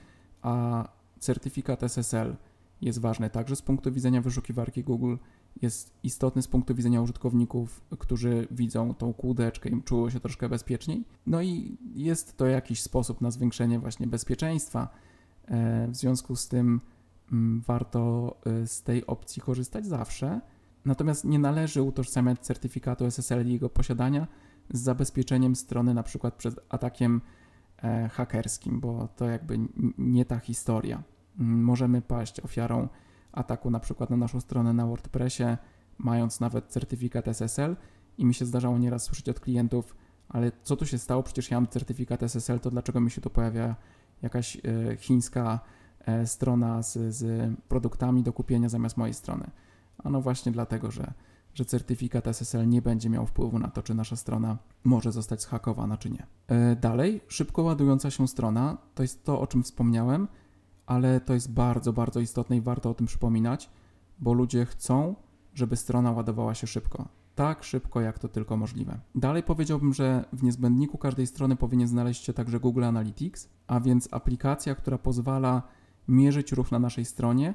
a 0.43 0.85
certyfikat 1.19 1.83
SSL 1.83 2.37
jest 2.81 3.01
ważny 3.01 3.31
także 3.31 3.57
z 3.57 3.63
punktu 3.63 3.93
widzenia 3.93 4.21
wyszukiwarki 4.21 4.85
Google, 4.85 5.17
jest 5.63 5.95
istotny 6.03 6.43
z 6.43 6.49
punktu 6.49 6.75
widzenia 6.75 7.03
użytkowników, 7.03 7.81
którzy 7.99 8.49
widzą 8.51 8.95
tą 8.95 9.13
kłódeczkę 9.13 9.69
i 9.69 9.83
czują 9.83 10.11
się 10.11 10.21
troszkę 10.21 10.49
bezpieczniej. 10.49 11.05
No 11.27 11.43
i 11.43 11.79
jest 11.95 12.37
to 12.37 12.47
jakiś 12.47 12.83
sposób 12.83 13.21
na 13.21 13.31
zwiększenie 13.31 13.79
właśnie 13.79 14.07
bezpieczeństwa. 14.07 14.89
E, 15.45 15.89
w 15.89 15.97
związku 15.97 16.37
z 16.37 16.49
tym 16.49 16.81
mm, 17.33 17.61
warto 17.67 18.37
e, 18.47 18.67
z 18.67 18.83
tej 18.83 19.07
opcji 19.07 19.43
korzystać 19.43 19.87
zawsze. 19.87 20.41
Natomiast 20.85 21.25
nie 21.25 21.39
należy 21.39 21.83
utożsamiać 21.83 22.41
certyfikatu 22.41 23.05
SSL 23.05 23.49
i 23.49 23.53
jego 23.53 23.69
posiadania 23.69 24.27
z 24.71 24.81
zabezpieczeniem 24.81 25.57
strony 25.57 25.95
na 25.95 26.03
przykład 26.03 26.35
przed 26.35 26.61
atakiem 26.69 27.21
e, 27.83 28.09
hakerskim, 28.09 28.81
bo 28.81 29.09
to 29.17 29.29
jakby 29.29 29.59
nie 29.99 30.25
ta 30.25 30.39
historia. 30.39 31.03
Możemy 31.39 32.03
paść 32.03 32.41
ofiarą 32.41 32.89
ataku 33.35 33.71
na 33.71 33.81
przykład 33.81 34.11
na 34.11 34.17
naszą 34.17 34.41
stronę 34.41 34.73
na 34.73 34.87
WordPressie, 34.87 35.45
mając 35.99 36.41
nawet 36.41 36.67
certyfikat 36.67 37.29
SSL 37.29 37.77
i 38.19 38.25
mi 38.25 38.35
się 38.35 38.45
zdarzało 38.45 38.79
nieraz 38.79 39.03
słyszeć 39.03 39.29
od 39.29 39.41
klientów, 39.41 39.97
ale 40.29 40.53
co 40.63 40.77
tu 40.77 40.87
się 40.87 40.99
stało, 40.99 41.23
przecież 41.23 41.51
ja 41.51 41.57
mam 41.57 41.69
certyfikat 41.69 42.23
SSL, 42.23 42.61
to 42.61 42.71
dlaczego 42.71 43.01
mi 43.01 43.11
się 43.11 43.21
tu 43.21 43.31
pojawia 43.31 43.77
jakaś 44.23 44.57
e, 44.57 44.61
chińska 44.97 45.61
e, 46.01 46.27
strona 46.27 46.83
z, 46.83 47.15
z 47.15 47.53
produktami 47.69 48.23
do 48.23 48.33
kupienia 48.33 48.69
zamiast 48.69 48.97
mojej 48.97 49.15
strony? 49.15 49.51
A 50.05 50.11
no 50.11 50.21
właśnie 50.21 50.53
dlatego, 50.53 50.91
że, 50.91 51.13
że 51.55 51.65
certyfikat 51.65 52.27
SSL 52.27 52.69
nie 52.69 52.83
będzie 52.83 53.11
miał 53.11 53.27
wpływu 53.27 53.59
na 53.59 53.69
to, 53.69 53.83
czy 53.83 53.95
nasza 53.95 54.17
strona 54.17 54.59
może 54.85 55.13
zostać 55.13 55.43
zhakowana, 55.43 55.97
czy 55.97 56.11
nie. 56.11 56.27
E, 56.49 56.77
dalej, 56.77 57.21
szybko 57.29 57.63
ładująca 57.63 58.11
się 58.11 58.29
strona, 58.29 58.79
to 58.95 59.03
jest 59.03 59.25
to, 59.25 59.41
o 59.41 59.47
czym 59.47 59.63
wspomniałem, 59.63 60.29
ale 60.87 61.21
to 61.21 61.35
jest 61.35 61.53
bardzo, 61.53 61.93
bardzo 61.93 62.21
istotne 62.21 62.57
i 62.57 62.61
warto 62.61 62.91
o 62.91 62.95
tym 62.95 63.07
przypominać, 63.07 63.71
bo 64.19 64.33
ludzie 64.33 64.67
chcą, 64.67 65.15
żeby 65.55 65.77
strona 65.77 66.13
ładowała 66.13 66.55
się 66.55 66.67
szybko. 66.67 67.09
Tak 67.35 67.65
szybko, 67.65 68.01
jak 68.01 68.19
to 68.19 68.29
tylko 68.29 68.57
możliwe. 68.57 69.01
Dalej 69.15 69.43
powiedziałbym, 69.43 69.95
że 69.95 70.25
w 70.33 70.43
niezbędniku 70.43 70.99
każdej 70.99 71.27
strony 71.27 71.57
powinien 71.57 71.89
znaleźć 71.89 72.25
się 72.25 72.33
także 72.33 72.61
Google 72.61 72.85
Analytics, 72.85 73.49
a 73.67 73.81
więc 73.81 74.09
aplikacja, 74.13 74.75
która 74.75 74.99
pozwala 74.99 75.63
mierzyć 76.09 76.53
ruch 76.53 76.73
na 76.73 76.79
naszej 76.79 77.05
stronie 77.05 77.55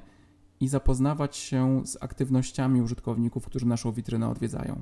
i 0.59 0.67
zapoznawać 0.67 1.37
się 1.37 1.81
z 1.85 1.97
aktywnościami 2.03 2.81
użytkowników, 2.81 3.45
którzy 3.45 3.65
naszą 3.65 3.91
witrynę 3.91 4.29
odwiedzają. 4.29 4.81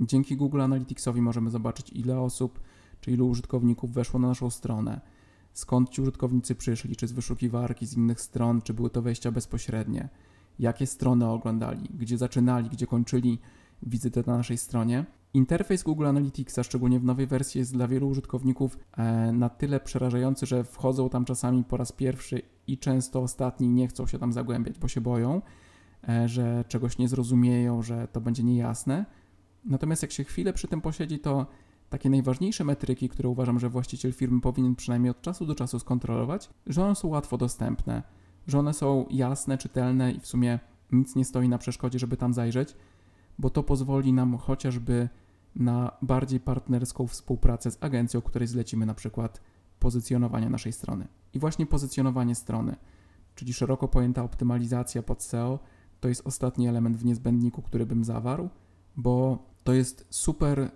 Dzięki 0.00 0.36
Google 0.36 0.60
Analyticsowi 0.60 1.22
możemy 1.22 1.50
zobaczyć, 1.50 1.90
ile 1.92 2.20
osób 2.20 2.60
czy 3.00 3.10
ilu 3.10 3.28
użytkowników 3.28 3.92
weszło 3.92 4.20
na 4.20 4.28
naszą 4.28 4.50
stronę, 4.50 5.00
skąd 5.52 5.90
ci 5.90 6.02
użytkownicy 6.02 6.54
przyszli, 6.54 6.96
czy 6.96 7.08
z 7.08 7.12
wyszukiwarki, 7.12 7.86
z 7.86 7.96
innych 7.96 8.20
stron, 8.20 8.62
czy 8.62 8.74
były 8.74 8.90
to 8.90 9.02
wejścia 9.02 9.32
bezpośrednie, 9.32 10.08
jakie 10.58 10.86
strony 10.86 11.28
oglądali, 11.28 11.88
gdzie 11.98 12.18
zaczynali, 12.18 12.70
gdzie 12.70 12.86
kończyli 12.86 13.38
wizytę 13.82 14.22
na 14.26 14.36
naszej 14.36 14.58
stronie. 14.58 15.04
Interfejs 15.34 15.82
Google 15.82 16.06
Analyticsa, 16.06 16.62
szczególnie 16.62 17.00
w 17.00 17.04
nowej 17.04 17.26
wersji, 17.26 17.58
jest 17.58 17.72
dla 17.72 17.88
wielu 17.88 18.08
użytkowników 18.08 18.78
e, 18.96 19.32
na 19.32 19.48
tyle 19.48 19.80
przerażający, 19.80 20.46
że 20.46 20.64
wchodzą 20.64 21.08
tam 21.08 21.24
czasami 21.24 21.64
po 21.64 21.76
raz 21.76 21.92
pierwszy 21.92 22.42
i 22.66 22.78
często 22.78 23.20
ostatni 23.20 23.68
nie 23.68 23.88
chcą 23.88 24.06
się 24.06 24.18
tam 24.18 24.32
zagłębiać, 24.32 24.78
bo 24.78 24.88
się 24.88 25.00
boją, 25.00 25.42
e, 26.08 26.28
że 26.28 26.64
czegoś 26.68 26.98
nie 26.98 27.08
zrozumieją, 27.08 27.82
że 27.82 28.08
to 28.08 28.20
będzie 28.20 28.42
niejasne. 28.42 29.06
Natomiast 29.64 30.02
jak 30.02 30.12
się 30.12 30.24
chwilę 30.24 30.52
przy 30.52 30.68
tym 30.68 30.80
posiedzi, 30.80 31.18
to 31.18 31.46
takie 31.92 32.10
najważniejsze 32.10 32.64
metryki, 32.64 33.08
które 33.08 33.28
uważam, 33.28 33.58
że 33.58 33.68
właściciel 33.68 34.12
firmy 34.12 34.40
powinien 34.40 34.76
przynajmniej 34.76 35.10
od 35.10 35.22
czasu 35.22 35.46
do 35.46 35.54
czasu 35.54 35.78
skontrolować, 35.78 36.50
że 36.66 36.84
one 36.84 36.94
są 36.94 37.08
łatwo 37.08 37.38
dostępne, 37.38 38.02
że 38.46 38.58
one 38.58 38.74
są 38.74 39.06
jasne, 39.10 39.58
czytelne 39.58 40.12
i 40.12 40.20
w 40.20 40.26
sumie 40.26 40.58
nic 40.92 41.16
nie 41.16 41.24
stoi 41.24 41.48
na 41.48 41.58
przeszkodzie, 41.58 41.98
żeby 41.98 42.16
tam 42.16 42.34
zajrzeć, 42.34 42.76
bo 43.38 43.50
to 43.50 43.62
pozwoli 43.62 44.12
nam 44.12 44.36
chociażby 44.36 45.08
na 45.56 45.92
bardziej 46.02 46.40
partnerską 46.40 47.06
współpracę 47.06 47.70
z 47.70 47.78
agencją, 47.80 48.20
której 48.20 48.48
zlecimy 48.48 48.86
na 48.86 48.94
przykład 48.94 49.40
pozycjonowanie 49.78 50.50
naszej 50.50 50.72
strony. 50.72 51.08
I 51.34 51.38
właśnie 51.38 51.66
pozycjonowanie 51.66 52.34
strony, 52.34 52.76
czyli 53.34 53.52
szeroko 53.52 53.88
pojęta 53.88 54.22
optymalizacja 54.22 55.02
pod 55.02 55.22
SEO, 55.22 55.58
to 56.00 56.08
jest 56.08 56.26
ostatni 56.26 56.68
element 56.68 56.96
w 56.96 57.04
niezbędniku, 57.04 57.62
który 57.62 57.86
bym 57.86 58.04
zawarł, 58.04 58.48
bo 58.96 59.38
to 59.64 59.72
jest 59.72 60.06
super 60.10 60.60
e, 60.60 60.70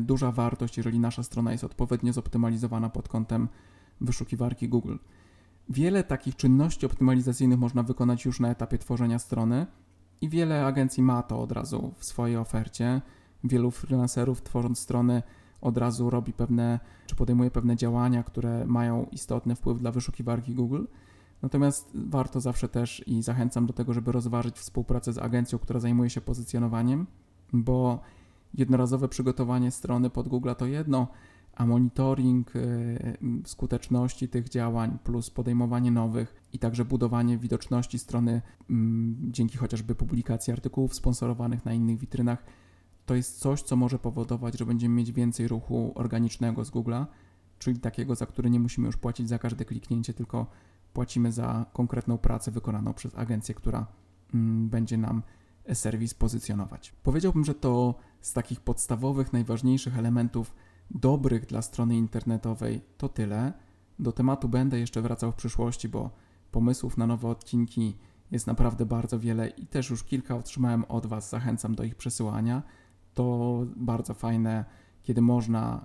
duża 0.00 0.32
wartość, 0.32 0.76
jeżeli 0.76 0.98
nasza 0.98 1.22
strona 1.22 1.52
jest 1.52 1.64
odpowiednio 1.64 2.12
zoptymalizowana 2.12 2.88
pod 2.88 3.08
kątem 3.08 3.48
wyszukiwarki 4.00 4.68
Google. 4.68 4.96
Wiele 5.68 6.04
takich 6.04 6.36
czynności 6.36 6.86
optymalizacyjnych 6.86 7.58
można 7.58 7.82
wykonać 7.82 8.24
już 8.24 8.40
na 8.40 8.50
etapie 8.50 8.78
tworzenia 8.78 9.18
strony 9.18 9.66
i 10.20 10.28
wiele 10.28 10.66
agencji 10.66 11.02
ma 11.02 11.22
to 11.22 11.40
od 11.40 11.52
razu 11.52 11.94
w 11.96 12.04
swojej 12.04 12.36
ofercie. 12.36 13.00
Wielu 13.44 13.70
freelancerów 13.70 14.42
tworząc 14.42 14.78
strony 14.78 15.22
od 15.60 15.78
razu 15.78 16.10
robi 16.10 16.32
pewne, 16.32 16.80
czy 17.06 17.16
podejmuje 17.16 17.50
pewne 17.50 17.76
działania, 17.76 18.22
które 18.22 18.66
mają 18.66 19.06
istotny 19.12 19.54
wpływ 19.54 19.78
dla 19.78 19.92
wyszukiwarki 19.92 20.54
Google. 20.54 20.84
Natomiast 21.42 21.90
warto 21.94 22.40
zawsze 22.40 22.68
też 22.68 23.04
i 23.06 23.22
zachęcam 23.22 23.66
do 23.66 23.72
tego, 23.72 23.92
żeby 23.92 24.12
rozważyć 24.12 24.56
współpracę 24.58 25.12
z 25.12 25.18
agencją, 25.18 25.58
która 25.58 25.80
zajmuje 25.80 26.10
się 26.10 26.20
pozycjonowaniem, 26.20 27.06
bo 27.52 28.00
jednorazowe 28.54 29.08
przygotowanie 29.08 29.70
strony 29.70 30.10
pod 30.10 30.28
Google 30.28 30.50
to 30.58 30.66
jedno, 30.66 31.08
a 31.54 31.66
monitoring 31.66 32.56
y, 32.56 33.18
skuteczności 33.44 34.28
tych 34.28 34.48
działań 34.48 34.98
plus 35.04 35.30
podejmowanie 35.30 35.90
nowych 35.90 36.34
i 36.52 36.58
także 36.58 36.84
budowanie 36.84 37.38
widoczności 37.38 37.98
strony 37.98 38.42
dzięki 39.30 39.58
chociażby 39.58 39.94
publikacji 39.94 40.52
artykułów 40.52 40.94
sponsorowanych 40.94 41.64
na 41.64 41.72
innych 41.72 41.98
witrynach 41.98 42.44
to 43.08 43.14
jest 43.14 43.38
coś, 43.38 43.62
co 43.62 43.76
może 43.76 43.98
powodować, 43.98 44.58
że 44.58 44.66
będziemy 44.66 44.94
mieć 44.94 45.12
więcej 45.12 45.48
ruchu 45.48 45.92
organicznego 45.94 46.64
z 46.64 46.70
Google'a, 46.70 47.06
czyli 47.58 47.80
takiego, 47.80 48.14
za 48.14 48.26
który 48.26 48.50
nie 48.50 48.60
musimy 48.60 48.86
już 48.86 48.96
płacić 48.96 49.28
za 49.28 49.38
każde 49.38 49.64
kliknięcie, 49.64 50.14
tylko 50.14 50.46
płacimy 50.92 51.32
za 51.32 51.66
konkretną 51.72 52.18
pracę 52.18 52.50
wykonaną 52.50 52.94
przez 52.94 53.14
agencję, 53.14 53.54
która 53.54 53.86
będzie 54.68 54.96
nam 54.96 55.22
serwis 55.74 56.14
pozycjonować. 56.14 56.92
Powiedziałbym, 57.02 57.44
że 57.44 57.54
to 57.54 57.94
z 58.20 58.32
takich 58.32 58.60
podstawowych, 58.60 59.32
najważniejszych 59.32 59.98
elementów 59.98 60.54
dobrych 60.90 61.46
dla 61.46 61.62
strony 61.62 61.96
internetowej 61.96 62.80
to 62.98 63.08
tyle. 63.08 63.52
Do 63.98 64.12
tematu 64.12 64.48
będę 64.48 64.78
jeszcze 64.78 65.02
wracał 65.02 65.32
w 65.32 65.34
przyszłości, 65.34 65.88
bo 65.88 66.10
pomysłów 66.50 66.96
na 66.96 67.06
nowe 67.06 67.28
odcinki 67.28 67.96
jest 68.30 68.46
naprawdę 68.46 68.86
bardzo 68.86 69.18
wiele 69.18 69.48
i 69.48 69.66
też 69.66 69.90
już 69.90 70.04
kilka 70.04 70.36
otrzymałem 70.36 70.84
od 70.84 71.06
Was. 71.06 71.30
Zachęcam 71.30 71.74
do 71.74 71.84
ich 71.84 71.94
przesyłania. 71.94 72.62
To 73.14 73.58
bardzo 73.76 74.14
fajne, 74.14 74.64
kiedy 75.02 75.20
można 75.20 75.84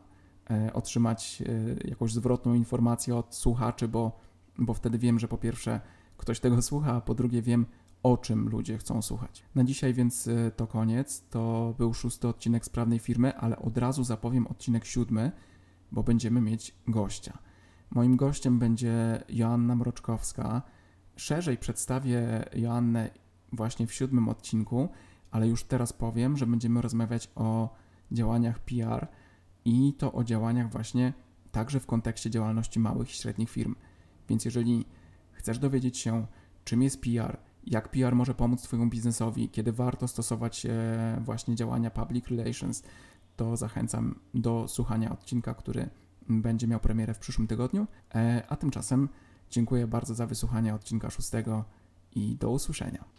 e, 0.49 0.73
otrzymać 0.73 1.43
e, 1.86 1.88
jakąś 1.89 2.13
zwrotną 2.13 2.53
informację 2.53 3.15
od 3.15 3.36
słuchaczy, 3.36 3.88
bo, 3.88 4.19
bo 4.57 4.73
wtedy 4.73 4.97
wiem, 4.97 5.19
że 5.19 5.27
po 5.27 5.38
pierwsze 5.38 5.81
ktoś 6.17 6.39
tego 6.39 6.61
słucha, 6.61 6.93
a 6.93 7.01
po 7.01 7.13
drugie 7.13 7.41
wiem, 7.41 7.65
o 8.04 8.18
czym 8.18 8.49
ludzie 8.49 8.78
chcą 8.78 9.01
słuchać. 9.01 9.43
Na 9.56 9.64
dzisiaj 9.64 9.93
więc 9.93 10.28
y, 10.28 10.51
to 10.56 10.68
koniec. 10.68 11.24
To 11.30 11.74
był 11.78 11.93
szósty 11.93 12.28
odcinek 12.28 12.66
Sprawnej 12.66 12.99
Firmy, 12.99 13.38
ale 13.38 13.60
od 13.60 13.78
razu 13.78 14.04
zapowiem 14.04 14.47
odcinek 14.47 14.86
siódmy, 14.86 15.32
bo 15.91 16.04
będziemy 16.04 16.41
mieć 16.41 16.76
gościa. 16.88 17.38
Moim 17.91 18.18
gościem 18.18 18.60
będzie 18.60 19.24
Joanna 19.30 19.76
Mroczkowska. 19.76 20.62
Szerzej 21.16 21.58
przedstawię 21.58 22.45
Joannę 22.56 23.10
właśnie 23.51 23.88
w 23.88 23.93
siódmym 23.93 24.30
odcinku, 24.30 24.89
ale 25.32 25.47
już 25.47 25.64
teraz 25.64 25.93
powiem, 25.93 26.38
że 26.38 26.47
będziemy 26.47 26.82
rozmawiać 26.82 27.32
o 27.36 27.76
działaniach 28.12 28.60
PR 28.60 29.08
i 29.66 29.93
to 29.97 30.14
o 30.14 30.24
działaniach 30.24 30.72
właśnie 30.72 31.14
także 31.51 31.80
w 31.80 31.86
kontekście 31.86 32.30
działalności 32.30 32.80
małych 32.80 33.10
i 33.10 33.14
średnich 33.14 33.49
firm. 33.49 33.76
Więc 34.30 34.45
jeżeli 34.45 34.86
chcesz 35.32 35.60
dowiedzieć 35.60 35.97
się, 35.97 36.28
czym 36.64 36.82
jest 36.82 37.01
PR, 37.01 37.38
jak 37.68 37.89
PR 37.89 38.16
może 38.16 38.34
pomóc 38.34 38.61
Twojemu 38.61 38.89
biznesowi, 38.89 39.49
kiedy 39.49 39.72
warto 39.72 40.07
stosować 40.07 40.66
e, 40.66 40.72
właśnie 41.22 41.55
działania 41.55 41.89
public 41.91 42.28
relations, 42.28 42.84
to 43.36 43.57
zachęcam 43.57 44.20
do 44.34 44.68
słuchania 44.68 45.11
odcinka, 45.11 45.53
który 45.53 45.89
będzie 46.30 46.68
miał 46.68 46.80
premierę 46.80 47.14
w 47.14 47.20
przyszłym 47.20 47.47
tygodniu. 47.47 47.88
E, 48.16 48.43
a 48.49 48.55
tymczasem 48.55 49.09
dziękuję 49.49 49.88
bardzo 49.88 50.16
za 50.16 50.28
wysłuchanie 50.28 50.76
odcinka 50.76 51.09
szóstego 51.09 51.66
i 52.16 52.36
do 52.36 52.51
usłyszenia. 52.51 53.05